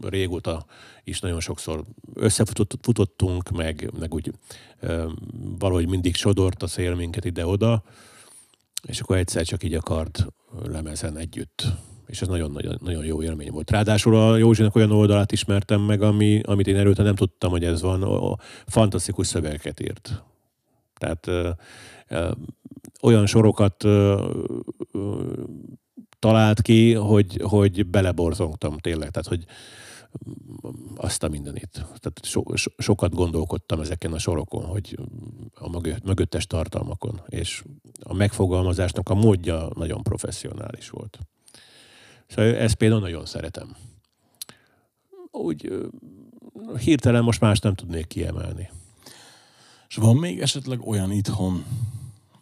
régóta 0.00 0.66
is 1.04 1.20
nagyon 1.20 1.40
sokszor 1.40 1.84
összefutottunk, 2.14 3.50
meg, 3.50 3.90
meg 3.98 4.14
úgy 4.14 4.32
valahogy 5.58 5.88
mindig 5.88 6.14
sodort 6.14 6.62
a 6.62 6.66
szél 6.66 6.94
minket 6.94 7.24
ide-oda, 7.24 7.82
és 8.82 9.00
akkor 9.00 9.16
egyszer 9.16 9.44
csak 9.44 9.62
így 9.62 9.74
akart 9.74 10.26
lemezen 10.64 11.16
együtt. 11.16 11.66
És 12.06 12.20
ez 12.22 12.28
nagyon-nagyon 12.28 12.78
nagyon 12.80 13.04
jó 13.04 13.22
élmény 13.22 13.50
volt. 13.50 13.70
Ráadásul 13.70 14.16
a 14.16 14.36
Józsinak 14.36 14.74
olyan 14.74 14.90
oldalát 14.90 15.32
ismertem 15.32 15.80
meg, 15.80 16.02
ami, 16.02 16.40
amit 16.44 16.66
én 16.66 16.76
előtte 16.76 17.02
nem 17.02 17.14
tudtam, 17.14 17.50
hogy 17.50 17.64
ez 17.64 17.82
van. 17.82 18.02
A 18.02 18.36
fantasztikus 18.66 19.26
szövegeket 19.26 19.80
írt 19.80 20.22
tehát 21.00 21.56
olyan 23.02 23.26
sorokat 23.26 23.84
ö, 23.84 24.30
ö, 24.92 25.32
talált 26.18 26.62
ki, 26.62 26.94
hogy, 26.94 27.40
hogy 27.42 27.86
beleborzongtam 27.86 28.78
tényleg. 28.78 29.10
Tehát, 29.10 29.28
hogy 29.28 29.44
azt 30.96 31.22
a 31.22 31.28
mindenit. 31.28 31.70
Tehát 31.72 32.20
so, 32.22 32.42
so, 32.54 32.70
sokat 32.78 33.14
gondolkodtam 33.14 33.80
ezeken 33.80 34.12
a 34.12 34.18
sorokon, 34.18 34.64
hogy 34.64 34.98
a 35.54 35.68
mögöttes 36.04 36.46
tartalmakon, 36.46 37.22
és 37.26 37.64
a 38.10 38.14
megfogalmazásnak 38.14 39.08
a 39.08 39.14
módja 39.14 39.68
nagyon 39.74 40.02
professzionális 40.02 40.90
volt. 40.90 41.18
Szóval 42.26 42.54
ezt 42.54 42.74
például 42.74 43.00
nagyon 43.00 43.26
szeretem. 43.26 43.76
Úgy 45.30 45.72
hirtelen 46.78 47.22
most 47.22 47.40
más 47.40 47.58
nem 47.58 47.74
tudnék 47.74 48.06
kiemelni. 48.06 48.70
És 49.88 49.96
van 49.96 50.16
még 50.16 50.40
esetleg 50.40 50.86
olyan 50.86 51.12
itthon, 51.12 51.64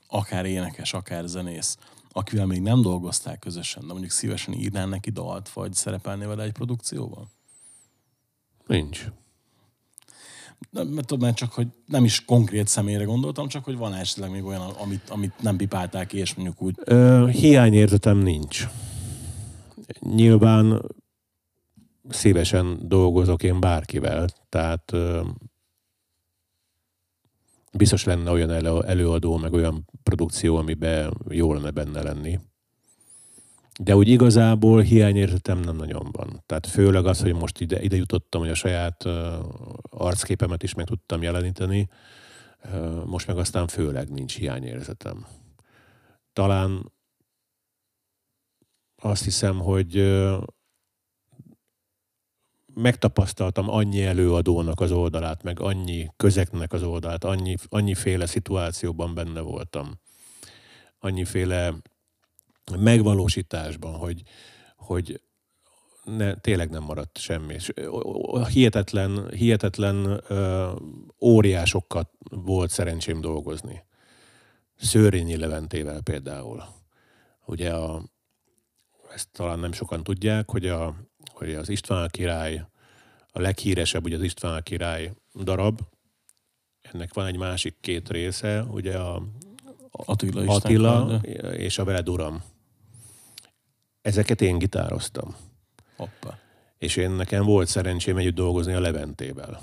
akár 0.07 0.47
énekes, 0.47 0.93
akár 0.93 1.27
zenész, 1.27 1.79
akivel 2.13 2.47
még 2.47 2.61
nem 2.61 2.83
dolgoztál 2.83 3.39
közösen, 3.39 3.87
de 3.87 3.93
mondjuk 3.93 4.13
szívesen 4.13 4.55
írnál 4.55 4.87
neki 4.87 5.11
dalt, 5.11 5.49
vagy 5.49 5.75
szerepelnél 5.75 6.29
vele 6.29 6.43
egy 6.43 6.53
produkcióban? 6.53 7.31
Nincs. 8.67 9.07
Nem, 10.71 10.95
tudom, 10.95 11.35
csak, 11.35 11.53
hogy 11.53 11.67
nem 11.87 12.05
is 12.05 12.25
konkrét 12.25 12.67
személyre 12.67 13.05
gondoltam, 13.05 13.49
csak 13.49 13.65
hogy 13.65 13.77
van 13.77 13.95
esetleg 13.95 14.31
még 14.31 14.45
olyan, 14.45 14.61
amit, 14.61 15.11
amit 15.11 15.43
nem 15.43 15.57
pipálták 15.57 16.07
ki, 16.07 16.19
és 16.19 16.35
mondjuk 16.35 16.63
úgy... 16.63 16.75
Ö, 16.85 17.29
hiányérzetem 17.33 18.19
nincs. 18.19 18.69
Nyilván 20.01 20.83
szívesen 22.09 22.79
dolgozok 22.83 23.43
én 23.43 23.61
bárkivel, 23.61 24.29
tehát 24.49 24.93
ö, 24.93 25.27
biztos 27.73 28.05
lenne 28.05 28.31
olyan 28.31 28.51
előadó, 28.87 29.37
meg 29.37 29.53
olyan 29.53 29.89
produkció, 30.03 30.57
amiben 30.57 31.17
jó 31.29 31.53
lenne 31.53 31.71
benne 31.71 32.03
lenni. 32.03 32.39
De 33.79 33.97
úgy 33.97 34.09
igazából 34.09 34.81
hiányérzetem 34.81 35.59
nem 35.59 35.77
nagyon 35.77 36.09
van. 36.13 36.43
Tehát 36.47 36.67
főleg 36.67 37.07
az, 37.07 37.21
hogy 37.21 37.35
most 37.35 37.61
ide, 37.61 37.83
ide 37.83 37.97
jutottam, 37.97 38.41
hogy 38.41 38.51
a 38.51 38.55
saját 38.55 39.05
uh, 39.05 39.13
arcképemet 39.83 40.63
is 40.63 40.75
meg 40.75 40.87
tudtam 40.87 41.23
jeleníteni, 41.23 41.89
most 43.05 43.27
meg 43.27 43.39
aztán 43.39 43.67
főleg 43.67 44.11
nincs 44.11 44.37
hiányérzetem. 44.37 45.27
Talán 46.33 46.93
azt 48.97 49.25
hiszem, 49.25 49.59
hogy 49.59 50.19
megtapasztaltam 52.75 53.69
annyi 53.69 54.03
előadónak 54.03 54.81
az 54.81 54.93
oldalát, 54.93 55.43
meg 55.43 55.61
annyi 55.61 56.11
közeknek 56.17 56.73
az 56.73 56.83
oldalát, 56.83 57.25
annyi, 57.25 57.55
annyiféle 57.69 58.27
szituációban 58.27 59.15
benne 59.15 59.41
voltam, 59.41 60.01
annyiféle 60.99 61.75
megvalósításban, 62.77 63.95
hogy, 63.95 64.23
hogy 64.77 65.21
ne, 66.05 66.35
tényleg 66.35 66.71
nem 66.71 66.83
maradt 66.83 67.19
semmi. 67.19 67.55
És 67.55 67.73
hihetetlen, 68.53 69.31
hihetetlen 69.31 70.23
ö, 70.29 70.71
óriásokat 71.21 72.11
volt 72.31 72.71
szerencsém 72.71 73.21
dolgozni. 73.21 73.85
Szőrényi 74.77 75.37
Leventével 75.37 76.01
például. 76.01 76.65
Ugye 77.47 77.71
a, 77.75 78.03
ezt 79.15 79.29
talán 79.33 79.59
nem 79.59 79.73
sokan 79.73 80.03
tudják, 80.03 80.51
hogy, 80.51 80.67
a, 80.67 80.95
hogy 81.33 81.55
az 81.55 81.69
István 81.69 82.09
király, 82.09 82.65
a 83.33 83.41
leghíresebb 83.41 84.05
ugye 84.05 84.17
az 84.17 84.23
István 84.23 84.63
király 84.63 85.13
darab, 85.35 85.81
ennek 86.81 87.15
van 87.15 87.27
egy 87.27 87.37
másik 87.37 87.77
két 87.81 88.09
része, 88.09 88.63
ugye 88.63 88.99
a 88.99 89.23
Attila, 89.91 90.55
Attila 90.55 91.21
és 91.57 91.79
a 91.79 91.85
Veled 91.85 92.09
Uram 92.09 92.43
ezeket 94.03 94.41
én 94.41 94.59
gitároztam. 94.59 95.37
Hoppa. 95.97 96.39
És 96.79 96.97
én 96.97 97.11
nekem 97.11 97.45
volt 97.45 97.69
szerencsém 97.69 98.17
együtt 98.17 98.35
dolgozni 98.35 98.73
a 98.73 98.81
Leventével. 98.81 99.61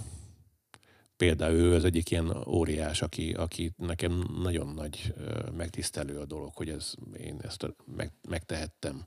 Például 1.18 1.56
ő 1.56 1.74
az 1.74 1.86
egyik 1.86 2.12
ilyen 2.12 2.44
óriás, 2.48 3.02
aki, 3.02 3.32
aki 3.32 3.74
nekem 3.78 4.24
nagyon 4.42 4.68
nagy 4.68 5.14
megtisztelő 5.58 6.20
a 6.20 6.26
dolog, 6.26 6.52
hogy 6.54 6.70
ez, 6.70 6.94
én 7.18 7.40
ezt 7.42 7.74
meg, 7.96 8.12
megtehettem. 8.30 9.06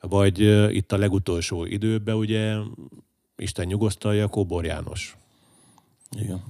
Vagy 0.00 0.40
itt 0.74 0.92
a 0.92 0.96
legutolsó 0.96 1.64
időben 1.64 2.14
ugye 2.14 2.56
Isten 3.36 3.66
nyugosztalja, 3.66 4.28
Kóbor 4.28 4.64
János. 4.64 5.16
Igen. 6.10 6.44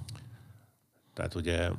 Tehát 1.14 1.34
ugye... 1.34 1.70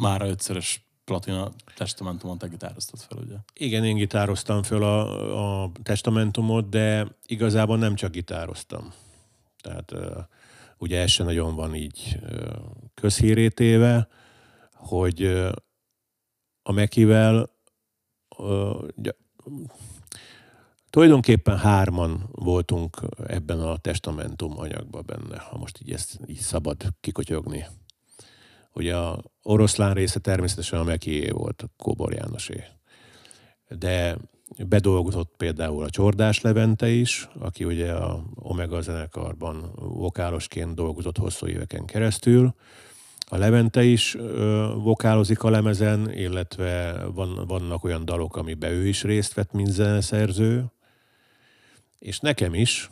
Már 0.00 0.22
ötszörös 0.22 0.87
platina 1.08 1.50
testamentumot 1.76 2.38
te 2.38 2.46
gitároztad 2.46 3.00
fel, 3.00 3.18
ugye? 3.18 3.34
Igen, 3.52 3.84
én 3.84 3.96
gitároztam 3.96 4.62
fel 4.62 4.82
a, 4.82 5.62
a 5.64 5.70
testamentumot, 5.82 6.68
de 6.68 7.06
igazából 7.26 7.78
nem 7.78 7.94
csak 7.94 8.10
gitároztam. 8.10 8.92
Tehát 9.60 9.92
ugye 10.78 11.00
ez 11.00 11.10
se 11.10 11.24
nagyon 11.24 11.54
van 11.54 11.74
így 11.74 12.20
közhírétéve, 12.94 14.08
hogy 14.72 15.22
a 16.62 16.72
Mekivel 16.72 17.50
tulajdonképpen 20.90 21.58
hárman 21.58 22.28
voltunk 22.32 23.00
ebben 23.26 23.60
a 23.60 23.76
testamentum 23.76 24.58
anyagban 24.58 25.02
benne, 25.06 25.38
ha 25.38 25.56
most 25.56 25.80
így 25.80 25.92
ezt 25.92 26.20
így 26.26 26.38
szabad 26.38 26.82
kikotyogni. 27.00 27.66
Ugye 28.78 28.96
a 28.96 29.22
oroszlán 29.42 29.94
része 29.94 30.18
természetesen 30.18 30.78
a 30.78 30.84
Mekié 30.84 31.30
volt, 31.30 31.62
a 31.62 31.70
Kóbor 31.76 32.12
Jánosé. 32.12 32.64
De 33.68 34.16
bedolgozott 34.68 35.34
például 35.36 35.84
a 35.84 35.90
Csordás 35.90 36.40
Levente 36.40 36.88
is, 36.88 37.28
aki 37.38 37.64
ugye 37.64 37.92
a 37.92 38.24
Omega 38.34 38.80
zenekarban 38.80 39.72
vokálosként 39.74 40.74
dolgozott 40.74 41.16
hosszú 41.16 41.46
éveken 41.46 41.84
keresztül. 41.84 42.54
A 43.28 43.36
Levente 43.36 43.84
is 43.84 44.14
ö, 44.14 44.72
vokálozik 44.76 45.42
a 45.42 45.50
lemezen, 45.50 46.12
illetve 46.12 47.04
van, 47.14 47.46
vannak 47.46 47.84
olyan 47.84 48.04
dalok, 48.04 48.36
amiben 48.36 48.70
ő 48.70 48.86
is 48.86 49.02
részt 49.02 49.34
vett, 49.34 49.52
mint 49.52 49.70
zeneszerző. 49.70 50.72
És 51.98 52.18
nekem 52.18 52.54
is, 52.54 52.90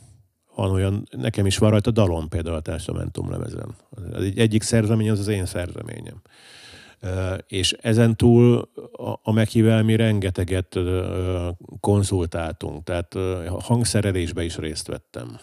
van 0.56 0.70
olyan, 0.70 1.06
nekem 1.10 1.46
is 1.46 1.58
van 1.58 1.70
rajta 1.70 1.90
dalom 1.90 2.28
például 2.28 2.56
a 2.56 2.60
Testamentum 2.60 3.30
lemezen. 3.30 3.74
Az 4.12 4.22
egy, 4.22 4.38
egyik 4.38 4.62
szerzemény 4.62 5.10
az 5.10 5.18
az 5.18 5.28
én 5.28 5.46
szerzeményem. 5.46 6.20
És 7.46 7.72
ezen 7.72 8.16
túl 8.16 8.70
a 9.22 9.32
Mekivel 9.32 9.82
mi 9.82 9.96
rengeteget 9.96 10.78
konzultáltunk, 11.80 12.84
tehát 12.84 13.14
hangszerelésbe 13.60 14.44
is 14.44 14.56
részt 14.56 14.86
vettem. 14.86 15.38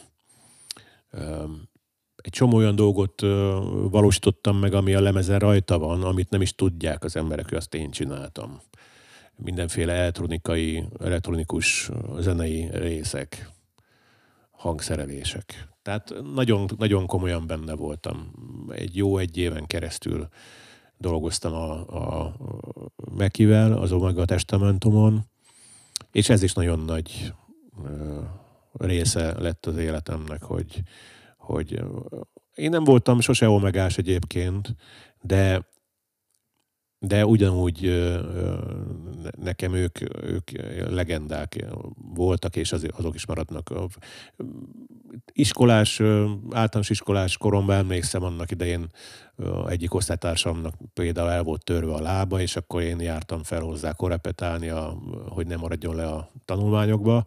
Egy 2.16 2.32
csomó 2.32 2.56
olyan 2.56 2.76
dolgot 2.76 3.22
valósítottam 3.90 4.58
meg, 4.58 4.74
ami 4.74 4.94
a 4.94 5.02
lemezen 5.02 5.40
rajta 5.40 5.80
van, 5.80 6.04
amit 6.04 6.30
nem 6.30 6.42
is 6.42 6.56
tudják 6.56 7.04
az 7.04 7.16
emberek, 7.16 7.50
hogy 7.50 7.58
azt 7.58 7.74
én 7.74 7.92
csináltam. 7.92 8.62
Mindenféle 9.36 9.94
elektronikai, 9.94 10.84
elektronikus 11.00 11.90
zenei 12.20 12.70
részek 12.72 13.52
hangszerelések. 14.64 15.68
Tehát 15.82 16.14
nagyon, 16.34 16.70
nagyon 16.78 17.06
komolyan 17.06 17.48
benne 17.48 17.74
voltam. 17.74 18.32
Egy 18.70 18.96
jó 18.96 19.18
egy 19.18 19.38
éven 19.38 19.66
keresztül 19.66 20.28
dolgoztam 20.98 21.54
a, 21.54 21.72
a 22.24 22.36
Mekivel, 23.18 23.74
az 23.74 23.92
Omega 23.92 24.26
Testamentumon, 24.26 25.26
és 26.12 26.30
ez 26.30 26.44
is 26.44 26.54
nagyon 26.54 26.80
nagy 26.80 27.34
része 28.74 29.40
lett 29.40 29.66
az 29.66 29.78
életemnek, 29.78 30.44
hogy, 30.44 30.82
hogy 31.38 31.84
én 32.56 32.70
nem 32.70 32.84
voltam 32.84 33.20
sose 33.20 33.50
omegás 33.50 33.98
egyébként, 33.98 34.76
de 35.22 35.68
de 37.06 37.26
ugyanúgy 37.26 38.12
nekem 39.42 39.74
ők, 39.74 40.00
ők 40.24 40.52
legendák 40.90 41.66
voltak, 42.14 42.56
és 42.56 42.72
azok 42.72 43.16
is 43.16 43.26
maradnak. 43.26 43.74
Iskolás, 45.34 46.02
általános 46.52 46.90
iskolás 46.90 47.38
koromban 47.38 47.76
emlékszem 47.76 48.24
annak 48.24 48.52
idején 48.52 48.88
egyik 49.68 49.94
osztálytársamnak 49.94 50.76
például 50.94 51.30
el 51.30 51.44
volt 51.44 51.64
törve 51.64 51.94
a 51.94 52.02
lába, 52.02 52.42
és 52.42 52.56
akkor 52.56 52.82
én 52.82 53.00
jártam 53.00 53.44
fel 53.44 53.62
hozzá 53.62 53.92
korepetálni, 53.94 54.70
a, 54.70 54.98
hogy 55.30 55.48
nem 55.48 55.60
maradjon 55.60 55.96
le 55.96 56.06
a 56.06 56.32
tanulmányokba, 56.46 57.26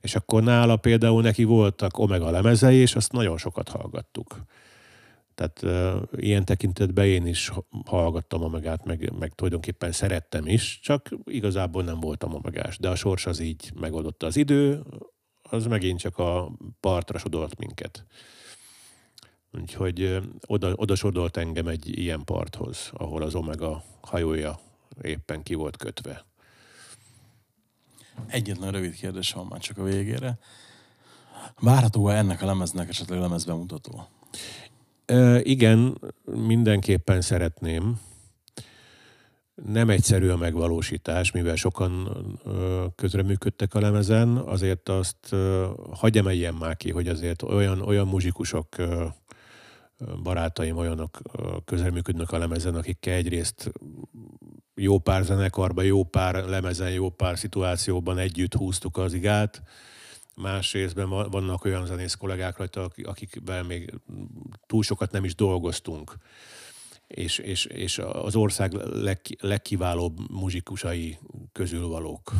és 0.00 0.14
akkor 0.14 0.42
nála 0.42 0.76
például 0.76 1.22
neki 1.22 1.44
voltak 1.44 1.98
Omega 1.98 2.30
lemezei, 2.30 2.76
és 2.76 2.94
azt 2.94 3.12
nagyon 3.12 3.38
sokat 3.38 3.68
hallgattuk. 3.68 4.44
Tehát 5.40 5.62
uh, 5.62 6.02
ilyen 6.16 6.44
tekintetben 6.44 7.06
én 7.06 7.26
is 7.26 7.52
hallgattam 7.86 8.42
Omegát, 8.42 8.84
meg, 8.84 9.12
meg 9.18 9.32
tulajdonképpen 9.34 9.92
szerettem 9.92 10.46
is, 10.46 10.80
csak 10.82 11.08
igazából 11.24 11.82
nem 11.82 12.00
voltam 12.00 12.34
Omegás. 12.34 12.78
De 12.78 12.88
a 12.88 12.94
sors 12.94 13.26
az 13.26 13.38
így 13.38 13.72
megoldotta 13.74 14.26
az 14.26 14.36
idő, 14.36 14.82
az 15.42 15.66
megint 15.66 15.98
csak 15.98 16.18
a 16.18 16.52
partra 16.80 17.18
sodolt 17.18 17.58
minket. 17.58 18.04
Úgyhogy 19.52 20.02
uh, 20.02 20.22
oda, 20.46 20.72
oda 20.76 20.94
sodolt 20.94 21.36
engem 21.36 21.66
egy 21.66 21.98
ilyen 21.98 22.24
parthoz, 22.24 22.90
ahol 22.92 23.22
az 23.22 23.34
Omega 23.34 23.82
hajója 24.00 24.58
éppen 25.02 25.42
ki 25.42 25.54
volt 25.54 25.76
kötve. 25.76 26.24
Egyetlen 28.26 28.72
rövid 28.72 28.94
kérdés 28.94 29.32
van 29.32 29.46
már 29.46 29.60
csak 29.60 29.78
a 29.78 29.82
végére. 29.82 30.38
Várható-e 31.60 32.16
ennek 32.16 32.42
a 32.42 32.46
lemeznek 32.46 32.88
esetleg 32.88 33.18
lemezbemutató? 33.18 34.08
Igen, 35.42 36.00
mindenképpen 36.24 37.20
szeretném. 37.20 38.00
Nem 39.54 39.90
egyszerű 39.90 40.28
a 40.28 40.36
megvalósítás, 40.36 41.30
mivel 41.30 41.56
sokan 41.56 42.08
közreműködtek 42.96 43.74
a 43.74 43.80
lemezen, 43.80 44.36
azért 44.36 44.88
azt 44.88 45.36
hagyj 45.90 46.18
emeljen 46.18 46.54
már 46.54 46.76
ki, 46.76 46.90
hogy 46.90 47.08
azért 47.08 47.42
olyan, 47.42 47.80
olyan 47.80 48.06
muzsikusok 48.06 48.66
barátaim 50.22 50.76
olyanok 50.76 51.20
közreműködnek 51.64 52.32
a 52.32 52.38
lemezen, 52.38 52.74
akikkel 52.74 53.14
egyrészt 53.14 53.72
jó 54.74 54.98
pár 54.98 55.24
zenekarban, 55.24 55.84
jó 55.84 56.04
pár 56.04 56.44
lemezen, 56.44 56.90
jó 56.90 57.08
pár 57.08 57.38
szituációban 57.38 58.18
együtt 58.18 58.54
húztuk 58.54 58.96
az 58.96 59.14
igát. 59.14 59.62
Másrésztben 60.36 61.08
vannak 61.08 61.64
olyan 61.64 61.86
zenész 61.86 62.14
kollégák 62.14 62.56
rajta, 62.56 62.90
akikben 63.02 63.66
még 63.66 63.94
túl 64.66 64.82
sokat 64.82 65.10
nem 65.10 65.24
is 65.24 65.34
dolgoztunk. 65.34 66.14
És, 67.06 67.38
és, 67.38 67.64
és 67.64 67.98
az 67.98 68.36
ország 68.36 68.72
leg, 68.72 69.20
legkiválóbb 69.40 70.30
muzsikusai 70.30 71.18
közül 71.52 71.86
valók. 71.86 72.32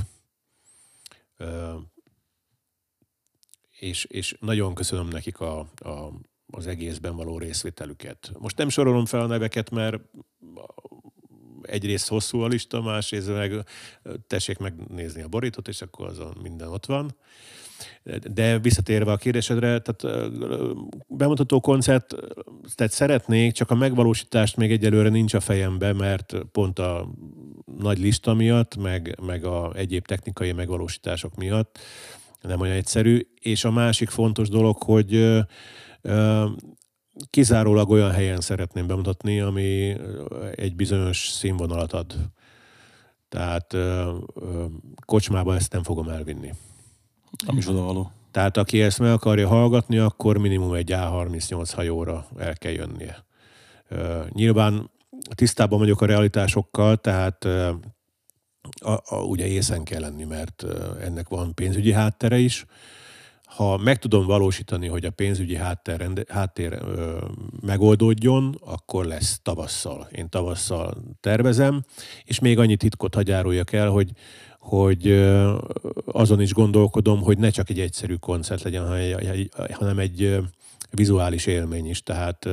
és, 3.78 4.04
és 4.04 4.36
nagyon 4.40 4.74
köszönöm 4.74 5.08
nekik 5.08 5.40
a, 5.40 5.58
a, 5.76 6.12
az 6.46 6.66
egészben 6.66 7.16
való 7.16 7.38
részvételüket. 7.38 8.32
Most 8.38 8.56
nem 8.56 8.68
sorolom 8.68 9.06
fel 9.06 9.20
a 9.20 9.26
neveket, 9.26 9.70
mert 9.70 10.02
egyrészt 11.62 12.08
hosszú 12.08 12.40
a 12.40 12.46
lista, 12.46 12.80
másrészt 12.80 13.28
meg 13.28 13.64
tessék 14.26 14.58
megnézni 14.58 15.22
a 15.22 15.28
borítót, 15.28 15.68
és 15.68 15.82
akkor 15.82 16.06
azon 16.06 16.36
minden 16.42 16.68
ott 16.68 16.86
van. 16.86 17.16
De 18.32 18.58
visszatérve 18.58 19.12
a 19.12 19.16
kérdésedre, 19.16 19.78
tehát 19.78 20.30
bemutató 21.06 21.60
koncert, 21.60 22.14
tehát 22.74 22.92
szeretnék, 22.92 23.52
csak 23.52 23.70
a 23.70 23.74
megvalósítást 23.74 24.56
még 24.56 24.72
egyelőre 24.72 25.08
nincs 25.08 25.34
a 25.34 25.40
fejembe, 25.40 25.92
mert 25.92 26.34
pont 26.52 26.78
a 26.78 27.08
nagy 27.78 27.98
lista 27.98 28.34
miatt, 28.34 28.76
meg, 28.76 29.18
meg 29.26 29.44
a 29.44 29.72
egyéb 29.74 30.06
technikai 30.06 30.52
megvalósítások 30.52 31.34
miatt 31.34 31.78
nem 32.40 32.60
olyan 32.60 32.76
egyszerű. 32.76 33.26
És 33.40 33.64
a 33.64 33.70
másik 33.70 34.08
fontos 34.08 34.48
dolog, 34.48 34.82
hogy 34.82 35.40
kizárólag 37.30 37.90
olyan 37.90 38.10
helyen 38.10 38.40
szeretném 38.40 38.86
bemutatni, 38.86 39.40
ami 39.40 39.96
egy 40.54 40.76
bizonyos 40.76 41.28
színvonalat 41.28 41.92
ad. 41.92 42.14
Tehát 43.28 43.76
kocsmában 45.06 45.56
ezt 45.56 45.72
nem 45.72 45.82
fogom 45.82 46.08
elvinni. 46.08 46.52
Nem 47.46 47.56
is 47.56 47.68
odavaló. 47.68 48.12
Tehát 48.30 48.56
aki 48.56 48.82
ezt 48.82 48.98
meg 48.98 49.12
akarja 49.12 49.48
hallgatni, 49.48 49.98
akkor 49.98 50.38
minimum 50.38 50.74
egy 50.74 50.90
A38 50.92 51.70
hajóra 51.74 52.26
el 52.38 52.54
kell 52.54 52.72
jönnie. 52.72 53.24
Nyilván 54.32 54.90
tisztában 55.34 55.78
vagyok 55.78 56.00
a 56.00 56.06
realitásokkal, 56.06 56.96
tehát 56.96 57.44
a, 58.80 59.00
a, 59.04 59.16
ugye 59.22 59.46
észen 59.46 59.84
kell 59.84 60.00
lenni, 60.00 60.24
mert 60.24 60.64
ennek 61.00 61.28
van 61.28 61.54
pénzügyi 61.54 61.92
háttere 61.92 62.38
is, 62.38 62.66
ha 63.44 63.76
meg 63.76 63.98
tudom 63.98 64.26
valósítani, 64.26 64.86
hogy 64.86 65.04
a 65.04 65.10
pénzügyi 65.10 65.56
háttér, 65.56 66.24
háttér 66.28 66.72
ö, 66.72 67.18
megoldódjon, 67.60 68.56
akkor 68.64 69.04
lesz 69.04 69.40
tavasszal. 69.42 70.08
Én 70.12 70.28
tavasszal 70.28 70.94
tervezem, 71.20 71.84
és 72.24 72.38
még 72.38 72.58
annyi 72.58 72.76
titkot 72.76 73.14
hagyáruljak 73.14 73.72
el, 73.72 73.88
hogy, 73.88 74.10
hogy 74.60 75.10
azon 76.04 76.40
is 76.40 76.52
gondolkodom, 76.52 77.20
hogy 77.20 77.38
ne 77.38 77.50
csak 77.50 77.70
egy 77.70 77.80
egyszerű 77.80 78.14
koncert 78.14 78.62
legyen, 78.62 78.84
hanem 79.72 79.98
egy 79.98 80.38
vizuális 80.90 81.46
élmény 81.46 81.88
is. 81.88 82.02
Tehát 82.02 82.48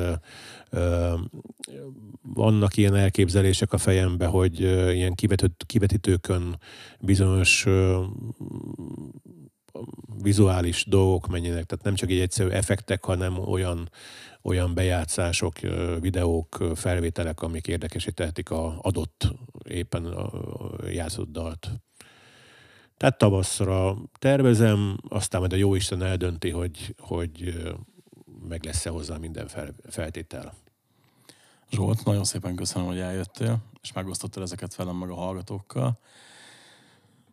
vannak 2.22 2.78
ilyen 2.78 2.95
elképzelések 2.95 3.74
a 3.74 3.78
fejembe, 3.78 4.26
hogy 4.26 4.60
ilyen 4.93 5.16
kivetítőkön 5.66 6.60
bizonyos 6.99 7.66
vizuális 10.24 10.86
dolgok 10.86 11.28
menjenek, 11.28 11.66
tehát 11.66 11.84
nem 11.84 11.95
csak 11.95 12.10
egy 12.10 12.20
egyszerű 12.20 12.49
effektek, 12.49 13.05
hanem 13.05 13.38
olyan, 13.39 13.89
olyan 14.41 14.74
bejátszások, 14.74 15.60
videók, 15.99 16.64
felvételek, 16.76 17.41
amik 17.41 17.68
érdekesítehetik 17.68 18.49
a 18.49 18.80
adott 18.82 19.34
éppen 19.70 20.16
játszott 20.89 21.32
dalt. 21.32 21.70
Tehát 22.97 23.17
tavaszra 23.17 23.97
tervezem, 24.19 24.97
aztán 25.09 25.39
majd 25.39 25.53
a 25.53 25.55
Jóisten 25.55 26.03
eldönti, 26.03 26.49
hogy, 26.49 26.95
hogy 26.99 27.63
meg 28.47 28.63
lesz-e 28.63 28.89
hozzá 28.89 29.17
minden 29.17 29.49
feltétel. 29.89 30.53
Zsolt, 31.71 32.05
nagyon 32.05 32.23
szépen 32.23 32.55
köszönöm, 32.55 32.87
hogy 32.87 32.99
eljöttél, 32.99 33.57
és 33.81 33.91
megosztottad 33.91 34.43
ezeket 34.43 34.75
velem 34.75 34.95
meg 34.95 35.09
a 35.09 35.15
hallgatókkal. 35.15 35.99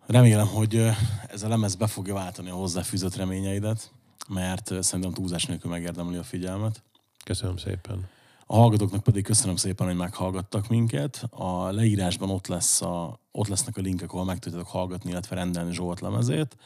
Remélem, 0.07 0.47
hogy 0.47 0.91
ez 1.29 1.43
a 1.43 1.49
lemez 1.49 1.75
be 1.75 1.87
fogja 1.87 2.15
váltani 2.15 2.51
a 2.51 2.55
hozzáfűzött 2.55 3.17
reményeidet, 3.17 3.93
mert 4.29 4.83
szerintem 4.83 5.13
túlzás 5.13 5.45
nélkül 5.45 5.71
megérdemli 5.71 6.17
a 6.17 6.23
figyelmet. 6.23 6.83
Köszönöm 7.25 7.57
szépen. 7.57 8.09
A 8.47 8.57
hallgatóknak 8.57 9.03
pedig 9.03 9.25
köszönöm 9.25 9.57
szépen, 9.57 9.87
hogy 9.87 9.97
meghallgattak 9.97 10.69
minket. 10.69 11.25
A 11.31 11.71
leírásban 11.71 12.31
ott, 12.31 12.47
lesz 12.47 12.83
a, 12.83 13.21
ott 13.33 13.49
lesznek 13.49 13.77
a 13.77 13.81
linkek, 13.81 14.13
ahol 14.13 14.25
meg 14.25 14.39
tudjátok 14.39 14.69
hallgatni, 14.69 15.11
illetve 15.11 15.37
rendelni 15.37 15.73
Zsolt 15.73 16.01
lemezét. 16.01 16.57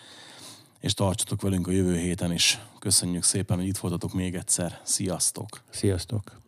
És 0.81 0.95
tartsatok 0.95 1.43
velünk 1.43 1.67
a 1.67 1.71
jövő 1.71 1.97
héten 1.97 2.33
is. 2.33 2.59
Köszönjük 2.79 3.23
szépen, 3.23 3.57
hogy 3.57 3.67
itt 3.67 3.79
voltatok 3.79 4.13
még 4.13 4.35
egyszer. 4.35 4.81
Sziasztok! 4.85 5.63
Sziasztok! 5.71 6.48